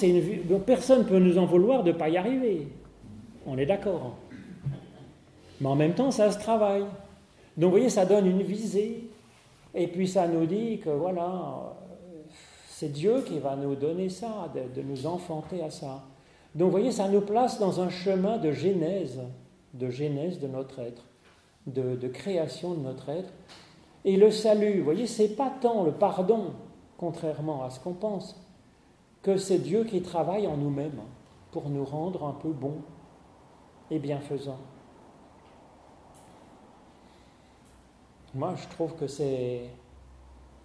personne 0.64 1.00
ne 1.00 1.04
peut 1.04 1.18
nous 1.18 1.38
en 1.38 1.46
vouloir 1.46 1.82
de 1.82 1.92
ne 1.92 1.96
pas 1.96 2.08
y 2.08 2.16
arriver. 2.16 2.68
On 3.46 3.58
est 3.58 3.66
d'accord. 3.66 4.16
Mais 5.60 5.68
en 5.68 5.74
même 5.74 5.94
temps, 5.94 6.10
ça 6.10 6.30
se 6.30 6.38
travaille. 6.38 6.84
Donc, 7.56 7.70
vous 7.70 7.70
voyez, 7.70 7.88
ça 7.88 8.06
donne 8.06 8.26
une 8.26 8.42
visée. 8.42 9.10
Et 9.74 9.88
puis, 9.88 10.06
ça 10.06 10.28
nous 10.28 10.46
dit 10.46 10.78
que 10.78 10.90
voilà, 10.90 11.74
c'est 12.68 12.92
Dieu 12.92 13.22
qui 13.26 13.38
va 13.38 13.56
nous 13.56 13.74
donner 13.74 14.08
ça, 14.08 14.50
de, 14.54 14.80
de, 14.80 14.86
nous 14.86 15.06
enfanter 15.06 15.62
à 15.62 15.70
ça. 15.70 16.02
Donc, 16.54 16.66
vous 16.66 16.72
voyez, 16.72 16.92
ça 16.92 17.08
nous 17.08 17.20
place 17.20 17.58
dans 17.58 17.80
un 17.80 17.88
chemin 17.88 18.38
de 18.38 18.52
genèse, 18.52 19.20
de 19.74 19.90
genèse 19.90 20.38
de 20.38 20.46
notre 20.46 20.78
être. 20.78 21.04
de, 21.66 22.08
création 22.08 22.74
de 22.74 22.80
notre 22.80 23.08
être. 23.08 23.32
Et 24.04 24.16
le 24.16 24.30
salut, 24.30 24.78
vous 24.78 24.84
voyez, 24.84 25.06
c'est 25.06 25.36
pas 25.36 25.52
tant 25.60 25.84
le 25.84 25.92
pardon, 25.92 26.52
contrairement 26.98 27.64
à 27.64 27.70
ce 27.70 27.78
qu'on 27.78 27.94
pense, 27.94 28.36
que 29.22 29.36
c'est 29.36 29.58
Dieu 29.58 29.84
qui 29.84 30.02
travaille 30.02 30.46
en 30.46 30.56
nous-mêmes 30.56 31.00
pour 31.52 31.68
nous 31.68 31.84
rendre 31.84 32.26
un 32.26 32.32
peu 32.32 32.50
bons 32.50 32.82
et 33.90 33.98
bienfaisants. 33.98 34.58
Moi, 38.34 38.54
je 38.56 38.66
trouve 38.68 38.94
que 38.96 39.06
c'est. 39.06 39.66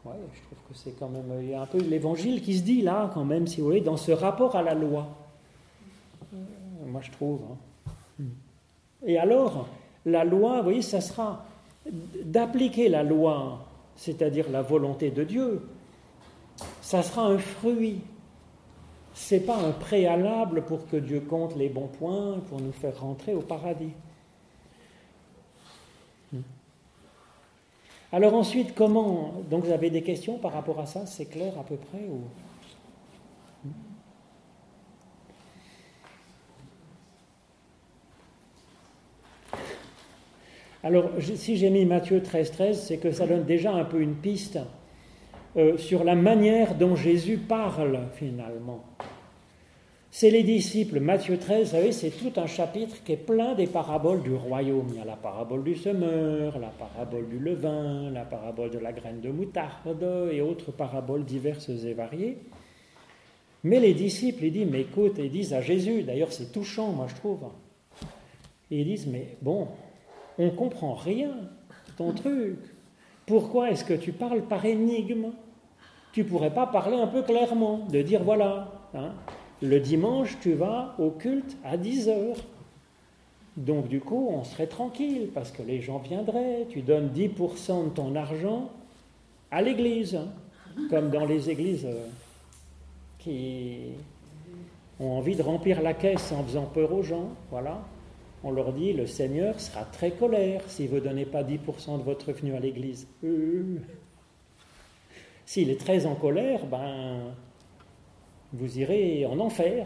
Ouais, 0.05 0.15
je 0.33 0.41
trouve 0.41 0.57
que 0.69 0.73
c'est 0.73 0.91
quand 0.97 1.09
même. 1.09 1.25
Il 1.41 1.49
y 1.49 1.53
a 1.53 1.61
un 1.61 1.65
peu 1.65 1.79
l'évangile 1.79 2.41
qui 2.41 2.57
se 2.57 2.63
dit 2.63 2.81
là, 2.81 3.11
quand 3.13 3.25
même, 3.25 3.45
si 3.45 3.59
vous 3.59 3.67
voulez, 3.67 3.81
dans 3.81 3.97
ce 3.97 4.11
rapport 4.11 4.55
à 4.55 4.63
la 4.63 4.73
loi. 4.73 5.07
Moi, 6.85 7.01
je 7.01 7.11
trouve. 7.11 7.41
Hein. 7.51 8.23
Et 9.05 9.17
alors, 9.17 9.67
la 10.05 10.23
loi, 10.23 10.57
vous 10.57 10.63
voyez, 10.63 10.81
ça 10.81 11.01
sera 11.01 11.45
d'appliquer 12.23 12.89
la 12.89 13.03
loi, 13.03 13.65
c'est-à-dire 13.95 14.49
la 14.49 14.61
volonté 14.61 15.11
de 15.11 15.23
Dieu, 15.23 15.67
ça 16.81 17.03
sera 17.03 17.27
un 17.27 17.37
fruit. 17.37 18.01
C'est 19.19 19.39
pas 19.39 19.57
un 19.57 19.71
préalable 19.71 20.63
pour 20.63 20.87
que 20.87 20.95
Dieu 20.95 21.19
compte 21.19 21.55
les 21.57 21.69
bons 21.69 21.87
points, 21.87 22.39
pour 22.47 22.61
nous 22.61 22.71
faire 22.71 22.97
rentrer 22.97 23.33
au 23.33 23.41
paradis. 23.41 23.91
Alors 28.13 28.35
ensuite, 28.35 28.73
comment 28.73 29.33
Donc 29.49 29.65
vous 29.65 29.71
avez 29.71 29.89
des 29.89 30.03
questions 30.03 30.37
par 30.37 30.53
rapport 30.53 30.79
à 30.79 30.85
ça 30.85 31.05
C'est 31.07 31.25
clair 31.25 31.53
à 31.59 31.63
peu 31.63 31.75
près 31.75 32.05
ou... 32.07 32.21
Alors, 40.83 41.09
si 41.19 41.57
j'ai 41.57 41.69
mis 41.69 41.85
Matthieu 41.85 42.21
13, 42.21 42.51
13, 42.51 42.81
c'est 42.81 42.97
que 42.97 43.11
ça 43.11 43.27
donne 43.27 43.43
déjà 43.43 43.73
un 43.73 43.83
peu 43.83 43.99
une 43.99 44.15
piste 44.15 44.59
euh, 45.55 45.77
sur 45.77 46.03
la 46.03 46.15
manière 46.15 46.75
dont 46.75 46.95
Jésus 46.95 47.37
parle 47.37 47.99
finalement. 48.15 48.83
C'est 50.09 50.31
les 50.31 50.43
disciples, 50.43 50.99
Matthieu 50.99 51.37
13, 51.37 51.59
vous 51.59 51.71
savez, 51.71 51.91
c'est 51.91 52.09
tout 52.09 52.31
un 52.39 52.47
chapitre 52.47 53.03
qui 53.03 53.11
est 53.11 53.17
plein 53.17 53.53
des 53.53 53.67
paraboles 53.67 54.23
du 54.23 54.33
royaume. 54.33 54.87
Il 54.91 54.97
y 54.97 55.01
a 55.01 55.05
la 55.05 55.15
parabole 55.15 55.63
du 55.63 55.75
semeur, 55.75 56.57
la 56.57 56.69
parabole 56.69 57.29
du 57.29 57.37
levain, 57.37 58.09
la 58.09 58.25
parabole 58.25 58.71
de 58.71 58.79
la 58.79 58.93
graine 58.93 59.21
de 59.21 59.29
moutarde 59.29 60.03
et 60.31 60.41
autres 60.41 60.71
paraboles 60.71 61.23
diverses 61.23 61.69
et 61.69 61.93
variées. 61.93 62.39
Mais 63.63 63.79
les 63.79 63.93
disciples, 63.93 64.45
ils 64.45 64.51
disent, 64.51 64.67
mais 64.71 64.81
écoute, 64.81 65.15
ils 65.19 65.29
disent 65.29 65.53
à 65.53 65.61
Jésus, 65.61 66.03
d'ailleurs 66.03 66.31
c'est 66.31 66.51
touchant, 66.51 66.93
moi 66.93 67.07
je 67.07 67.15
trouve, 67.15 67.41
ils 68.71 68.85
disent, 68.85 69.07
mais 69.07 69.37
bon, 69.41 69.67
on 70.37 70.49
comprend 70.49 70.93
rien, 70.93 71.31
ton 71.95 72.13
truc. 72.13 72.57
Pourquoi 73.27 73.71
est-ce 73.71 73.83
que 73.83 73.93
tu 73.93 74.13
parles 74.13 74.41
par 74.41 74.65
énigme? 74.65 75.31
Tu 76.13 76.23
pourrais 76.23 76.53
pas 76.53 76.65
parler 76.65 76.95
un 76.95 77.07
peu 77.07 77.21
clairement, 77.23 77.79
de 77.91 78.01
dire 78.01 78.23
voilà, 78.23 78.71
hein, 78.95 79.11
le 79.61 79.81
dimanche 79.81 80.37
tu 80.41 80.53
vas 80.53 80.95
au 80.97 81.11
culte 81.11 81.57
à 81.65 81.75
10 81.75 82.07
heures. 82.07 82.37
Donc 83.57 83.89
du 83.89 83.99
coup, 83.99 84.29
on 84.31 84.45
serait 84.45 84.67
tranquille 84.67 85.29
parce 85.33 85.51
que 85.51 85.61
les 85.61 85.81
gens 85.81 85.97
viendraient, 85.97 86.67
tu 86.69 86.81
donnes 86.81 87.09
10% 87.09 87.85
de 87.85 87.89
ton 87.89 88.15
argent 88.15 88.69
à 89.51 89.61
l'église, 89.61 90.15
hein, 90.15 90.29
comme 90.89 91.09
dans 91.09 91.25
les 91.25 91.49
églises 91.49 91.85
euh, 91.85 92.07
qui 93.19 93.79
ont 95.01 95.17
envie 95.17 95.35
de 95.35 95.41
remplir 95.41 95.81
la 95.81 95.93
caisse 95.93 96.31
en 96.31 96.43
faisant 96.45 96.65
peur 96.65 96.93
aux 96.93 97.03
gens, 97.03 97.27
voilà 97.51 97.81
on 98.43 98.51
leur 98.51 98.73
dit 98.73 98.93
le 98.93 99.07
Seigneur 99.07 99.59
sera 99.59 99.83
très 99.83 100.11
colère 100.11 100.61
si 100.67 100.87
vous 100.87 100.95
ne 100.95 101.01
donnez 101.01 101.25
pas 101.25 101.43
10% 101.43 101.97
de 101.97 102.03
votre 102.03 102.27
revenu 102.27 102.55
à 102.55 102.59
l'Église. 102.59 103.07
Euh. 103.23 103.77
S'il 105.45 105.69
est 105.69 105.79
très 105.79 106.05
en 106.05 106.15
colère, 106.15 106.65
ben, 106.65 107.33
vous 108.53 108.79
irez 108.79 109.25
en 109.25 109.39
enfer. 109.39 109.85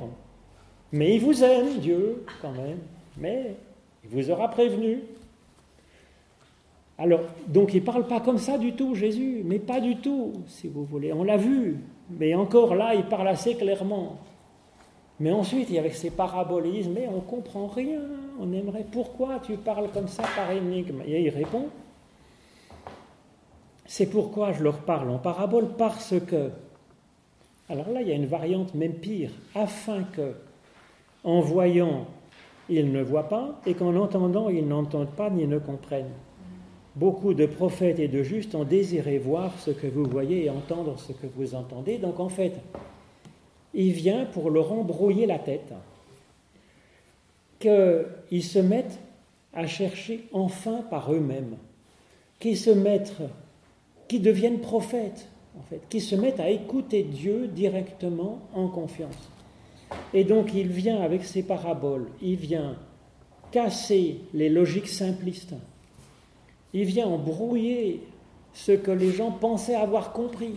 Mais 0.92 1.16
il 1.16 1.22
vous 1.22 1.44
aime, 1.44 1.80
Dieu, 1.80 2.26
quand 2.42 2.52
même. 2.52 2.80
Mais 3.18 3.56
il 4.04 4.10
vous 4.10 4.32
aura 4.32 4.50
prévenu. 4.50 5.00
Alors, 6.98 7.22
donc 7.48 7.74
il 7.74 7.82
ne 7.82 7.86
parle 7.86 8.08
pas 8.08 8.20
comme 8.20 8.38
ça 8.38 8.58
du 8.58 8.74
tout, 8.74 8.94
Jésus, 8.96 9.42
mais 9.44 9.60
pas 9.60 9.80
du 9.80 9.98
tout, 9.98 10.34
si 10.48 10.68
vous 10.68 10.84
voulez. 10.84 11.14
On 11.14 11.24
l'a 11.24 11.38
vu, 11.38 11.78
mais 12.10 12.36
encore 12.36 12.76
là, 12.76 12.94
il 12.94 13.06
parle 13.06 13.28
assez 13.28 13.56
clairement. 13.56 14.20
Mais 15.22 15.32
ensuite, 15.32 15.70
il 15.70 15.76
y 15.76 15.80
avait 15.80 15.92
ces 15.92 16.10
paraboles, 16.10 16.68
mais 16.96 17.08
on 17.08 17.22
comprend 17.22 17.68
rien, 17.68 18.00
on 18.40 18.52
aimerait, 18.52 18.86
pourquoi 18.92 19.40
tu 19.40 19.56
parles 19.56 19.90
comme 19.94 20.08
ça 20.08 20.24
par 20.36 20.50
énigme? 20.50 21.04
Et 21.06 21.22
il 21.22 21.30
répond, 21.30 21.68
c'est 23.86 24.08
pourquoi 24.08 24.52
je 24.52 24.64
leur 24.64 24.80
parle 24.80 25.12
en 25.12 25.20
parabole, 25.20 25.68
parce 25.78 26.16
que, 26.26 26.50
alors 27.70 27.88
là, 27.90 28.02
il 28.02 28.08
y 28.08 28.12
a 28.12 28.16
une 28.16 28.26
variante 28.26 28.74
même 28.74 28.96
pire, 28.96 29.30
afin 29.54 30.02
que, 30.02 30.34
en 31.24 31.40
voyant, 31.40 32.08
ils 32.68 32.92
ne 32.92 33.04
voient 33.04 33.30
pas, 33.30 33.62
et 33.68 33.76
qu'en 33.76 33.96
entendant, 33.98 34.50
ils 34.50 34.68
n'entendent 34.68 35.16
pas 35.16 35.30
ni 35.30 35.46
ne 35.46 35.60
comprennent. 35.60 36.14
Beaucoup 36.96 37.36
de 37.36 37.46
prophètes 37.46 38.00
et 38.00 38.08
de 38.08 38.24
justes 38.24 38.56
ont 38.56 38.64
désiré 38.64 39.20
voir 39.20 39.52
ce 39.60 39.70
que 39.70 39.86
vous 39.86 40.06
voyez 40.06 40.46
et 40.46 40.50
entendre 40.50 40.98
ce 40.98 41.14
que 41.14 41.28
vous 41.38 41.54
entendez. 41.54 42.00
Donc 42.00 42.20
en 42.20 42.28
fait, 42.28 42.54
il 43.74 43.92
vient 43.92 44.26
pour 44.26 44.50
leur 44.50 44.72
embrouiller 44.72 45.26
la 45.26 45.40
tête, 45.40 45.74
qu'ils 47.60 48.44
se 48.44 48.60
mettent 48.60 49.00
à 49.54 49.68
chercher 49.68 50.28
enfin 50.34 50.84
par 50.90 51.14
eux-mêmes, 51.14 51.58
qu'ils 52.40 52.58
se 52.58 52.70
mettent, 52.70 53.14
qu'ils 54.08 54.22
deviennent 54.22 54.60
prophètes, 54.60 55.28
en 55.58 55.62
fait, 55.64 55.82
qu'ils 55.90 56.02
se 56.02 56.16
mettent 56.16 56.40
à 56.40 56.50
écouter 56.50 57.04
Dieu 57.04 57.48
directement 57.48 58.40
en 58.54 58.68
confiance. 58.68 59.30
Et 60.14 60.24
donc 60.24 60.54
il 60.54 60.68
vient 60.68 61.02
avec 61.02 61.24
ses 61.26 61.44
paraboles, 61.44 62.08
il 62.22 62.36
vient 62.36 62.78
casser 63.52 64.22
les 64.34 64.50
logiques 64.50 64.88
simplistes, 64.88 65.54
il 66.74 66.86
vient 66.86 67.08
embrouiller 67.08 68.02
ce 68.54 68.72
que 68.72 68.92
les 68.92 69.12
gens 69.12 69.32
pensaient 69.32 69.76
avoir 69.76 70.14
compris 70.14 70.56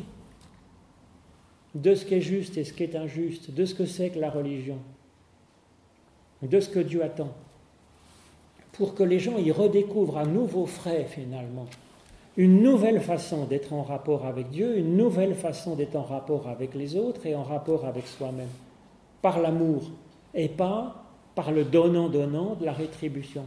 de 1.74 1.94
ce 1.94 2.04
qui 2.04 2.14
est 2.14 2.20
juste 2.20 2.56
et 2.56 2.64
ce 2.64 2.72
qui 2.72 2.84
est 2.84 2.96
injuste, 2.96 3.50
de 3.50 3.64
ce 3.64 3.74
que 3.74 3.86
c'est 3.86 4.10
que 4.10 4.18
la 4.18 4.30
religion, 4.30 4.78
de 6.42 6.60
ce 6.60 6.68
que 6.68 6.80
Dieu 6.80 7.02
attend, 7.02 7.34
pour 8.72 8.94
que 8.94 9.02
les 9.02 9.18
gens 9.18 9.38
y 9.38 9.50
redécouvrent 9.50 10.18
à 10.18 10.26
nouveau 10.26 10.66
frais 10.66 11.04
finalement 11.04 11.66
une 12.36 12.62
nouvelle 12.62 13.00
façon 13.00 13.44
d'être 13.44 13.72
en 13.72 13.82
rapport 13.82 14.26
avec 14.26 14.50
Dieu, 14.50 14.76
une 14.76 14.96
nouvelle 14.96 15.34
façon 15.34 15.76
d'être 15.76 15.94
en 15.94 16.02
rapport 16.02 16.48
avec 16.48 16.74
les 16.74 16.96
autres 16.96 17.26
et 17.26 17.34
en 17.36 17.44
rapport 17.44 17.84
avec 17.84 18.06
soi-même, 18.08 18.48
par 19.22 19.40
l'amour 19.40 19.90
et 20.34 20.48
pas 20.48 21.04
par 21.34 21.52
le 21.52 21.64
donnant-donnant 21.64 22.56
de 22.56 22.64
la 22.64 22.72
rétribution. 22.72 23.44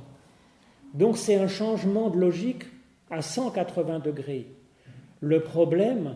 Donc 0.93 1.17
c'est 1.17 1.36
un 1.36 1.47
changement 1.47 2.09
de 2.09 2.17
logique 2.17 2.63
à 3.09 3.21
180 3.21 3.99
degrés. 3.99 4.47
Le 5.19 5.41
problème, 5.41 6.15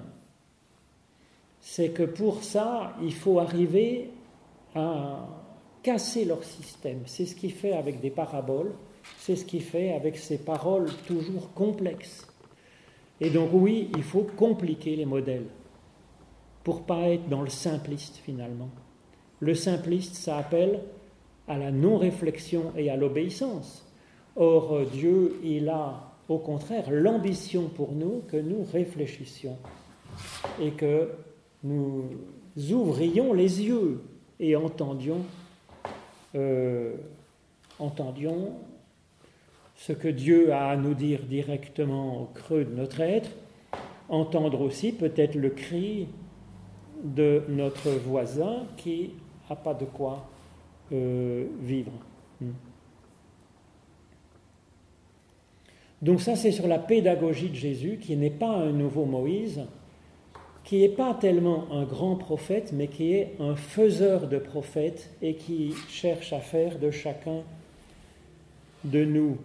c'est 1.62 1.90
que 1.90 2.04
pour 2.04 2.44
ça, 2.44 2.94
il 3.02 3.14
faut 3.14 3.40
arriver 3.40 4.10
à 4.76 5.28
casser 5.84 6.26
leur 6.26 6.44
système. 6.44 7.02
C'est 7.06 7.26
ce 7.26 7.36
qu'il 7.36 7.54
fait 7.54 7.74
avec 7.74 8.02
des 8.02 8.10
paraboles, 8.10 8.74
c'est 9.18 9.36
ce 9.36 9.46
qu'il 9.46 9.62
fait 9.62 9.94
avec 9.94 10.18
ces 10.18 10.40
paroles 10.40 10.90
toujours 11.08 11.54
complexes. 11.54 12.28
Et 13.20 13.30
donc 13.30 13.50
oui, 13.54 13.90
il 13.96 14.04
faut 14.04 14.26
compliquer 14.36 14.96
les 14.96 15.06
modèles 15.06 15.46
pour 16.64 16.84
pas 16.84 17.10
être 17.10 17.30
dans 17.30 17.42
le 17.42 17.50
simpliste 17.50 18.18
finalement. 18.18 18.70
Le 19.40 19.56
simpliste, 19.56 20.16
ça 20.16 20.38
appelle 20.38 20.82
à 21.48 21.58
la 21.58 21.72
non-réflexion 21.72 22.74
et 22.78 22.90
à 22.90 22.96
l'obéissance. 22.96 23.88
Or, 24.36 24.82
Dieu, 24.92 25.40
il 25.44 25.70
a 25.70 26.12
au 26.30 26.38
contraire 26.38 26.90
l'ambition 26.90 27.64
pour 27.68 27.92
nous 27.92 28.24
que 28.28 28.38
nous 28.38 28.64
réfléchissions 28.72 29.58
et 30.60 30.72
que 30.72 31.10
nous 31.64 32.10
ouvrions 32.72 33.34
les 33.34 33.62
yeux 33.64 34.02
et 34.40 34.56
entendions, 34.56 35.24
euh, 36.36 36.96
entendions 37.80 38.54
ce 39.76 39.94
que 39.94 40.08
Dieu 40.08 40.52
a 40.54 40.70
à 40.70 40.76
nous 40.76 40.94
dire 40.94 41.24
directement 41.24 42.22
au 42.22 42.26
creux 42.26 42.66
de 42.66 42.74
notre 42.74 43.00
être, 43.02 43.32
entendre 44.10 44.62
aussi 44.62 44.92
peut-être 44.92 45.36
le 45.36 45.50
cri 45.50 46.08
de 47.04 47.44
notre 47.50 47.90
voisin 47.90 48.66
qui 48.78 49.12
n'a 49.50 49.56
pas 49.56 49.74
de 49.74 49.86
quoi 49.86 50.30
euh, 50.92 51.46
vivre. 51.62 51.92
Hmm. 52.40 52.52
Donc 56.02 56.22
ça, 56.22 56.36
c'est 56.36 56.52
sur 56.52 56.68
la 56.68 56.80
pédagogie 56.80 57.50
de 57.50 57.56
Jésus, 57.56 58.00
qui 58.02 58.16
n'est 58.18 58.32
pas 58.32 58.50
un 58.50 58.72
nouveau 58.72 59.06
Moïse, 59.06 59.62
qui 60.72 60.80
n'est 60.80 60.88
pas 60.88 61.14
tellement 61.14 61.70
un 61.74 61.84
grand 61.84 62.16
prophète, 62.16 62.72
mais 62.72 62.88
qui 62.88 63.12
est 63.12 63.36
un 63.42 63.58
faiseur 63.58 64.30
de 64.30 64.38
prophètes 64.38 65.10
et 65.22 65.36
qui 65.36 65.74
cherche 65.90 66.32
à 66.32 66.40
faire 66.40 66.80
de 66.80 66.92
chacun 66.92 67.42
de 68.86 69.04
nous 69.04 69.38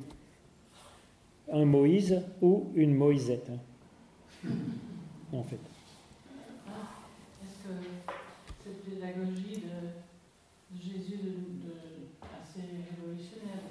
un 1.52 1.64
Moïse 1.64 2.22
ou 2.40 2.70
une 2.76 2.94
Moïsette. 2.94 3.50
Hein, 3.50 4.50
en 5.32 5.42
fait. 5.42 5.58
Est-ce 7.42 7.70
que 7.70 7.74
cette 8.62 8.84
pédagogie 8.84 9.62
de, 9.64 10.78
Jésus 10.80 11.18
assez 12.40 12.60
révolutionnaire 12.60 13.64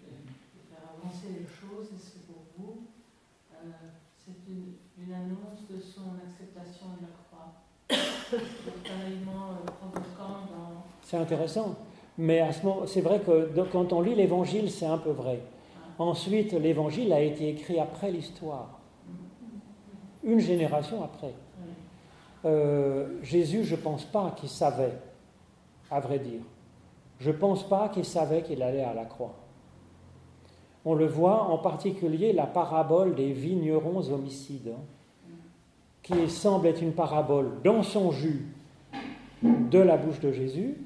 de 0.00 0.08
faire, 0.70 0.78
avancer 0.96 1.26
les 1.28 1.44
choses, 1.44 1.88
est-ce 1.94 2.12
que 2.14 2.20
pour 2.26 2.42
vous, 2.56 2.84
euh, 3.52 3.68
c'est 4.16 5.01
une, 5.12 5.18
une, 5.18 5.36
annonce 5.36 5.66
de 5.68 5.80
son 5.80 6.16
acceptation 6.24 6.86
de 6.96 7.06
la 7.06 7.12
croix 7.28 7.52
euh, 8.32 9.18
C'est 11.02 11.16
intéressant. 11.16 11.76
Mais 12.18 12.50
c'est 12.86 13.00
vrai 13.00 13.20
que 13.20 13.48
quand 13.72 13.92
on 13.92 14.00
lit 14.00 14.14
l'évangile, 14.14 14.70
c'est 14.70 14.86
un 14.86 14.98
peu 14.98 15.10
vrai. 15.10 15.40
Ensuite, 15.98 16.52
l'évangile 16.52 17.12
a 17.12 17.20
été 17.20 17.48
écrit 17.48 17.78
après 17.78 18.10
l'histoire, 18.10 18.80
une 20.22 20.40
génération 20.40 21.02
après. 21.02 21.34
Euh, 22.44 23.22
Jésus, 23.22 23.64
je 23.64 23.76
ne 23.76 23.80
pense 23.80 24.04
pas 24.04 24.34
qu'il 24.36 24.48
savait, 24.48 24.94
à 25.90 26.00
vrai 26.00 26.18
dire. 26.18 26.40
Je 27.20 27.30
ne 27.30 27.36
pense 27.36 27.68
pas 27.68 27.88
qu'il 27.88 28.04
savait 28.04 28.42
qu'il 28.42 28.62
allait 28.62 28.82
à 28.82 28.94
la 28.94 29.04
croix. 29.04 29.34
On 30.84 30.94
le 30.94 31.06
voit 31.06 31.44
en 31.44 31.58
particulier 31.58 32.32
la 32.32 32.46
parabole 32.46 33.14
des 33.14 33.32
vignerons 33.32 34.10
homicides, 34.10 34.72
hein, 34.74 34.82
qui 36.02 36.28
semble 36.28 36.66
être 36.66 36.82
une 36.82 36.92
parabole 36.92 37.62
dans 37.62 37.82
son 37.82 38.10
jus 38.10 38.46
de 39.42 39.78
la 39.78 39.96
bouche 39.96 40.20
de 40.20 40.32
Jésus, 40.32 40.76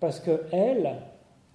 parce 0.00 0.20
que 0.20 0.42
elle, 0.52 1.02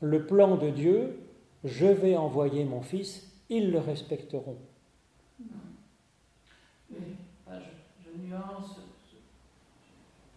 le 0.02 0.26
plan 0.26 0.56
de 0.58 0.70
Dieu, 0.70 1.20
je 1.64 1.86
vais 1.86 2.18
envoyer 2.18 2.66
mon 2.66 2.82
fils, 2.82 3.32
ils 3.50 3.72
le 3.72 3.80
respecteront. 3.80 4.58
Oui, 6.90 7.16
je, 7.48 8.28
nuance, 8.28 8.80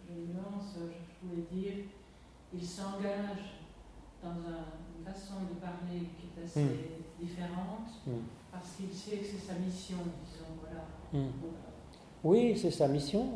je, 0.07 0.13
nuance, 0.13 0.77
je 0.77 1.27
voulais 1.27 1.47
dire, 1.51 1.73
il 2.53 2.63
s'engage 2.63 3.59
dans 4.23 4.35
une 4.35 5.05
façon 5.05 5.33
de 5.49 5.59
parler 5.59 6.07
qui 6.17 6.39
est 6.39 6.43
assez 6.43 6.63
hmm. 6.63 7.19
différente, 7.19 7.89
hmm. 8.07 8.11
parce 8.51 8.75
qu'il 8.75 8.91
sait 8.91 9.17
que 9.17 9.25
c'est 9.25 9.53
sa 9.53 9.53
mission, 9.55 9.97
disons, 10.23 10.55
voilà. 10.61 10.85
Hmm. 11.11 11.31
Oui, 12.25 12.57
c'est 12.57 12.71
sa 12.71 12.87
mission. 12.87 13.27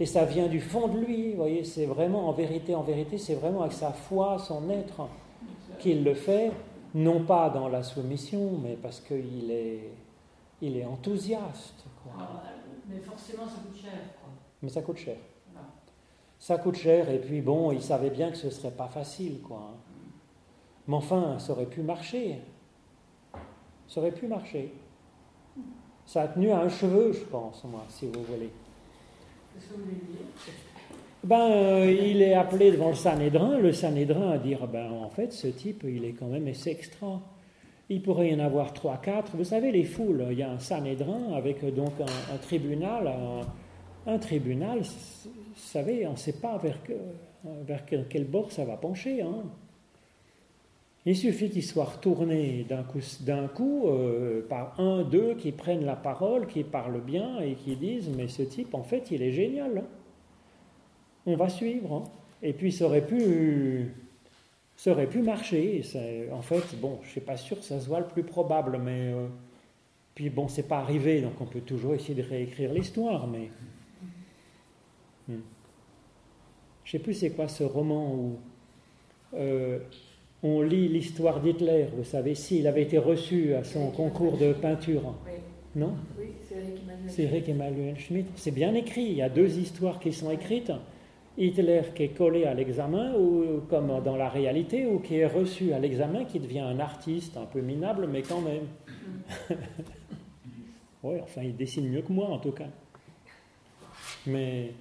Et 0.00 0.04
ça 0.04 0.24
vient 0.24 0.48
du 0.48 0.60
fond 0.60 0.88
de 0.88 0.98
lui, 0.98 1.30
vous 1.30 1.36
voyez, 1.36 1.62
c'est 1.62 1.86
vraiment, 1.86 2.28
en 2.28 2.32
vérité, 2.32 2.74
en 2.74 2.82
vérité, 2.82 3.18
c'est 3.18 3.36
vraiment 3.36 3.60
avec 3.60 3.72
sa 3.72 3.92
foi, 3.92 4.38
son 4.38 4.68
être, 4.68 5.08
qu'il 5.78 6.02
le 6.02 6.14
fait, 6.14 6.50
non 6.92 7.24
pas 7.24 7.50
dans 7.50 7.68
la 7.68 7.84
soumission, 7.84 8.58
mais 8.62 8.74
parce 8.74 9.00
qu'il 9.00 9.50
est, 9.50 9.92
il 10.60 10.76
est 10.76 10.84
enthousiaste. 10.84 11.84
Ah, 12.18 12.42
mais 12.88 12.98
forcément, 12.98 13.44
ça 13.46 13.60
coûte 13.64 13.80
cher. 13.80 14.00
Mais 14.60 14.68
ça 14.68 14.82
coûte 14.82 14.96
cher. 14.96 15.16
Ça 16.38 16.58
coûte 16.58 16.76
cher, 16.76 17.08
et 17.10 17.20
puis 17.20 17.40
bon, 17.42 17.70
il 17.70 17.82
savait 17.82 18.10
bien 18.10 18.30
que 18.30 18.36
ce 18.36 18.46
ne 18.46 18.50
serait 18.50 18.72
pas 18.72 18.88
facile, 18.88 19.40
quoi. 19.40 19.74
Mais 20.88 20.96
enfin, 20.96 21.38
ça 21.38 21.52
aurait 21.52 21.66
pu 21.66 21.82
marcher. 21.82 22.40
Ça 23.86 24.00
aurait 24.00 24.12
pu 24.12 24.26
marcher. 24.26 24.72
Ça 26.10 26.22
a 26.22 26.26
tenu 26.26 26.50
à 26.50 26.62
un 26.62 26.68
cheveu, 26.68 27.12
je 27.12 27.20
pense, 27.20 27.62
moi, 27.62 27.84
si 27.88 28.06
vous 28.06 28.24
voulez. 28.24 28.50
Ben, 31.22 31.52
euh, 31.52 31.88
il 31.88 32.20
est 32.20 32.34
appelé 32.34 32.72
devant 32.72 32.88
le 32.88 32.96
Sanhédrin, 32.96 33.58
le 33.58 33.72
Sanhédrin 33.72 34.32
à 34.32 34.38
dire 34.38 34.66
ben, 34.66 34.90
en 34.90 35.08
fait, 35.08 35.32
ce 35.32 35.46
type, 35.46 35.84
il 35.84 36.04
est 36.04 36.14
quand 36.14 36.26
même 36.26 36.48
assez 36.48 36.70
extra. 36.70 37.20
Il 37.88 38.02
pourrait 38.02 38.30
y 38.30 38.34
en 38.34 38.40
avoir 38.40 38.72
trois, 38.72 38.96
quatre. 38.96 39.36
Vous 39.36 39.44
savez, 39.44 39.70
les 39.70 39.84
foules, 39.84 40.26
il 40.32 40.38
y 40.38 40.42
a 40.42 40.50
un 40.50 40.58
Sanhédrin 40.58 41.32
avec 41.32 41.62
euh, 41.62 41.70
donc 41.70 41.92
un, 42.00 42.38
tribunal. 42.38 43.08
Un, 44.04 44.18
tribunal, 44.18 44.80
vous 44.80 45.54
savez, 45.54 46.08
on 46.08 46.12
ne 46.12 46.16
sait 46.16 46.40
pas 46.40 46.58
vers, 46.58 46.80
vers 47.44 47.86
quel, 47.86 48.24
bord 48.24 48.50
ça 48.50 48.64
va 48.64 48.76
pencher. 48.76 49.22
Hein. 49.22 49.44
Il 51.06 51.16
suffit 51.16 51.48
qu'il 51.48 51.64
soit 51.64 51.84
retourné 51.84 52.66
d'un 52.68 53.48
coup, 53.48 53.86
euh, 53.86 54.46
par 54.46 54.78
un, 54.78 55.02
deux 55.02 55.34
qui 55.34 55.50
prennent 55.50 55.84
la 55.86 55.96
parole, 55.96 56.46
qui 56.46 56.62
parlent 56.62 57.00
bien 57.00 57.40
et 57.40 57.54
qui 57.54 57.74
disent 57.76 58.10
Mais 58.14 58.28
ce 58.28 58.42
type, 58.42 58.74
en 58.74 58.82
fait, 58.82 59.10
il 59.10 59.22
est 59.22 59.32
génial. 59.32 59.78
Hein. 59.78 59.84
On 61.24 61.36
va 61.36 61.48
suivre. 61.48 61.92
Hein. 61.94 62.04
Et 62.42 62.52
puis, 62.52 62.70
ça 62.70 62.84
aurait 62.84 63.06
pu, 63.06 63.94
ça 64.76 64.92
aurait 64.92 65.08
pu 65.08 65.22
marcher. 65.22 65.82
en 66.32 66.42
fait, 66.42 66.78
bon, 66.78 66.98
je 67.02 67.06
ne 67.06 67.10
suis 67.12 67.20
pas 67.20 67.38
sûr 67.38 67.58
que 67.58 67.64
ça 67.64 67.80
soit 67.80 68.00
le 68.00 68.08
plus 68.08 68.24
probable, 68.24 68.78
mais. 68.82 69.12
Euh, 69.12 69.26
puis, 70.14 70.28
bon, 70.28 70.48
c'est 70.48 70.68
pas 70.68 70.80
arrivé, 70.80 71.22
donc 71.22 71.40
on 71.40 71.46
peut 71.46 71.62
toujours 71.62 71.94
essayer 71.94 72.14
de 72.14 72.28
réécrire 72.28 72.74
l'histoire, 72.74 73.26
mais. 73.26 73.48
Hmm. 75.28 75.40
Je 76.84 76.96
ne 76.96 76.98
sais 76.98 77.04
plus 77.04 77.14
c'est 77.14 77.30
quoi 77.30 77.48
ce 77.48 77.64
roman 77.64 78.14
où. 78.14 78.38
Euh, 79.32 79.78
on 80.42 80.62
lit 80.62 80.88
l'histoire 80.88 81.40
d'Hitler, 81.40 81.86
vous 81.96 82.04
savez, 82.04 82.34
s'il 82.34 82.66
avait 82.66 82.82
été 82.82 82.98
reçu 82.98 83.54
à 83.54 83.64
son 83.64 83.90
concours 83.90 84.38
de 84.38 84.52
peinture. 84.52 85.14
Non 85.76 85.94
Oui, 86.18 86.32
c'est 87.06 87.24
Eric 87.24 87.48
Emmanuel. 87.48 87.96
Schmitt. 87.98 88.26
C'est 88.36 88.50
bien 88.50 88.74
écrit. 88.74 89.04
Il 89.04 89.14
y 89.14 89.22
a 89.22 89.28
deux 89.28 89.58
histoires 89.58 90.00
qui 90.00 90.12
sont 90.12 90.30
écrites. 90.30 90.72
Hitler 91.38 91.82
qui 91.94 92.04
est 92.04 92.08
collé 92.08 92.44
à 92.44 92.54
l'examen, 92.54 93.14
ou 93.14 93.60
comme 93.68 94.02
dans 94.04 94.16
la 94.16 94.28
réalité, 94.28 94.86
ou 94.86 94.98
qui 94.98 95.16
est 95.16 95.26
reçu 95.26 95.72
à 95.72 95.78
l'examen, 95.78 96.24
qui 96.24 96.40
devient 96.40 96.60
un 96.60 96.80
artiste 96.80 97.36
un 97.36 97.46
peu 97.46 97.60
minable, 97.60 98.08
mais 98.10 98.22
quand 98.22 98.40
même. 98.40 98.66
oui, 101.02 101.16
enfin, 101.22 101.42
il 101.42 101.56
dessine 101.56 101.88
mieux 101.88 102.02
que 102.02 102.12
moi 102.12 102.28
en 102.28 102.38
tout 102.38 102.52
cas. 102.52 102.68
Mais 104.26 104.72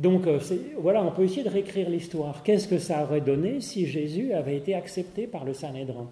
donc 0.00 0.26
euh, 0.26 0.40
voilà, 0.78 1.02
on 1.02 1.10
peut 1.10 1.24
essayer 1.24 1.44
de 1.44 1.50
réécrire 1.50 1.90
l'histoire. 1.90 2.42
Qu'est-ce 2.42 2.66
que 2.66 2.78
ça 2.78 3.02
aurait 3.02 3.20
donné 3.20 3.60
si 3.60 3.86
Jésus 3.86 4.32
avait 4.32 4.56
été 4.56 4.74
accepté 4.74 5.26
par 5.26 5.44
le 5.44 5.52
Sanhédrin? 5.52 6.08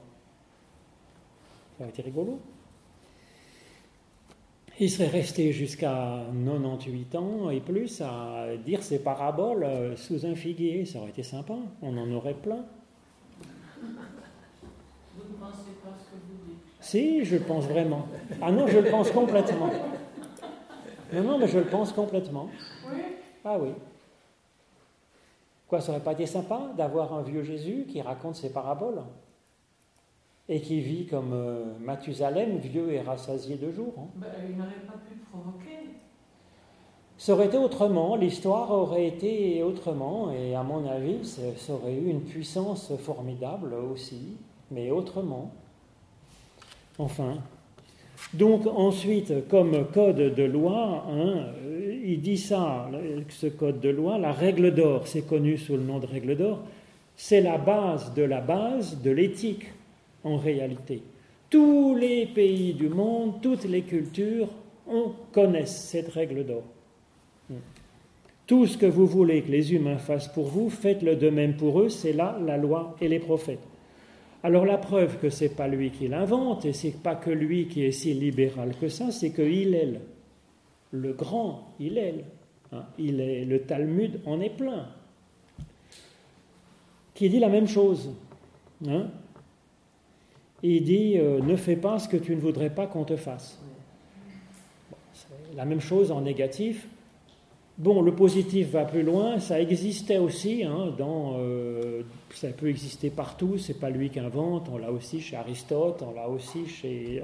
Ça 1.76 1.84
aurait 1.84 1.90
été 1.90 2.02
rigolo. 2.02 2.38
Il 4.78 4.90
serait 4.90 5.06
resté 5.08 5.52
jusqu'à 5.52 6.22
98 6.46 7.14
ans 7.14 7.50
et 7.50 7.60
plus 7.60 8.02
à 8.02 8.48
dire 8.62 8.82
ses 8.82 8.98
paraboles 8.98 9.64
euh, 9.64 9.96
sous 9.96 10.26
un 10.26 10.34
figuier. 10.34 10.84
Ça 10.84 10.98
aurait 10.98 11.08
été 11.08 11.22
sympa, 11.22 11.54
on 11.80 11.96
en 11.96 12.12
aurait 12.12 12.34
plein. 12.34 12.66
Vous 13.80 13.88
ne 13.88 15.38
pensez 15.40 15.72
pas 15.82 15.96
ce 15.98 16.04
que 16.04 16.20
vous 16.28 16.46
dites? 16.46 16.58
Si, 16.78 17.24
je 17.24 17.36
le 17.36 17.42
pense 17.42 17.64
vraiment. 17.64 18.06
Ah 18.42 18.52
non, 18.52 18.66
je 18.66 18.80
le 18.80 18.90
pense 18.90 19.10
complètement. 19.10 19.70
Non, 21.10 21.22
non, 21.22 21.38
mais 21.38 21.48
je 21.48 21.58
le 21.58 21.64
pense 21.64 21.90
complètement. 21.94 22.50
Oui. 22.92 23.00
Ah 23.44 23.58
oui. 23.58 23.70
Quoi, 25.68 25.80
ça 25.80 25.92
aurait 25.92 26.00
pas 26.00 26.12
été 26.12 26.26
sympa 26.26 26.72
d'avoir 26.76 27.12
un 27.12 27.22
vieux 27.22 27.42
Jésus 27.42 27.84
qui 27.88 28.00
raconte 28.00 28.36
ses 28.36 28.50
paraboles 28.50 29.02
et 30.48 30.62
qui 30.62 30.80
vit 30.80 31.06
comme 31.06 31.32
euh, 31.34 31.64
Mathusalem, 31.80 32.56
vieux 32.56 32.92
et 32.92 33.02
rassasié 33.02 33.56
de 33.56 33.70
jours 33.70 33.92
hein? 33.98 34.06
ben, 34.16 34.28
Il 34.48 34.56
n'aurait 34.56 34.70
pas 34.86 34.98
pu 35.06 35.16
provoquer. 35.30 35.90
Ça 37.18 37.32
aurait 37.32 37.46
été 37.46 37.58
autrement, 37.58 38.16
l'histoire 38.16 38.70
aurait 38.70 39.08
été 39.08 39.62
autrement, 39.64 40.30
et 40.30 40.54
à 40.54 40.62
mon 40.62 40.88
avis, 40.88 41.24
ça, 41.24 41.72
aurait 41.72 41.94
eu 41.94 42.08
une 42.08 42.22
puissance 42.22 42.92
formidable 42.96 43.74
aussi, 43.74 44.36
mais 44.70 44.92
autrement. 44.92 45.50
Enfin. 46.96 47.38
Donc 48.34 48.66
ensuite, 48.66 49.48
comme 49.48 49.86
code 49.92 50.34
de 50.34 50.42
loi, 50.42 51.06
hein, 51.10 51.46
il 52.04 52.20
dit 52.20 52.38
ça, 52.38 52.90
ce 53.28 53.46
code 53.46 53.80
de 53.80 53.90
loi, 53.90 54.18
la 54.18 54.32
règle 54.32 54.74
d'or, 54.74 55.06
c'est 55.06 55.26
connu 55.26 55.56
sous 55.56 55.76
le 55.76 55.82
nom 55.82 55.98
de 55.98 56.06
règle 56.06 56.36
d'or, 56.36 56.60
c'est 57.16 57.40
la 57.40 57.58
base 57.58 58.14
de 58.14 58.22
la 58.22 58.40
base 58.40 59.00
de 59.02 59.10
l'éthique 59.10 59.66
en 60.24 60.36
réalité. 60.36 61.02
Tous 61.50 61.94
les 61.94 62.26
pays 62.26 62.74
du 62.74 62.88
monde, 62.88 63.40
toutes 63.40 63.64
les 63.64 63.82
cultures 63.82 64.48
on 64.88 65.12
connaissent 65.32 65.88
cette 65.90 66.08
règle 66.08 66.44
d'or. 66.44 66.62
Tout 68.46 68.66
ce 68.66 68.78
que 68.78 68.86
vous 68.86 69.06
voulez 69.06 69.42
que 69.42 69.50
les 69.50 69.74
humains 69.74 69.98
fassent 69.98 70.32
pour 70.32 70.46
vous, 70.46 70.70
faites-le 70.70 71.16
de 71.16 71.28
même 71.28 71.56
pour 71.56 71.80
eux, 71.80 71.90
c'est 71.90 72.14
là 72.14 72.38
la 72.44 72.56
loi 72.56 72.96
et 73.00 73.08
les 73.08 73.18
prophètes. 73.18 73.58
Alors 74.42 74.64
la 74.64 74.78
preuve 74.78 75.18
que 75.18 75.30
c'est 75.30 75.48
pas 75.48 75.66
lui 75.66 75.90
qui 75.90 76.06
l'invente 76.06 76.64
et 76.64 76.72
c'est 76.72 77.02
pas 77.02 77.16
que 77.16 77.30
lui 77.30 77.66
qui 77.66 77.84
est 77.84 77.92
si 77.92 78.14
libéral 78.14 78.74
que 78.80 78.88
ça, 78.88 79.10
c'est 79.10 79.30
que 79.30 79.42
Hillel, 79.42 80.00
le 80.92 81.12
grand 81.12 81.74
Hillel, 81.80 82.24
hein, 82.72 82.84
il 82.98 83.20
est, 83.20 83.44
le 83.44 83.60
Talmud 83.62 84.20
en 84.26 84.40
est 84.40 84.56
plein, 84.56 84.86
qui 87.14 87.28
dit 87.28 87.40
la 87.40 87.48
même 87.48 87.66
chose. 87.66 88.10
Hein? 88.86 89.08
il 90.62 90.84
dit 90.84 91.18
euh, 91.18 91.40
ne 91.40 91.56
fais 91.56 91.76
pas 91.76 91.98
ce 91.98 92.08
que 92.08 92.16
tu 92.16 92.34
ne 92.34 92.40
voudrais 92.40 92.70
pas 92.70 92.86
qu'on 92.86 93.04
te 93.04 93.16
fasse. 93.16 93.60
la 95.56 95.64
même 95.64 95.80
chose 95.80 96.12
en 96.12 96.20
négatif. 96.20 96.86
Bon, 97.78 98.02
le 98.02 98.12
positif 98.12 98.70
va 98.70 98.84
plus 98.84 99.04
loin, 99.04 99.38
ça 99.38 99.60
existait 99.60 100.18
aussi, 100.18 100.64
hein, 100.64 100.92
euh, 101.00 102.02
ça 102.34 102.48
peut 102.48 102.68
exister 102.68 103.08
partout, 103.08 103.56
c'est 103.56 103.78
pas 103.78 103.88
lui 103.88 104.10
qui 104.10 104.18
invente, 104.18 104.68
on 104.68 104.78
l'a 104.78 104.90
aussi 104.90 105.20
chez 105.20 105.36
Aristote, 105.36 106.02
on 106.02 106.12
l'a 106.12 106.28
aussi 106.28 106.66
chez, 106.66 107.22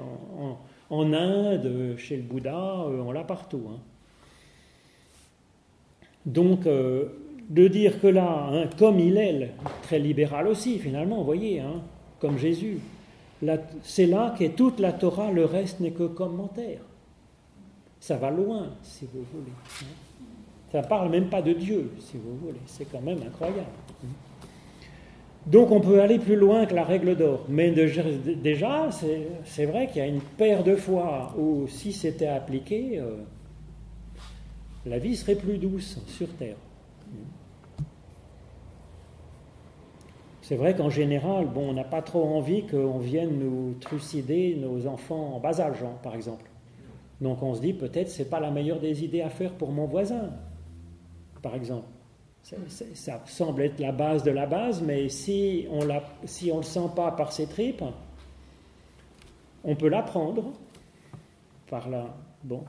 en, 0.89 1.11
Inde, 1.11 1.95
chez 1.97 2.15
le 2.15 2.23
Bouddha, 2.23 2.85
euh, 2.87 3.03
on 3.05 3.11
l'a 3.11 3.25
partout. 3.25 3.63
Hein. 3.69 3.79
Donc, 6.25 6.65
euh, 6.67 7.09
de 7.49 7.67
dire 7.67 7.99
que 7.99 8.07
là, 8.07 8.47
hein, 8.49 8.69
comme 8.79 9.01
il 9.01 9.17
est, 9.17 9.51
très 9.81 9.99
libéral 9.99 10.47
aussi 10.47 10.79
finalement, 10.79 11.17
vous 11.17 11.25
voyez, 11.25 11.61
comme 12.19 12.37
Jésus, 12.37 12.79
c'est 13.83 14.05
là 14.05 14.33
qu'est 14.37 14.55
toute 14.55 14.79
la 14.79 14.93
Torah, 14.93 15.31
le 15.31 15.43
reste 15.43 15.81
n'est 15.81 15.91
que 15.91 16.07
commentaire. 16.07 16.79
Ça 17.99 18.15
va 18.15 18.29
loin, 18.29 18.69
si 18.83 19.05
vous 19.13 19.25
voulez. 19.33 19.51
Ça 20.71 20.81
ne 20.81 20.87
parle 20.87 21.09
même 21.09 21.29
pas 21.29 21.41
de 21.41 21.53
Dieu, 21.53 21.91
si 21.99 22.17
vous 22.17 22.35
voulez. 22.37 22.59
C'est 22.65 22.85
quand 22.85 23.01
même 23.01 23.19
incroyable. 23.25 23.69
Donc 25.45 25.69
on 25.69 25.79
peut 25.79 26.01
aller 26.01 26.17
plus 26.17 26.35
loin 26.35 26.65
que 26.65 26.73
la 26.73 26.83
règle 26.83 27.15
d'or. 27.15 27.45
Mais 27.47 27.71
déjà, 27.71 28.89
c'est 28.91 29.65
vrai 29.65 29.87
qu'il 29.87 29.97
y 29.97 30.01
a 30.01 30.07
une 30.07 30.21
paire 30.21 30.63
de 30.63 30.75
fois 30.75 31.33
où 31.37 31.67
si 31.67 31.93
c'était 31.93 32.27
appliqué, 32.27 32.99
euh, 32.99 33.17
la 34.85 34.97
vie 34.97 35.15
serait 35.15 35.35
plus 35.35 35.57
douce 35.57 35.99
sur 36.07 36.27
Terre. 36.33 36.57
C'est 40.41 40.55
vrai 40.55 40.75
qu'en 40.75 40.91
général, 40.91 41.47
bon, 41.47 41.69
on 41.69 41.73
n'a 41.73 41.83
pas 41.83 42.03
trop 42.03 42.23
envie 42.23 42.67
qu'on 42.67 42.99
vienne 42.99 43.39
nous 43.39 43.75
trucider 43.79 44.55
nos 44.55 44.85
enfants 44.85 45.33
en 45.35 45.39
bas 45.39 45.59
âge, 45.59 45.81
hein, 45.83 45.93
par 46.03 46.13
exemple. 46.13 46.45
Donc 47.21 47.41
on 47.41 47.55
se 47.55 47.61
dit 47.61 47.73
peut-être 47.73 48.09
c'est 48.09 48.29
pas 48.29 48.39
la 48.39 48.51
meilleure 48.51 48.79
des 48.79 49.03
idées 49.03 49.21
à 49.21 49.29
faire 49.29 49.53
pour 49.53 49.71
mon 49.71 49.85
voisin 49.85 50.29
par 51.45 51.53
exemple. 51.53 51.85
Ça, 52.41 53.21
semble 53.27 53.61
être 53.61 53.79
la 53.79 53.91
base 53.91 54.23
de 54.23 54.31
la 54.31 54.47
base, 54.47 54.81
mais 54.81 55.09
si 55.09 55.67
on 55.69 55.85
ne 55.85 55.99
si 56.25 56.51
le 56.51 56.63
sent 56.63 56.89
pas 56.95 57.11
par 57.11 57.31
ses 57.31 57.45
tripes, 57.45 57.83
on 59.63 59.75
peut 59.75 59.87
l'apprendre 59.87 60.53
par 61.69 61.87
là. 61.87 62.15
Bon. 62.43 62.63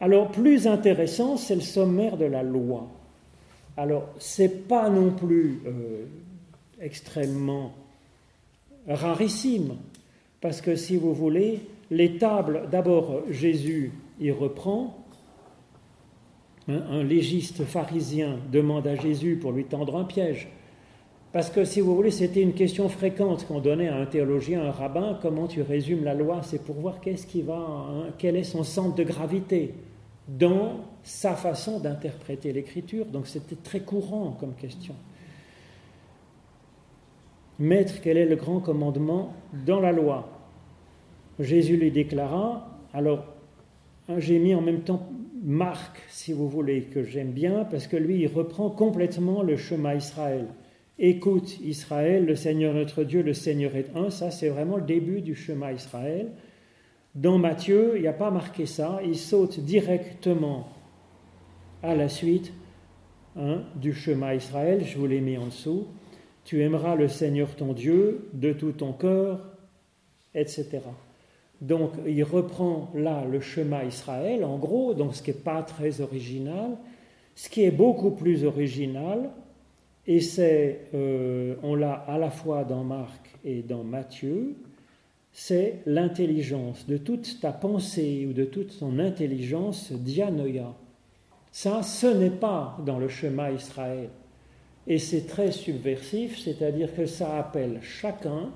Alors, 0.00 0.30
plus 0.30 0.68
intéressant, 0.68 1.36
c'est 1.36 1.56
le 1.56 1.62
sommaire 1.62 2.16
de 2.16 2.26
la 2.26 2.44
loi. 2.44 2.86
Alors, 3.76 4.08
c'est 4.18 4.68
pas 4.68 4.88
non 4.88 5.10
plus 5.10 5.62
euh, 5.66 6.06
extrêmement 6.80 7.72
rarissime, 8.88 9.78
parce 10.40 10.60
que 10.60 10.76
si 10.76 10.96
vous 10.96 11.12
voulez, 11.12 11.60
les 11.90 12.18
tables, 12.18 12.68
d'abord 12.70 13.22
Jésus 13.30 13.92
y 14.20 14.30
reprend, 14.30 15.05
un 16.68 17.04
légiste 17.04 17.64
pharisien 17.64 18.38
demande 18.50 18.86
à 18.86 18.96
Jésus 18.96 19.36
pour 19.36 19.52
lui 19.52 19.64
tendre 19.64 19.96
un 19.96 20.04
piège. 20.04 20.48
Parce 21.32 21.50
que, 21.50 21.64
si 21.64 21.80
vous 21.80 21.94
voulez, 21.94 22.10
c'était 22.10 22.40
une 22.40 22.54
question 22.54 22.88
fréquente 22.88 23.46
qu'on 23.46 23.60
donnait 23.60 23.88
à 23.88 23.96
un 23.96 24.06
théologien, 24.06 24.64
un 24.64 24.70
rabbin, 24.70 25.18
comment 25.20 25.46
tu 25.46 25.60
résumes 25.60 26.02
la 26.02 26.14
loi 26.14 26.40
C'est 26.42 26.64
pour 26.64 26.76
voir 26.76 27.00
qu'est-ce 27.00 27.26
qui 27.26 27.42
va, 27.42 27.58
hein, 27.58 28.06
quel 28.16 28.36
est 28.36 28.44
son 28.44 28.64
centre 28.64 28.94
de 28.94 29.04
gravité 29.04 29.74
dans 30.28 30.80
sa 31.02 31.34
façon 31.34 31.78
d'interpréter 31.78 32.52
l'écriture. 32.52 33.06
Donc 33.06 33.26
c'était 33.26 33.56
très 33.56 33.80
courant 33.80 34.36
comme 34.40 34.54
question. 34.54 34.94
Maître, 37.58 37.94
quel 38.02 38.16
est 38.16 38.26
le 38.26 38.36
grand 38.36 38.60
commandement 38.60 39.34
dans 39.66 39.80
la 39.80 39.92
loi? 39.92 40.28
Jésus 41.38 41.76
lui 41.76 41.90
déclara, 41.90 42.66
alors 42.92 43.24
hein, 44.08 44.18
j'ai 44.18 44.38
mis 44.38 44.54
en 44.54 44.62
même 44.62 44.80
temps 44.80 45.06
Marc, 45.42 46.02
si 46.08 46.32
vous 46.32 46.48
voulez, 46.48 46.82
que 46.82 47.04
j'aime 47.04 47.32
bien, 47.32 47.64
parce 47.64 47.86
que 47.86 47.96
lui, 47.96 48.20
il 48.20 48.26
reprend 48.26 48.70
complètement 48.70 49.42
le 49.42 49.56
chemin 49.56 49.94
Israël. 49.94 50.46
Écoute 50.98 51.60
Israël, 51.60 52.24
le 52.24 52.36
Seigneur 52.36 52.72
notre 52.72 53.04
Dieu, 53.04 53.22
le 53.22 53.34
Seigneur 53.34 53.76
est 53.76 53.94
un. 53.94 54.08
Ça, 54.08 54.30
c'est 54.30 54.48
vraiment 54.48 54.76
le 54.76 54.84
début 54.84 55.20
du 55.20 55.34
chemin 55.34 55.72
Israël. 55.72 56.30
Dans 57.14 57.36
Matthieu, 57.38 57.92
il 57.96 58.02
n'y 58.02 58.08
a 58.08 58.14
pas 58.14 58.30
marqué 58.30 58.64
ça. 58.64 59.00
Il 59.04 59.16
saute 59.16 59.60
directement 59.60 60.68
à 61.82 61.94
la 61.94 62.08
suite 62.08 62.52
hein, 63.36 63.62
du 63.74 63.92
chemin 63.92 64.32
Israël. 64.32 64.84
Je 64.86 64.96
vous 64.96 65.06
l'ai 65.06 65.20
mis 65.20 65.36
en 65.36 65.46
dessous. 65.46 65.86
Tu 66.44 66.62
aimeras 66.62 66.94
le 66.94 67.08
Seigneur 67.08 67.54
ton 67.56 67.74
Dieu 67.74 68.28
de 68.32 68.52
tout 68.52 68.72
ton 68.72 68.92
cœur, 68.92 69.44
etc. 70.34 70.80
Donc 71.60 71.92
il 72.06 72.22
reprend 72.22 72.90
là 72.94 73.24
le 73.24 73.40
chemin 73.40 73.84
Israël, 73.84 74.44
en 74.44 74.58
gros, 74.58 74.94
donc 74.94 75.14
ce 75.14 75.22
qui 75.22 75.30
n'est 75.30 75.36
pas 75.36 75.62
très 75.62 76.00
original. 76.00 76.76
Ce 77.34 77.48
qui 77.48 77.64
est 77.64 77.70
beaucoup 77.70 78.12
plus 78.12 78.44
original, 78.44 79.30
et 80.06 80.20
c'est, 80.20 80.82
euh, 80.94 81.56
on 81.62 81.74
l'a 81.74 81.92
à 81.92 82.18
la 82.18 82.30
fois 82.30 82.64
dans 82.64 82.84
Marc 82.84 83.30
et 83.44 83.62
dans 83.62 83.84
Matthieu, 83.84 84.54
c'est 85.32 85.80
l'intelligence, 85.84 86.86
de 86.86 86.96
toute 86.96 87.40
ta 87.40 87.52
pensée 87.52 88.26
ou 88.26 88.32
de 88.32 88.44
toute 88.44 88.78
ton 88.78 88.98
intelligence, 88.98 89.92
dianoia. 89.92 90.74
Ça, 91.52 91.82
ce 91.82 92.06
n'est 92.06 92.30
pas 92.30 92.78
dans 92.86 92.98
le 92.98 93.08
chemin 93.08 93.50
Israël. 93.50 94.08
Et 94.86 94.98
c'est 94.98 95.26
très 95.26 95.50
subversif, 95.52 96.38
c'est-à-dire 96.38 96.94
que 96.94 97.06
ça 97.06 97.38
appelle 97.38 97.80
chacun 97.82 98.50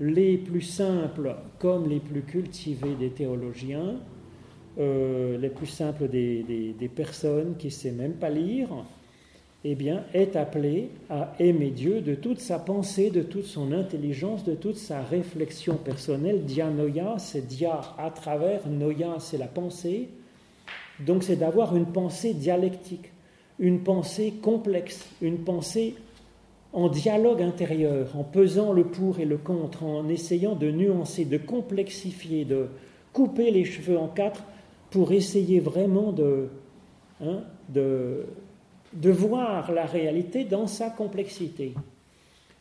les 0.00 0.36
plus 0.36 0.62
simples 0.62 1.34
comme 1.58 1.88
les 1.88 2.00
plus 2.00 2.22
cultivés 2.22 2.94
des 2.94 3.10
théologiens, 3.10 3.96
euh, 4.78 5.36
les 5.38 5.48
plus 5.48 5.66
simples 5.66 6.08
des, 6.08 6.90
personnes 6.94 7.56
qui 7.58 7.66
ne 7.66 7.72
savent 7.72 7.94
même 7.94 8.12
pas 8.12 8.30
lire, 8.30 8.68
eh 9.64 9.74
bien, 9.74 10.04
est 10.14 10.36
appelé 10.36 10.90
à 11.10 11.34
aimer 11.40 11.70
Dieu 11.70 12.00
de 12.00 12.14
toute 12.14 12.38
sa 12.38 12.60
pensée, 12.60 13.10
de 13.10 13.22
toute 13.22 13.44
son 13.44 13.72
intelligence, 13.72 14.44
de 14.44 14.54
toute 14.54 14.76
sa 14.76 15.02
réflexion 15.02 15.74
personnelle. 15.74 16.44
Dianoia, 16.44 17.16
c'est 17.18 17.46
dia 17.46 17.80
à 17.98 18.10
travers, 18.10 18.68
noia, 18.68 19.16
c'est 19.18 19.38
la 19.38 19.48
pensée. 19.48 20.08
Donc, 21.00 21.24
c'est 21.24 21.36
d'avoir 21.36 21.74
une 21.74 21.86
pensée 21.86 22.34
dialectique, 22.34 23.10
une 23.58 23.80
pensée 23.80 24.34
complexe, 24.40 25.08
une 25.20 25.38
pensée 25.38 25.96
en 26.78 26.88
dialogue 26.88 27.42
intérieur, 27.42 28.16
en 28.16 28.22
pesant 28.22 28.72
le 28.72 28.84
pour 28.84 29.18
et 29.18 29.24
le 29.24 29.36
contre, 29.36 29.82
en 29.82 30.08
essayant 30.08 30.54
de 30.54 30.70
nuancer, 30.70 31.24
de 31.24 31.36
complexifier, 31.36 32.44
de 32.44 32.68
couper 33.12 33.50
les 33.50 33.64
cheveux 33.64 33.98
en 33.98 34.06
quatre 34.06 34.44
pour 34.90 35.10
essayer 35.10 35.58
vraiment 35.58 36.12
de, 36.12 36.48
hein, 37.20 37.40
de, 37.68 38.24
voir 39.02 39.72
la 39.72 39.86
réalité 39.86 40.44
dans 40.44 40.68
sa 40.68 40.88
complexité. 40.88 41.74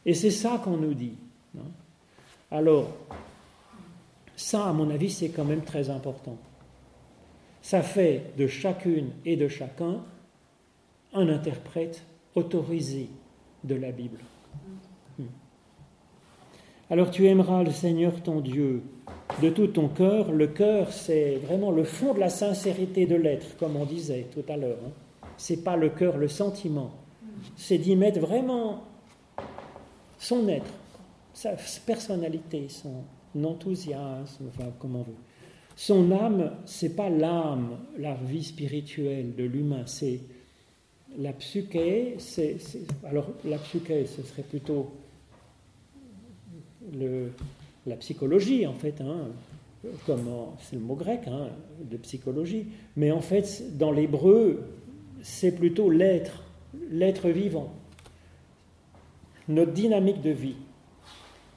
Et 0.03 0.15
c'est 0.15 0.31
ça 0.31 0.59
qu'on 0.63 0.77
nous 0.77 0.95
dit. 0.95 1.13
Hein. 1.55 1.69
Alors, 2.49 2.87
ça, 4.35 4.65
à 4.65 4.73
mon 4.73 4.89
avis, 4.89 5.11
c'est 5.11 5.29
quand 5.29 5.45
même 5.45 5.61
très 5.61 5.91
important. 5.91 6.37
Ça 7.61 7.83
fait 7.83 8.31
de 8.35 8.47
chacune 8.47 9.11
et 9.25 9.35
de 9.35 9.47
chacun 9.47 10.01
un 11.13 11.29
interprète 11.29 12.03
autorisé 12.33 13.09
de 13.67 13.75
la 13.75 13.91
Bible. 13.91 14.19
Hmm. 15.19 15.25
Alors 16.89 17.11
tu 17.11 17.27
aimeras 17.27 17.63
le 17.63 17.71
Seigneur 17.71 18.21
ton 18.23 18.39
Dieu 18.39 18.81
de 19.41 19.49
tout 19.49 19.67
ton 19.67 19.89
cœur. 19.89 20.31
Le 20.31 20.47
cœur, 20.47 20.91
c'est 20.91 21.35
vraiment 21.35 21.71
le 21.71 21.83
fond 21.83 22.13
de 22.13 22.19
la 22.19 22.29
sincérité 22.29 23.05
de 23.05 23.15
l'être, 23.15 23.57
comme 23.57 23.75
on 23.75 23.85
disait 23.85 24.27
tout 24.33 24.43
à 24.51 24.57
l'heure. 24.57 24.79
Hein. 24.85 24.91
C'est 25.37 25.63
pas 25.63 25.75
le 25.75 25.89
cœur, 25.89 26.17
le 26.17 26.27
sentiment. 26.27 26.91
C'est 27.55 27.77
d'y 27.77 27.95
mettre 27.95 28.19
vraiment 28.19 28.83
son 30.17 30.47
être, 30.47 30.73
sa 31.33 31.51
personnalité, 31.85 32.67
son 32.69 33.03
enthousiasme, 33.43 34.45
enfin 34.49 34.71
comment 34.79 35.01
on 35.01 35.03
veut. 35.03 35.17
Son 35.75 36.11
âme, 36.11 36.53
c'est 36.65 36.95
pas 36.95 37.09
l'âme, 37.09 37.77
la 37.99 38.15
vie 38.15 38.43
spirituelle 38.43 39.35
de 39.35 39.43
l'humain, 39.43 39.83
c'est 39.85 40.21
la 41.17 41.33
psyché, 41.33 42.15
c'est, 42.19 42.57
alors 43.05 43.29
la 43.45 43.57
psyché, 43.57 44.05
ce 44.05 44.21
serait 44.23 44.43
plutôt 44.43 44.91
la 47.85 47.95
psychologie 47.97 48.65
en 48.65 48.73
fait, 48.73 49.01
hein, 49.01 49.29
c'est 50.03 50.75
le 50.75 50.81
mot 50.81 50.95
grec 50.95 51.21
hein, 51.27 51.49
de 51.83 51.97
psychologie, 51.97 52.67
mais 52.95 53.11
en 53.11 53.21
fait 53.21 53.77
dans 53.77 53.91
l'hébreu 53.91 54.63
c'est 55.21 55.51
plutôt 55.51 55.89
l'être, 55.89 56.43
l'être 56.91 57.29
vivant, 57.29 57.73
notre 59.47 59.71
dynamique 59.71 60.21
de 60.21 60.31
vie. 60.31 60.55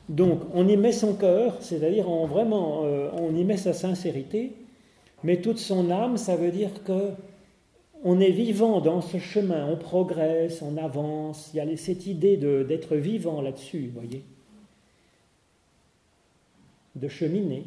Donc 0.08 0.40
on 0.54 0.66
y 0.66 0.76
met 0.76 0.92
son 0.92 1.14
cœur, 1.14 1.58
c'est-à-dire 1.60 2.08
on, 2.08 2.26
vraiment 2.26 2.84
euh, 2.84 3.10
on 3.12 3.34
y 3.34 3.44
met 3.44 3.56
sa 3.56 3.72
sincérité, 3.72 4.52
mais 5.22 5.40
toute 5.40 5.58
son 5.58 5.90
âme, 5.90 6.16
ça 6.16 6.36
veut 6.36 6.50
dire 6.50 6.82
que 6.82 7.10
on 8.02 8.20
est 8.20 8.30
vivant 8.30 8.80
dans 8.80 9.00
ce 9.00 9.18
chemin, 9.18 9.66
on 9.66 9.76
progresse, 9.76 10.62
on 10.62 10.76
avance. 10.76 11.50
Il 11.52 11.58
y 11.58 11.60
a 11.60 11.76
cette 11.76 12.06
idée 12.06 12.36
d'être 12.36 12.96
vivant 12.96 13.42
là-dessus, 13.42 13.90
voyez. 13.94 14.24
De 16.94 17.08
cheminer. 17.08 17.64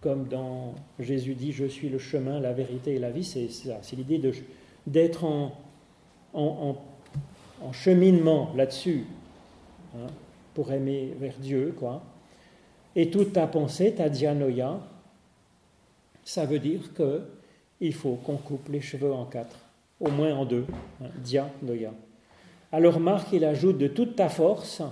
Comme 0.00 0.28
dans 0.28 0.74
Jésus 0.98 1.34
dit 1.34 1.52
Je 1.52 1.66
suis 1.66 1.88
le 1.88 1.98
chemin, 1.98 2.40
la 2.40 2.52
vérité 2.52 2.94
et 2.94 2.98
la 2.98 3.10
vie, 3.10 3.24
c'est 3.24 3.96
l'idée 3.96 4.18
de, 4.18 4.32
d'être 4.86 5.24
en, 5.24 5.52
en, 6.32 6.76
cheminement 7.72 8.52
là-dessus, 8.56 9.04
hein, 9.94 10.06
pour 10.54 10.72
aimer 10.72 11.12
vers 11.18 11.36
Dieu, 11.38 11.74
quoi. 11.76 12.02
Et 12.96 13.10
toute 13.10 13.34
ta 13.34 13.46
pensée, 13.46 13.94
ta 13.94 14.08
dianoia, 14.08 14.80
ça 16.24 16.46
veut 16.46 16.58
dire 16.58 16.94
que 16.94 17.22
il 17.80 17.94
faut 17.94 18.14
qu'on 18.14 18.36
coupe 18.36 18.68
les 18.68 18.80
cheveux 18.80 19.12
en 19.12 19.24
quatre, 19.24 19.56
au 20.00 20.10
moins 20.10 20.34
en 20.34 20.44
deux, 20.44 20.66
hein, 21.02 21.08
dianoia. 21.18 21.92
Alors 22.72 23.00
Marc, 23.00 23.32
il 23.32 23.44
ajoute 23.44 23.78
de 23.78 23.88
toute 23.88 24.16
ta 24.16 24.28
force, 24.28 24.82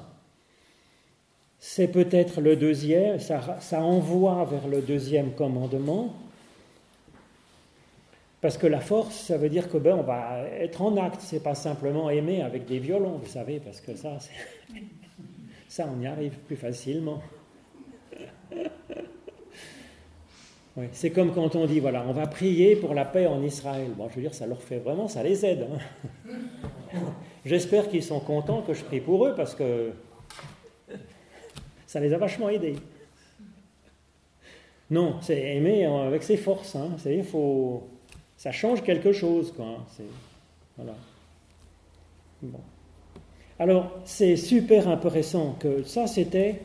c'est 1.58 1.88
peut-être 1.88 2.40
le 2.40 2.56
deuxième, 2.56 3.18
ça, 3.18 3.58
ça, 3.60 3.82
envoie 3.82 4.44
vers 4.44 4.68
le 4.68 4.80
deuxième 4.80 5.32
commandement, 5.32 6.14
parce 8.40 8.58
que 8.58 8.66
la 8.66 8.80
force, 8.80 9.14
ça 9.14 9.36
veut 9.36 9.48
dire 9.48 9.68
que 9.68 9.78
ben, 9.78 9.96
on 9.96 10.02
va 10.02 10.44
être 10.58 10.82
en 10.82 10.96
acte, 10.96 11.20
c'est 11.20 11.42
pas 11.42 11.54
simplement 11.54 12.10
aimer 12.10 12.42
avec 12.42 12.66
des 12.66 12.78
violons, 12.78 13.18
vous 13.22 13.28
savez, 13.28 13.58
parce 13.58 13.80
que 13.80 13.96
ça, 13.96 14.18
ça 15.68 15.88
on 15.92 16.00
y 16.00 16.06
arrive 16.06 16.36
plus 16.46 16.56
facilement. 16.56 17.20
c'est 20.92 21.10
comme 21.10 21.32
quand 21.32 21.56
on 21.56 21.66
dit, 21.66 21.80
voilà, 21.80 22.04
on 22.06 22.12
va 22.12 22.26
prier 22.26 22.76
pour 22.76 22.92
la 22.92 23.04
paix 23.04 23.26
en 23.26 23.42
Israël. 23.42 23.90
Bon, 23.96 24.08
je 24.10 24.16
veux 24.16 24.22
dire, 24.22 24.34
ça 24.34 24.46
leur 24.46 24.62
fait 24.62 24.78
vraiment, 24.78 25.08
ça 25.08 25.22
les 25.22 25.44
aide. 25.44 25.66
Hein. 25.72 26.30
J'espère 27.46 27.88
qu'ils 27.88 28.02
sont 28.02 28.20
contents 28.20 28.62
que 28.62 28.74
je 28.74 28.84
prie 28.84 29.00
pour 29.00 29.26
eux 29.26 29.34
parce 29.34 29.54
que 29.54 29.92
ça 31.86 32.00
les 32.00 32.12
a 32.12 32.18
vachement 32.18 32.50
aidés. 32.50 32.76
Non, 34.90 35.16
c'est 35.22 35.56
aimer 35.56 35.86
avec 35.86 36.22
ses 36.22 36.36
forces. 36.36 36.76
Hein. 36.76 36.90
Faut, 37.24 37.88
ça 38.36 38.52
change 38.52 38.82
quelque 38.82 39.12
chose, 39.12 39.52
quoi. 39.52 39.64
Hein. 39.64 40.04
Voilà. 40.76 40.94
Bon. 42.42 42.60
Alors, 43.58 43.98
c'est 44.04 44.36
super 44.36 44.88
intéressant 44.88 45.56
que 45.58 45.82
ça, 45.84 46.06
c'était 46.06 46.60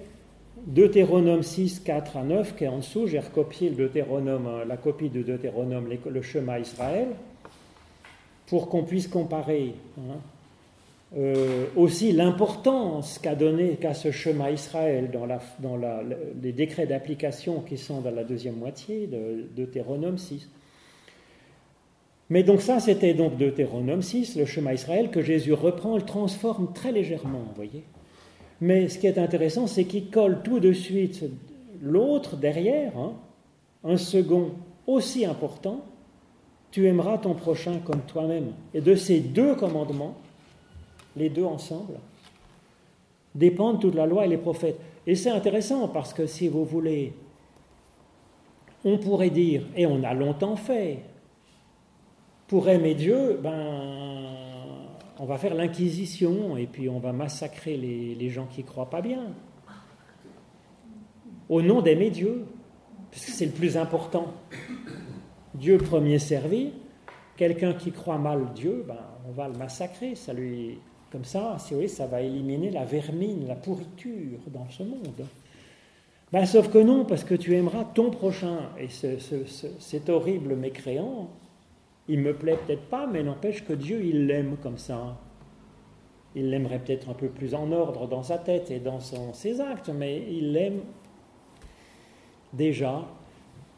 Deutéronome 0.67 1.41
6, 1.41 1.79
4 1.79 2.17
à 2.17 2.23
9, 2.23 2.55
qui 2.55 2.65
est 2.65 2.67
en 2.67 2.77
dessous. 2.77 3.07
J'ai 3.07 3.19
recopié 3.19 3.69
le 3.69 3.89
euh, 3.95 4.65
la 4.65 4.77
copie 4.77 5.09
de 5.09 5.23
Deutéronome, 5.23 5.89
le 6.05 6.21
chemin 6.21 6.59
Israël, 6.59 7.07
pour 8.45 8.69
qu'on 8.69 8.83
puisse 8.83 9.07
comparer 9.07 9.73
hein, 9.97 10.17
euh, 11.17 11.65
aussi 11.75 12.11
l'importance 12.11 13.17
qu'a 13.17 13.33
donné 13.33 13.77
qu'a 13.77 13.95
ce 13.95 14.11
chemin 14.11 14.51
Israël 14.51 15.09
dans, 15.11 15.25
la, 15.25 15.39
dans 15.59 15.77
la, 15.77 16.03
les 16.41 16.51
décrets 16.51 16.85
d'application 16.85 17.61
qui 17.61 17.77
sont 17.77 18.01
dans 18.01 18.11
la 18.11 18.23
deuxième 18.23 18.55
moitié 18.55 19.07
de 19.07 19.47
Deutéronome 19.55 20.19
6. 20.19 20.47
Mais 22.29 22.43
donc 22.43 22.61
ça, 22.61 22.79
c'était 22.79 23.15
donc 23.15 23.35
Deutéronome 23.35 24.03
6, 24.03 24.37
le 24.37 24.45
chemin 24.45 24.73
Israël, 24.73 25.09
que 25.09 25.21
Jésus 25.21 25.53
reprend, 25.53 25.97
le 25.97 26.03
transforme 26.03 26.71
très 26.71 26.91
légèrement, 26.91 27.39
vous 27.39 27.55
voyez. 27.55 27.83
Mais 28.61 28.87
ce 28.89 28.99
qui 28.99 29.07
est 29.07 29.17
intéressant, 29.17 29.67
c'est 29.67 29.85
qu'il 29.85 30.09
colle 30.09 30.41
tout 30.43 30.59
de 30.59 30.71
suite 30.71 31.23
l'autre 31.81 32.37
derrière, 32.37 32.95
hein, 32.97 33.13
un 33.83 33.97
second 33.97 34.51
aussi 34.85 35.25
important, 35.25 35.83
tu 36.69 36.87
aimeras 36.87 37.17
ton 37.17 37.33
prochain 37.33 37.79
comme 37.83 38.01
toi-même. 38.01 38.53
Et 38.73 38.81
de 38.81 38.95
ces 38.95 39.19
deux 39.19 39.55
commandements, 39.55 40.15
les 41.17 41.29
deux 41.29 41.43
ensemble, 41.43 41.95
dépendent 43.33 43.81
toute 43.81 43.95
la 43.95 44.05
loi 44.05 44.25
et 44.25 44.29
les 44.29 44.37
prophètes. 44.37 44.79
Et 45.07 45.15
c'est 45.15 45.31
intéressant 45.31 45.87
parce 45.87 46.13
que 46.13 46.27
si 46.27 46.47
vous 46.47 46.63
voulez, 46.63 47.13
on 48.85 48.97
pourrait 48.99 49.31
dire, 49.31 49.63
et 49.75 49.85
on 49.85 50.03
a 50.03 50.13
longtemps 50.13 50.55
fait, 50.55 50.99
pour 52.47 52.69
aimer 52.69 52.93
Dieu, 52.93 53.39
ben, 53.41 54.40
on 55.21 55.25
va 55.25 55.37
faire 55.37 55.53
l'inquisition 55.53 56.57
et 56.57 56.65
puis 56.65 56.89
on 56.89 56.97
va 56.97 57.13
massacrer 57.13 57.77
les, 57.77 58.29
gens 58.31 58.47
qui 58.47 58.63
croient 58.63 58.89
pas 58.89 59.01
bien. 59.01 59.27
Au 61.47 61.61
nom 61.61 61.83
d'aimer 61.83 62.09
Dieu, 62.09 62.47
parce 63.11 63.25
que 63.25 63.31
c'est 63.31 63.45
le 63.45 63.51
plus 63.51 63.77
important. 63.77 64.33
Dieu 65.53 65.77
premier 65.77 66.17
servi, 66.17 66.71
quelqu'un 67.37 67.73
qui 67.73 67.91
croit 67.91 68.17
mal 68.17 68.47
Dieu, 68.55 68.83
ben, 68.87 68.97
on 69.29 69.31
va 69.31 69.47
le 69.47 69.55
massacrer. 69.59 70.15
Ça 70.15 70.33
lui, 70.33 70.79
comme 71.11 71.25
ça, 71.25 71.55
si 71.59 71.87
ça 71.87 72.07
va 72.07 72.21
éliminer 72.21 72.71
la 72.71 72.85
vermine, 72.85 73.47
la 73.47 73.55
pourriture 73.55 74.39
dans 74.47 74.67
ce 74.71 74.81
monde. 74.81 75.27
Ben, 76.31 76.47
sauf 76.47 76.69
que 76.69 76.79
non, 76.79 77.05
parce 77.05 77.23
que 77.23 77.35
tu 77.35 77.55
aimeras 77.55 77.83
ton 77.83 78.09
prochain. 78.09 78.71
Et 78.79 78.87
cet 78.89 80.09
horrible 80.09 80.55
mécréant, 80.55 81.29
il 82.11 82.19
me 82.19 82.33
plaît 82.33 82.57
peut-être 82.65 82.89
pas, 82.89 83.07
mais 83.07 83.23
n'empêche 83.23 83.63
que 83.63 83.71
Dieu, 83.71 84.03
il 84.03 84.27
l'aime 84.27 84.57
comme 84.57 84.77
ça. 84.77 85.17
Il 86.35 86.49
l'aimerait 86.49 86.79
peut-être 86.79 87.09
un 87.09 87.13
peu 87.13 87.29
plus 87.29 87.55
en 87.55 87.71
ordre 87.71 88.05
dans 88.05 88.21
sa 88.21 88.37
tête 88.37 88.69
et 88.69 88.81
dans 88.81 88.99
ses 88.99 89.61
actes, 89.61 89.87
mais 89.87 90.21
il 90.29 90.51
l'aime 90.51 90.81
déjà. 92.51 93.07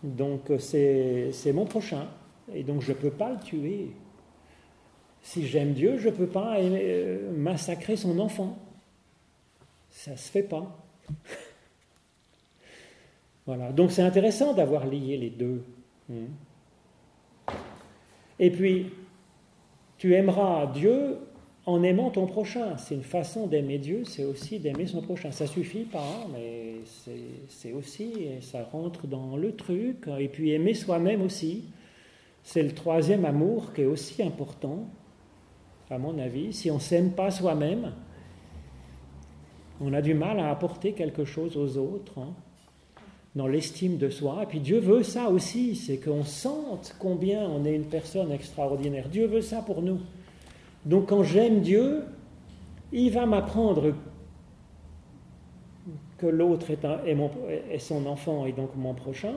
Donc 0.02 0.52
c'est 0.58 1.54
mon 1.54 1.66
prochain. 1.66 2.08
Et 2.52 2.64
donc 2.64 2.82
je 2.82 2.92
ne 2.92 2.98
peux 2.98 3.12
pas 3.12 3.32
le 3.32 3.40
tuer. 3.40 3.92
Si 5.22 5.46
j'aime 5.46 5.74
Dieu, 5.74 6.00
je 6.00 6.10
ne 6.10 6.16
peux 6.16 6.28
pas 6.28 6.58
euh, 6.58 7.32
massacrer 7.34 7.96
son 7.96 8.18
enfant. 8.18 8.58
Ça 9.92 10.12
ne 10.12 10.16
se 10.16 10.32
fait 10.32 10.44
pas. 10.44 10.76
voilà. 13.46 13.72
Donc 13.72 13.92
c'est 13.92 14.02
intéressant 14.02 14.54
d'avoir 14.54 14.88
lié 14.88 15.18
les 15.18 15.30
deux. 15.30 15.64
Hmm. 16.10 16.26
Et 18.40 18.50
puis, 18.50 18.92
tu 19.98 20.14
aimeras 20.16 20.68
Dieu 20.68 21.18
en 21.66 21.82
aimant 21.84 22.10
ton 22.10 22.26
prochain. 22.26 22.78
C'est 22.78 22.96
une 22.96 23.04
façon 23.04 23.48
d'aimer 23.48 23.78
Dieu, 23.78 24.04
c'est 24.06 24.26
aussi 24.26 24.60
d'aimer 24.60 24.86
son 24.86 25.02
prochain. 25.02 25.32
Ça 25.32 25.48
suffit 25.48 25.86
pas, 25.86 26.28
mais 26.34 26.76
c'est 27.48 27.72
aussi, 27.74 28.28
ça 28.42 28.64
rentre 28.64 29.08
dans 29.08 29.38
le 29.38 29.56
truc. 29.56 30.08
Et 30.20 30.28
puis 30.28 30.52
aimer 30.52 30.74
soi-même 30.74 31.22
aussi. 31.22 31.64
C'est 32.44 32.64
le 32.64 32.74
troisième 32.74 33.24
amour 33.24 33.74
qui 33.74 33.82
est 33.82 33.86
aussi 33.86 34.22
important, 34.22 34.88
à 35.90 35.98
mon 35.98 36.20
avis. 36.20 36.52
Si 36.52 36.70
on 36.70 36.80
s'aime 36.80 37.12
pas 37.12 37.32
soi-même, 37.32 37.94
on 39.80 39.94
a 39.94 40.02
du 40.02 40.14
mal 40.14 40.40
à 40.40 40.50
apporter 40.50 40.92
quelque 40.92 41.24
chose 41.24 41.56
aux 41.56 41.78
autres. 41.78 42.20
Hein 42.20 42.34
dans 43.36 43.48
l'estime 43.48 43.98
de 43.98 44.10
soi. 44.10 44.42
Et 44.44 44.46
puis 44.46 44.60
Dieu 44.60 44.80
veut 44.80 45.04
ça 45.04 45.30
aussi, 45.30 45.76
c'est 45.76 45.98
qu'on 45.98 46.24
sente 46.24 46.96
combien 47.00 47.48
on 47.48 47.66
est 47.66 47.74
une 47.74 47.86
personne 47.86 48.32
extraordinaire. 48.32 49.10
Dieu 49.10 49.26
veut 49.26 49.42
ça 49.42 49.62
pour 49.62 49.82
nous. 49.82 50.00
Donc 50.86 51.10
quand 51.10 51.24
j'aime 51.24 51.62
Dieu, 51.62 52.04
il 52.92 53.12
va 53.12 53.26
m'apprendre 53.26 53.94
que 56.18 56.28
l'autre 56.28 56.70
est, 56.72 56.86
est, 57.72 57.80
son 57.80 58.06
enfant 58.06 58.46
et 58.46 58.52
donc 58.52 58.76
mon 58.76 58.94
prochain. 58.94 59.34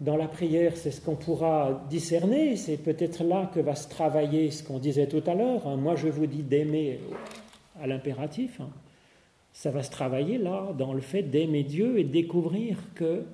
Dans 0.00 0.16
la 0.16 0.26
prière, 0.26 0.76
c'est 0.76 0.90
ce 0.90 1.00
qu'on 1.00 1.14
pourra 1.14 1.84
discerner, 1.88 2.56
c'est 2.56 2.76
peut-être 2.76 3.22
là 3.22 3.48
que 3.54 3.60
va 3.60 3.76
se 3.76 3.88
travailler 3.88 4.50
ce 4.50 4.64
qu'on 4.64 4.80
disait 4.80 5.06
tout 5.06 5.22
à 5.26 5.34
l'heure. 5.34 5.76
Moi, 5.76 5.94
je 5.94 6.08
vous 6.08 6.26
dis 6.26 6.42
d'aimer 6.42 6.98
à 7.80 7.86
l'impératif. 7.86 8.60
Ça 9.52 9.70
va 9.70 9.82
se 9.82 9.90
travailler 9.90 10.38
là, 10.38 10.72
dans 10.76 10.92
le 10.92 11.00
fait 11.00 11.22
d'aimer 11.22 11.62
Dieu 11.62 11.98
et 11.98 12.04
de 12.04 12.10
découvrir 12.10 12.78
que 12.94 13.24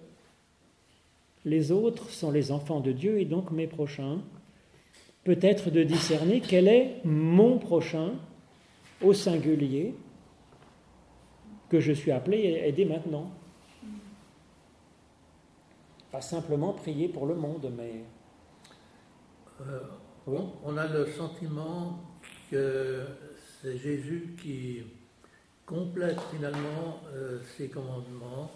les 1.44 1.72
autres 1.72 2.10
sont 2.10 2.30
les 2.30 2.50
enfants 2.52 2.80
de 2.80 2.92
Dieu 2.92 3.20
et 3.20 3.24
donc 3.24 3.50
mes 3.50 3.66
prochains. 3.66 4.20
Peut-être 5.24 5.70
de 5.70 5.82
discerner 5.82 6.40
quel 6.40 6.68
est 6.68 7.00
mon 7.04 7.58
prochain 7.58 8.14
au 9.02 9.12
singulier 9.12 9.94
que 11.68 11.80
je 11.80 11.92
suis 11.92 12.10
appelé 12.10 12.60
à 12.60 12.66
aider 12.66 12.84
maintenant. 12.84 13.30
Pas 16.10 16.22
simplement 16.22 16.72
prier 16.72 17.08
pour 17.08 17.26
le 17.26 17.34
monde, 17.34 17.70
mais... 17.76 18.04
Euh, 19.60 19.80
on 20.64 20.76
a 20.76 20.86
le 20.86 21.06
sentiment 21.06 22.00
que 22.50 23.06
c'est 23.60 23.76
Jésus 23.76 24.36
qui 24.42 24.82
complète 25.68 26.18
finalement 26.34 27.00
euh, 27.14 27.38
ces 27.56 27.68
commandements 27.68 28.50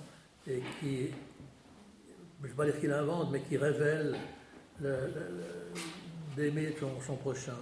et 0.49 0.61
qui, 0.81 1.09
je 2.41 2.45
ne 2.45 2.49
vais 2.49 2.55
pas 2.57 2.65
dire 2.65 2.81
qu'il 2.81 2.93
invente, 2.93 3.29
mais 3.31 3.41
qui 3.41 3.57
révèle 3.57 4.17
d'aimer 6.37 6.75
son, 7.07 7.15
prochain. 7.17 7.53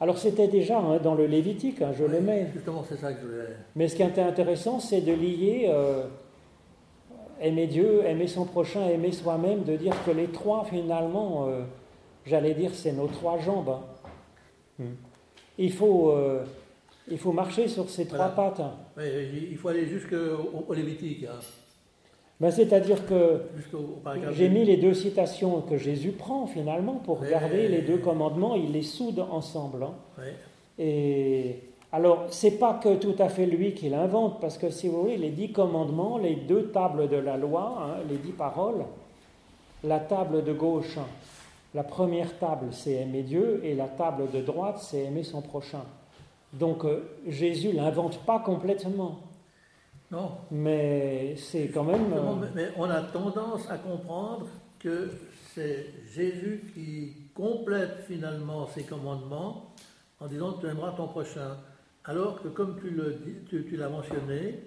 Alors 0.00 0.18
c'était 0.18 0.48
déjà 0.48 0.78
hein, 0.78 0.98
dans 0.98 1.14
le 1.14 1.26
Lévitique, 1.26 1.82
hein, 1.82 1.92
je 1.96 2.04
le 2.04 2.20
mets. 2.20 2.48
Justement, 2.54 2.84
c'est 2.88 2.96
ça 2.96 3.12
que 3.12 3.20
je 3.20 3.26
voulais. 3.26 3.56
Mais 3.76 3.88
ce 3.88 3.96
qui 3.96 4.02
est 4.02 4.18
intéressant, 4.18 4.80
c'est 4.80 5.02
de 5.02 5.12
lier 5.12 5.66
euh, 5.68 6.06
aimer 7.40 7.66
Dieu, 7.66 8.04
aimer 8.04 8.26
son 8.26 8.46
prochain, 8.46 8.88
aimer 8.88 9.12
soi-même, 9.12 9.64
de 9.64 9.76
dire 9.76 9.94
que 10.04 10.10
les 10.10 10.28
trois, 10.28 10.64
finalement, 10.64 11.46
euh, 11.46 11.62
j'allais 12.24 12.54
dire, 12.54 12.70
c'est 12.74 12.92
nos 12.92 13.06
trois 13.06 13.38
jambes. 13.38 13.68
Hein. 13.68 13.82
Hmm. 14.78 14.94
Il 15.58 15.72
faut 15.72 16.14
il 17.08 17.18
faut 17.18 17.32
marcher 17.32 17.68
sur 17.68 17.88
ces 17.88 18.06
trois 18.06 18.28
pattes. 18.28 18.62
il 18.98 19.56
faut 19.56 19.68
aller 19.68 19.86
jusqu'au 19.86 20.64
au 20.68 20.74
Lévitique. 20.74 21.24
Hein. 21.24 21.38
Ben, 22.38 22.50
C'est-à-dire 22.50 23.06
que 23.06 23.42
j'ai 24.32 24.48
mis 24.48 24.64
les 24.64 24.76
deux 24.76 24.94
citations 24.94 25.62
que 25.62 25.78
Jésus 25.78 26.12
prend 26.12 26.46
finalement 26.46 26.96
pour 26.96 27.22
garder 27.22 27.68
les 27.68 27.82
deux 27.82 27.98
commandements, 27.98 28.56
il 28.56 28.72
les 28.72 28.82
soude 28.82 29.20
ensemble. 29.30 29.84
Hein. 29.84 30.22
Et 30.78 31.60
alors, 31.92 32.26
c'est 32.28 32.58
pas 32.58 32.74
que 32.74 32.96
tout 32.96 33.14
à 33.18 33.30
fait 33.30 33.46
lui 33.46 33.72
qui 33.72 33.88
l'invente, 33.88 34.40
parce 34.40 34.58
que 34.58 34.68
si 34.68 34.88
vous 34.88 35.02
voulez, 35.02 35.16
les 35.16 35.30
dix 35.30 35.52
commandements, 35.52 36.18
les 36.18 36.34
deux 36.36 36.68
tables 36.68 37.08
de 37.08 37.16
la 37.16 37.38
loi, 37.38 37.78
hein, 37.80 38.02
les 38.10 38.18
dix 38.18 38.32
paroles, 38.32 38.84
la 39.82 40.00
table 40.00 40.44
de 40.44 40.52
gauche, 40.52 40.98
la 41.74 41.84
première 41.84 42.38
table, 42.38 42.66
c'est 42.72 42.92
aimer 42.92 43.22
Dieu, 43.22 43.60
et 43.64 43.74
la 43.74 43.88
table 43.88 44.30
de 44.30 44.42
droite, 44.42 44.78
c'est 44.80 45.04
aimer 45.04 45.22
son 45.22 45.40
prochain. 45.40 45.84
Donc 46.58 46.84
euh, 46.84 47.02
Jésus 47.26 47.72
l'invente 47.72 48.24
pas 48.24 48.40
complètement. 48.40 49.20
Non. 50.10 50.32
Mais 50.50 51.34
c'est 51.36 51.68
quand 51.68 51.84
même. 51.84 52.12
Euh, 52.12 52.46
mais 52.54 52.68
on 52.76 52.88
a 52.88 53.00
tendance 53.02 53.68
à 53.70 53.78
comprendre 53.78 54.46
que 54.78 55.10
c'est 55.54 55.86
Jésus 56.14 56.62
qui 56.74 57.12
complète 57.34 58.04
finalement 58.06 58.66
ses 58.68 58.84
commandements 58.84 59.72
en 60.20 60.26
disant 60.26 60.54
tu 60.54 60.66
aimeras 60.66 60.92
ton 60.92 61.08
prochain. 61.08 61.56
Alors 62.04 62.40
que, 62.40 62.46
comme 62.46 62.78
tu, 62.80 63.76
l'as 63.76 63.88
mentionné, 63.88 64.60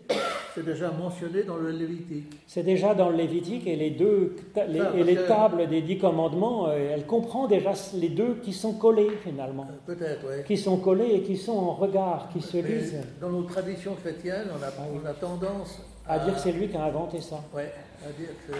c'est 0.53 0.65
déjà 0.65 0.91
mentionné 0.91 1.43
dans 1.43 1.57
le 1.57 1.71
Lévitique. 1.71 2.31
C'est 2.47 2.63
déjà 2.63 2.93
dans 2.93 3.09
le 3.09 3.15
Lévitique 3.17 3.67
et 3.67 3.75
les 3.75 3.91
deux 3.91 4.35
les, 4.67 4.81
et 4.95 5.03
les 5.03 5.15
tables 5.15 5.67
des 5.67 5.81
dix 5.81 5.97
commandements, 5.97 6.67
euh, 6.67 6.91
elle 6.93 7.05
comprend 7.05 7.47
déjà 7.47 7.73
les 7.95 8.09
deux 8.09 8.35
qui 8.43 8.53
sont 8.53 8.73
collés 8.73 9.11
finalement. 9.23 9.67
Euh, 9.69 9.95
peut-être, 9.95 10.25
oui. 10.27 10.43
Qui 10.45 10.57
sont 10.57 10.77
collés 10.77 11.11
et 11.13 11.21
qui 11.21 11.37
sont 11.37 11.57
en 11.57 11.73
regard, 11.73 12.29
qui 12.33 12.41
se 12.41 12.57
lisent. 12.57 13.01
Dans 13.21 13.29
nos 13.29 13.43
traditions 13.43 13.95
chrétiennes, 13.95 14.47
on 14.51 14.63
a, 14.63 14.67
ah 14.67 14.83
on 14.93 15.05
a 15.05 15.13
tendance 15.13 15.81
à, 16.07 16.13
à 16.13 16.19
dire 16.19 16.37
c'est 16.39 16.51
lui 16.51 16.67
qui 16.67 16.77
a 16.77 16.83
inventé 16.83 17.21
ça. 17.21 17.43
Oui, 17.53 17.63
à 17.63 18.11
dire 18.11 18.29
que. 18.47 18.53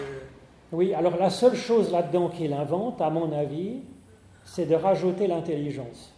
Oui, 0.72 0.94
alors 0.94 1.16
la 1.16 1.30
seule 1.30 1.56
chose 1.56 1.90
là-dedans 1.90 2.28
qu'il 2.28 2.52
invente, 2.52 3.00
à 3.00 3.10
mon 3.10 3.32
avis, 3.32 3.80
c'est 4.44 4.66
de 4.66 4.74
rajouter 4.74 5.26
l'intelligence 5.26 6.14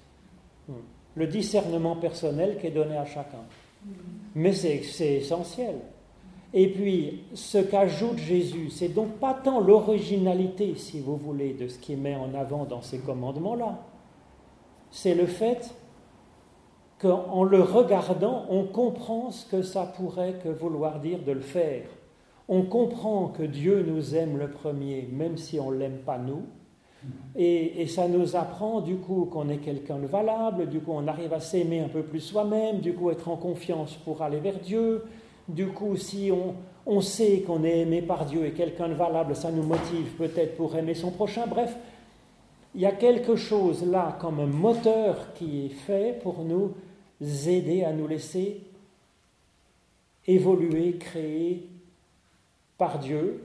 le 1.14 1.26
discernement 1.26 1.96
personnel 1.96 2.58
qui 2.58 2.68
est 2.68 2.70
donné 2.70 2.96
à 2.96 3.04
chacun. 3.04 3.44
Mais 4.34 4.52
c'est 4.52 5.14
essentiel. 5.14 5.76
Et 6.54 6.68
puis, 6.68 7.24
ce 7.34 7.58
qu'ajoute 7.58 8.18
Jésus, 8.18 8.68
c'est 8.70 8.88
donc 8.88 9.12
pas 9.12 9.34
tant 9.34 9.60
l'originalité, 9.60 10.74
si 10.76 11.00
vous 11.00 11.16
voulez, 11.16 11.54
de 11.54 11.68
ce 11.68 11.78
qu'il 11.78 11.98
met 11.98 12.14
en 12.14 12.34
avant 12.34 12.64
dans 12.64 12.82
ces 12.82 12.98
commandements-là. 12.98 13.78
C'est 14.90 15.14
le 15.14 15.26
fait 15.26 15.74
qu'en 16.98 17.42
le 17.42 17.62
regardant, 17.62 18.44
on 18.50 18.64
comprend 18.64 19.30
ce 19.30 19.46
que 19.46 19.62
ça 19.62 19.86
pourrait 19.86 20.34
que 20.44 20.50
vouloir 20.50 21.00
dire 21.00 21.20
de 21.22 21.32
le 21.32 21.40
faire. 21.40 21.84
On 22.48 22.62
comprend 22.62 23.28
que 23.28 23.42
Dieu 23.42 23.82
nous 23.82 24.14
aime 24.14 24.36
le 24.36 24.50
premier, 24.50 25.08
même 25.10 25.38
si 25.38 25.58
on 25.58 25.70
ne 25.70 25.78
l'aime 25.78 26.00
pas 26.04 26.18
nous, 26.18 26.42
et, 27.34 27.86
ça 27.86 28.08
nous 28.08 28.36
apprend 28.36 28.80
du 28.80 28.96
coup 28.96 29.26
qu'on 29.26 29.48
est 29.48 29.58
quelqu'un 29.58 29.98
de 29.98 30.06
valable, 30.06 30.68
du 30.68 30.80
coup 30.80 30.92
on 30.94 31.06
arrive 31.08 31.32
à 31.32 31.40
s'aimer 31.40 31.80
un 31.80 31.88
peu 31.88 32.02
plus 32.02 32.20
soi-même, 32.20 32.78
du 32.80 32.94
coup 32.94 33.10
être 33.10 33.28
en 33.28 33.36
confiance 33.36 33.94
pour 34.04 34.22
aller 34.22 34.38
vers 34.38 34.58
Dieu. 34.58 35.04
Du 35.48 35.68
coup, 35.68 35.96
si 35.96 36.30
on, 36.32 36.54
on 36.86 37.00
sait 37.00 37.40
qu'on 37.40 37.64
est 37.64 37.80
aimé 37.80 38.00
par 38.00 38.26
Dieu 38.26 38.46
et 38.46 38.52
quelqu'un 38.52 38.88
de 38.88 38.94
valable, 38.94 39.34
ça 39.34 39.50
nous 39.50 39.64
motive 39.64 40.12
peut-être 40.16 40.56
pour 40.56 40.76
aimer 40.76 40.94
son 40.94 41.10
prochain. 41.10 41.46
Bref, 41.48 41.76
il 42.74 42.80
y 42.80 42.86
a 42.86 42.92
quelque 42.92 43.36
chose 43.36 43.84
là 43.84 44.16
comme 44.20 44.40
un 44.40 44.46
moteur 44.46 45.32
qui 45.34 45.66
est 45.66 45.70
fait 45.70 46.20
pour 46.22 46.44
nous 46.44 46.74
aider 47.20 47.82
à 47.82 47.92
nous 47.92 48.06
laisser 48.06 48.62
évoluer, 50.26 50.96
créer 50.96 51.68
par 52.78 52.98
Dieu 52.98 53.42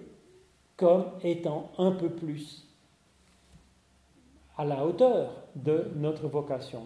comme 0.75 1.05
étant 1.23 1.71
un 1.77 1.91
peu 1.91 2.09
plus 2.09 2.66
à 4.57 4.65
la 4.65 4.85
hauteur 4.85 5.31
de 5.55 5.85
notre 5.95 6.27
vocation. 6.27 6.81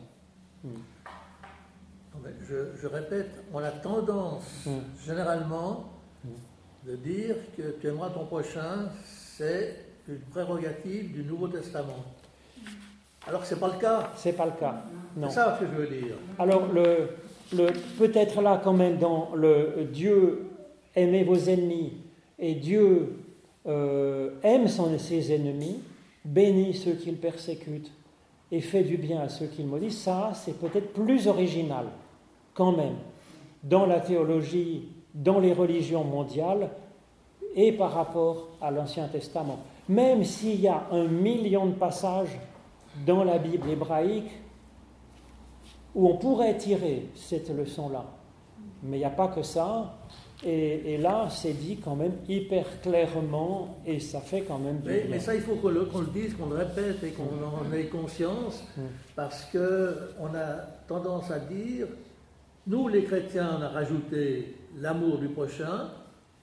Hmm. 0.63 0.69
Je, 2.47 2.87
répète, 2.87 3.43
on 3.53 3.59
a 3.59 3.71
tendance 3.71 4.65
hmm. 4.65 5.05
généralement 5.05 5.85
hmm. 6.23 6.89
de 6.89 6.95
dire 6.97 7.35
que 7.55 7.75
tu 7.79 7.87
aimeras 7.87 8.09
ton 8.09 8.25
prochain, 8.25 8.89
c'est 9.03 9.77
une 10.07 10.19
prérogative 10.19 11.13
du 11.13 11.23
Nouveau 11.23 11.47
Testament. 11.47 12.03
Alors 13.27 13.41
que 13.41 13.47
ce 13.47 13.53
n'est 13.53 13.59
pas 13.59 13.73
le 13.73 13.79
cas. 13.79 14.09
C'est 14.15 14.33
pas 14.33 14.45
le 14.45 14.51
cas. 14.59 14.83
C'est 15.23 15.29
ça 15.29 15.57
que 15.59 15.65
je 15.65 15.71
veux 15.71 15.87
dire. 15.87 16.15
Alors 16.39 16.67
le, 16.71 17.09
le 17.53 17.71
peut-être 17.97 18.41
là 18.41 18.59
quand 18.63 18.73
même 18.73 18.97
dans 18.97 19.31
le 19.35 19.87
Dieu 19.91 20.47
aimez 20.95 21.23
vos 21.23 21.37
ennemis 21.37 21.93
et 22.39 22.55
Dieu 22.55 23.19
euh, 23.67 24.31
aime 24.43 24.67
son, 24.67 24.97
ses 24.97 25.33
ennemis, 25.33 25.79
bénis 26.25 26.73
ceux 26.73 26.93
qu'il 26.93 27.17
persécute 27.17 27.91
et 28.51 28.61
fait 28.61 28.83
du 28.83 28.97
bien 28.97 29.21
à 29.21 29.29
ceux 29.29 29.47
qu'il 29.47 29.67
maudit, 29.67 29.91
ça 29.91 30.31
c'est 30.33 30.59
peut-être 30.59 30.93
plus 30.93 31.27
original 31.27 31.87
quand 32.53 32.71
même 32.71 32.95
dans 33.63 33.85
la 33.85 33.99
théologie, 33.99 34.89
dans 35.13 35.39
les 35.39 35.53
religions 35.53 36.03
mondiales 36.03 36.69
et 37.55 37.71
par 37.71 37.93
rapport 37.93 38.49
à 38.61 38.71
l'Ancien 38.71 39.07
Testament. 39.07 39.59
Même 39.89 40.23
s'il 40.23 40.59
y 40.59 40.67
a 40.67 40.87
un 40.91 41.05
million 41.05 41.65
de 41.65 41.73
passages 41.73 42.39
dans 43.05 43.23
la 43.23 43.37
Bible 43.37 43.69
hébraïque 43.69 44.31
où 45.93 46.07
on 46.07 46.17
pourrait 46.17 46.57
tirer 46.57 47.09
cette 47.15 47.49
leçon-là. 47.49 48.05
Mais 48.83 48.97
il 48.97 48.99
n'y 48.99 49.05
a 49.05 49.09
pas 49.09 49.27
que 49.27 49.43
ça. 49.43 49.97
Et, 50.43 50.97
là, 50.97 51.27
c'est 51.29 51.53
dit 51.53 51.77
quand 51.77 51.95
même 51.95 52.13
hyper 52.27 52.65
clairement 52.81 53.77
et 53.85 53.99
ça 53.99 54.21
fait 54.21 54.41
quand 54.41 54.57
même. 54.57 54.81
Mais, 54.83 55.05
mais 55.09 55.19
ça, 55.19 55.35
il 55.35 55.41
faut 55.41 55.55
qu'on 55.55 55.69
le, 55.69 55.87
dise, 56.11 56.33
qu'on 56.33 56.47
le 56.47 56.55
répète 56.55 57.03
et 57.03 57.11
qu'on 57.11 57.23
en 57.23 57.71
ait 57.71 57.85
conscience 57.85 58.63
mm. 58.75 58.81
parce 59.15 59.45
qu'on 59.51 60.35
a 60.35 60.65
tendance 60.87 61.29
à 61.29 61.39
dire 61.39 61.87
nous, 62.67 62.87
les 62.87 63.03
chrétiens, 63.03 63.57
on 63.59 63.61
a 63.61 63.69
rajouté 63.69 64.55
l'amour 64.79 65.17
du 65.17 65.29
prochain 65.29 65.89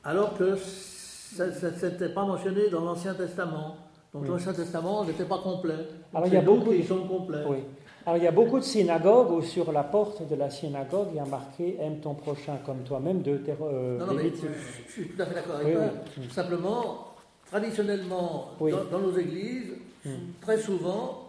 alors 0.04 0.36
que 0.36 0.56
ça 0.56 1.46
n'était 1.46 2.08
pas 2.08 2.24
mentionné 2.24 2.70
dans 2.70 2.84
l'Ancien 2.84 3.14
Testament. 3.14 3.76
Donc 4.12 4.26
l'Ancien 4.26 4.52
Testament 4.52 5.04
n'était 5.04 5.24
pas 5.24 5.38
complet. 5.38 5.86
Alors 6.14 6.26
il 6.26 6.34
y 6.34 6.36
a 6.36 6.42
beaucoup 6.42 6.72
qui 6.72 6.84
sont 6.84 7.06
complets. 7.06 7.44
Oui. 7.46 7.58
Alors 8.06 8.16
il 8.16 8.24
y 8.24 8.26
a 8.26 8.32
beaucoup 8.32 8.58
de 8.58 8.64
synagogues 8.64 9.30
où 9.32 9.42
sur 9.42 9.70
la 9.72 9.82
porte 9.82 10.26
de 10.28 10.34
la 10.34 10.50
synagogue, 10.50 11.08
il 11.12 11.16
y 11.16 11.20
a 11.20 11.24
marqué 11.24 11.76
Aime 11.80 11.98
ton 12.00 12.14
prochain 12.14 12.58
comme 12.64 12.78
toi-même 12.78 13.22
de 13.22 13.40
euh, 13.48 13.98
Non, 13.98 14.06
non, 14.06 14.14
mais 14.14 14.30
je, 14.30 14.92
suis 14.92 15.08
tout 15.08 15.22
à 15.22 15.26
fait 15.26 15.34
d'accord 15.34 15.56
avec 15.56 15.74
toi. 15.74 15.84
Simplement, 16.30 17.14
traditionnellement, 17.46 18.52
dans, 18.60 18.98
nos 18.98 19.16
églises, 19.16 19.74
mm. 20.04 20.10
très 20.40 20.58
souvent, 20.58 21.28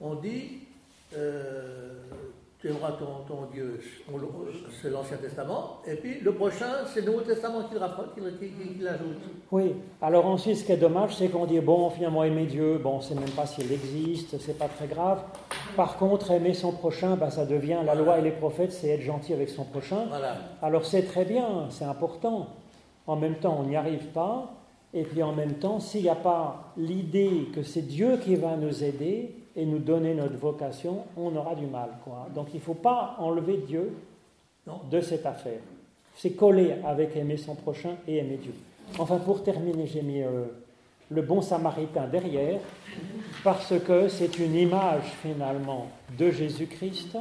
on 0.00 0.14
dit 0.14 0.60
euh, 1.16 1.94
tu 2.64 2.70
aimeras 2.70 2.92
ton, 2.92 3.46
Dieu, 3.52 3.78
c'est 4.80 4.88
l'Ancien 4.88 5.18
Testament, 5.18 5.82
et 5.86 5.96
puis 5.96 6.20
le 6.20 6.32
prochain, 6.32 6.86
c'est 6.86 7.02
le 7.02 7.12
Nouveau 7.12 7.20
Testament 7.20 7.64
qu'il 7.68 8.88
ajoute. 8.88 9.18
Oui, 9.52 9.74
alors 10.00 10.24
ensuite, 10.24 10.56
ce 10.56 10.64
qui 10.64 10.72
est 10.72 10.78
dommage, 10.78 11.14
c'est 11.14 11.28
qu'on 11.28 11.44
dit, 11.44 11.60
bon, 11.60 11.90
finalement, 11.90 12.24
aimer 12.24 12.46
Dieu, 12.46 12.78
bon, 12.78 12.92
on 12.92 12.96
ne 12.96 13.02
sait 13.02 13.14
même 13.14 13.28
pas 13.32 13.44
s'il 13.44 13.70
existe, 13.70 14.40
c'est 14.40 14.56
pas 14.56 14.68
très 14.68 14.86
grave. 14.86 15.24
Par 15.76 15.96
contre, 15.96 16.30
aimer 16.30 16.54
son 16.54 16.72
prochain, 16.72 17.16
bah, 17.16 17.30
ça 17.30 17.46
devient, 17.46 17.78
la 17.84 17.94
loi 17.94 18.18
et 18.18 18.22
les 18.22 18.30
prophètes, 18.30 18.72
c'est 18.72 18.88
être 18.88 19.02
gentil 19.02 19.32
avec 19.32 19.48
son 19.48 19.64
prochain. 19.64 20.06
Voilà. 20.08 20.36
Alors 20.62 20.84
c'est 20.84 21.02
très 21.02 21.24
bien, 21.24 21.66
c'est 21.70 21.84
important. 21.84 22.48
En 23.06 23.16
même 23.16 23.36
temps, 23.36 23.56
on 23.60 23.64
n'y 23.64 23.76
arrive 23.76 24.06
pas, 24.06 24.54
et 24.92 25.02
puis 25.02 25.22
en 25.22 25.32
même 25.32 25.54
temps, 25.54 25.80
s'il 25.80 26.02
n'y 26.02 26.08
a 26.08 26.14
pas 26.14 26.72
l'idée 26.76 27.48
que 27.54 27.62
c'est 27.62 27.82
Dieu 27.82 28.16
qui 28.18 28.36
va 28.36 28.56
nous 28.56 28.82
aider, 28.82 29.34
et 29.56 29.66
nous 29.66 29.78
donner 29.78 30.14
notre 30.14 30.36
vocation, 30.36 31.04
on 31.16 31.34
aura 31.36 31.54
du 31.54 31.66
mal. 31.66 31.90
Quoi. 32.04 32.28
Donc 32.34 32.48
il 32.52 32.56
ne 32.56 32.62
faut 32.62 32.74
pas 32.74 33.16
enlever 33.18 33.58
Dieu 33.58 33.96
de 34.90 35.00
cette 35.00 35.26
affaire. 35.26 35.60
C'est 36.16 36.30
coller 36.30 36.74
avec 36.84 37.16
aimer 37.16 37.36
son 37.36 37.54
prochain 37.54 37.96
et 38.06 38.18
aimer 38.18 38.36
Dieu. 38.36 38.54
Enfin, 38.98 39.18
pour 39.18 39.42
terminer, 39.42 39.86
j'ai 39.86 40.02
mis 40.02 40.22
euh, 40.22 40.44
le 41.10 41.22
bon 41.22 41.42
samaritain 41.42 42.06
derrière, 42.06 42.60
parce 43.42 43.74
que 43.80 44.08
c'est 44.08 44.38
une 44.38 44.54
image 44.54 45.04
finalement 45.22 45.88
de 46.18 46.30
Jésus-Christ. 46.30 47.16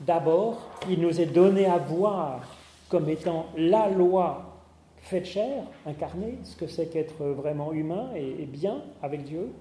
D'abord, 0.00 0.70
il 0.88 1.00
nous 1.00 1.20
est 1.20 1.26
donné 1.26 1.66
à 1.66 1.78
voir 1.78 2.56
comme 2.88 3.08
étant 3.08 3.46
la 3.56 3.88
loi 3.88 4.58
faite 5.00 5.26
chair, 5.26 5.64
incarnée, 5.86 6.38
ce 6.44 6.56
que 6.56 6.66
c'est 6.66 6.86
qu'être 6.86 7.24
vraiment 7.24 7.72
humain 7.72 8.10
et 8.14 8.44
bien 8.46 8.82
avec 9.02 9.24
Dieu. 9.24 9.52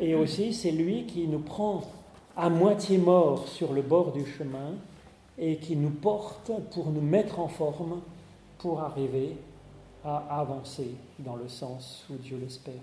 Et 0.00 0.14
aussi, 0.14 0.54
c'est 0.54 0.70
lui 0.70 1.06
qui 1.06 1.26
nous 1.26 1.40
prend 1.40 1.82
à 2.36 2.48
moitié 2.48 2.98
mort 2.98 3.48
sur 3.48 3.72
le 3.72 3.82
bord 3.82 4.12
du 4.12 4.24
chemin 4.24 4.74
et 5.38 5.56
qui 5.56 5.76
nous 5.76 5.90
porte 5.90 6.50
pour 6.72 6.90
nous 6.90 7.00
mettre 7.00 7.40
en 7.40 7.48
forme 7.48 8.00
pour 8.58 8.80
arriver 8.80 9.36
à 10.04 10.40
avancer 10.40 10.94
dans 11.18 11.36
le 11.36 11.48
sens 11.48 12.06
où 12.10 12.14
Dieu 12.16 12.38
l'espère. 12.40 12.74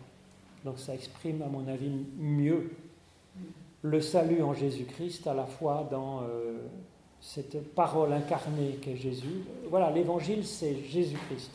Donc 0.63 0.80
ça 0.80 0.93
exprime, 0.93 1.41
à 1.41 1.47
mon 1.47 1.68
avis, 1.68 1.91
mieux 2.18 2.72
le 3.82 4.01
salut 4.01 4.41
en 4.41 4.53
Jésus-Christ, 4.53 5.28
à 5.28 5.34
la 5.34 5.45
fois 5.45 5.88
dans 5.89 6.24
euh, 6.24 6.57
cette 7.22 7.74
parole 7.74 8.13
incarnée 8.13 8.80
qu'est 8.82 8.97
Jésus. 8.97 9.43
Voilà, 9.70 9.91
l'évangile, 9.91 10.45
c'est 10.45 10.84
Jésus-Christ. 10.84 11.51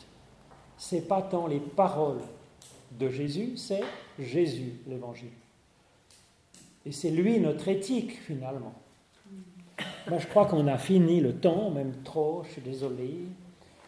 c'est 0.77 1.07
pas 1.07 1.21
tant 1.21 1.47
les 1.47 1.59
paroles 1.59 2.21
de 2.99 3.09
Jésus, 3.09 3.57
c'est 3.57 3.83
Jésus 4.17 4.73
l'évangile. 4.87 5.31
Et 6.85 6.91
c'est 6.91 7.11
lui 7.11 7.39
notre 7.39 7.67
éthique 7.67 8.19
finalement. 8.21 8.73
Moi, 10.09 10.19
je 10.19 10.27
crois 10.27 10.45
qu'on 10.45 10.67
a 10.67 10.77
fini 10.77 11.19
le 11.19 11.35
temps, 11.35 11.69
même 11.69 11.93
trop, 12.03 12.43
je 12.45 12.53
suis 12.53 12.61
désolé, 12.61 13.13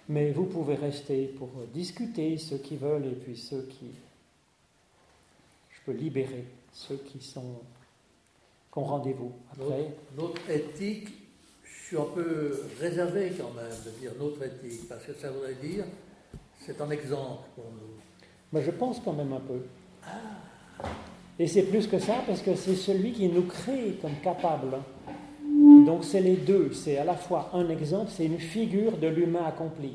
mais 0.10 0.32
vous 0.32 0.46
pouvez 0.46 0.76
rester 0.76 1.28
pour 1.28 1.50
discuter, 1.74 2.38
ceux 2.38 2.58
qui 2.58 2.76
veulent, 2.76 3.06
et 3.06 3.16
puis 3.16 3.38
ceux 3.38 3.64
qui... 3.64 3.88
Je 5.72 5.80
peux 5.86 5.98
libérer 5.98 6.46
ceux 6.72 6.98
qui 6.98 7.22
sont 7.22 7.60
qui 8.74 8.80
ont 8.80 8.86
rendez-vous 8.86 9.32
après. 9.52 9.94
Notre, 10.18 10.50
éthique, 10.50 11.10
je 11.64 11.88
suis 11.88 11.98
un 11.98 12.08
peu 12.16 12.60
réservé 12.80 13.32
quand 13.38 13.54
même 13.54 13.72
de 13.86 13.92
dire 14.00 14.12
notre 14.20 14.42
éthique, 14.44 14.90
parce 14.90 15.06
que 15.06 15.14
ça 15.14 15.30
voudrait 15.30 15.54
dire, 15.62 15.86
c'est 16.60 16.82
un 16.82 16.90
exemple 16.90 17.44
pour 17.56 17.66
nous. 17.66 17.94
Mais 18.52 18.64
je 18.64 18.72
pense 18.72 19.00
quand 19.00 19.14
même 19.14 19.32
un 19.32 19.40
peu. 19.40 19.62
Ah. 20.04 20.88
Et 21.38 21.48
c'est 21.48 21.64
plus 21.64 21.88
que 21.88 22.00
ça, 22.00 22.24
parce 22.26 22.42
que 22.42 22.56
c'est 22.56 22.76
celui 22.76 23.12
qui 23.12 23.28
nous 23.28 23.44
crée 23.44 23.98
comme 24.02 24.16
capable. 24.24 24.78
Donc 25.86 26.04
c'est 26.04 26.22
les 26.22 26.36
deux, 26.36 26.72
c'est 26.74 26.98
à 26.98 27.04
la 27.04 27.16
fois 27.16 27.52
un 27.54 27.70
exemple, 27.70 28.10
c'est 28.10 28.26
une 28.26 28.40
figure 28.40 28.98
de 28.98 29.08
l'humain 29.08 29.46
accompli. 29.46 29.92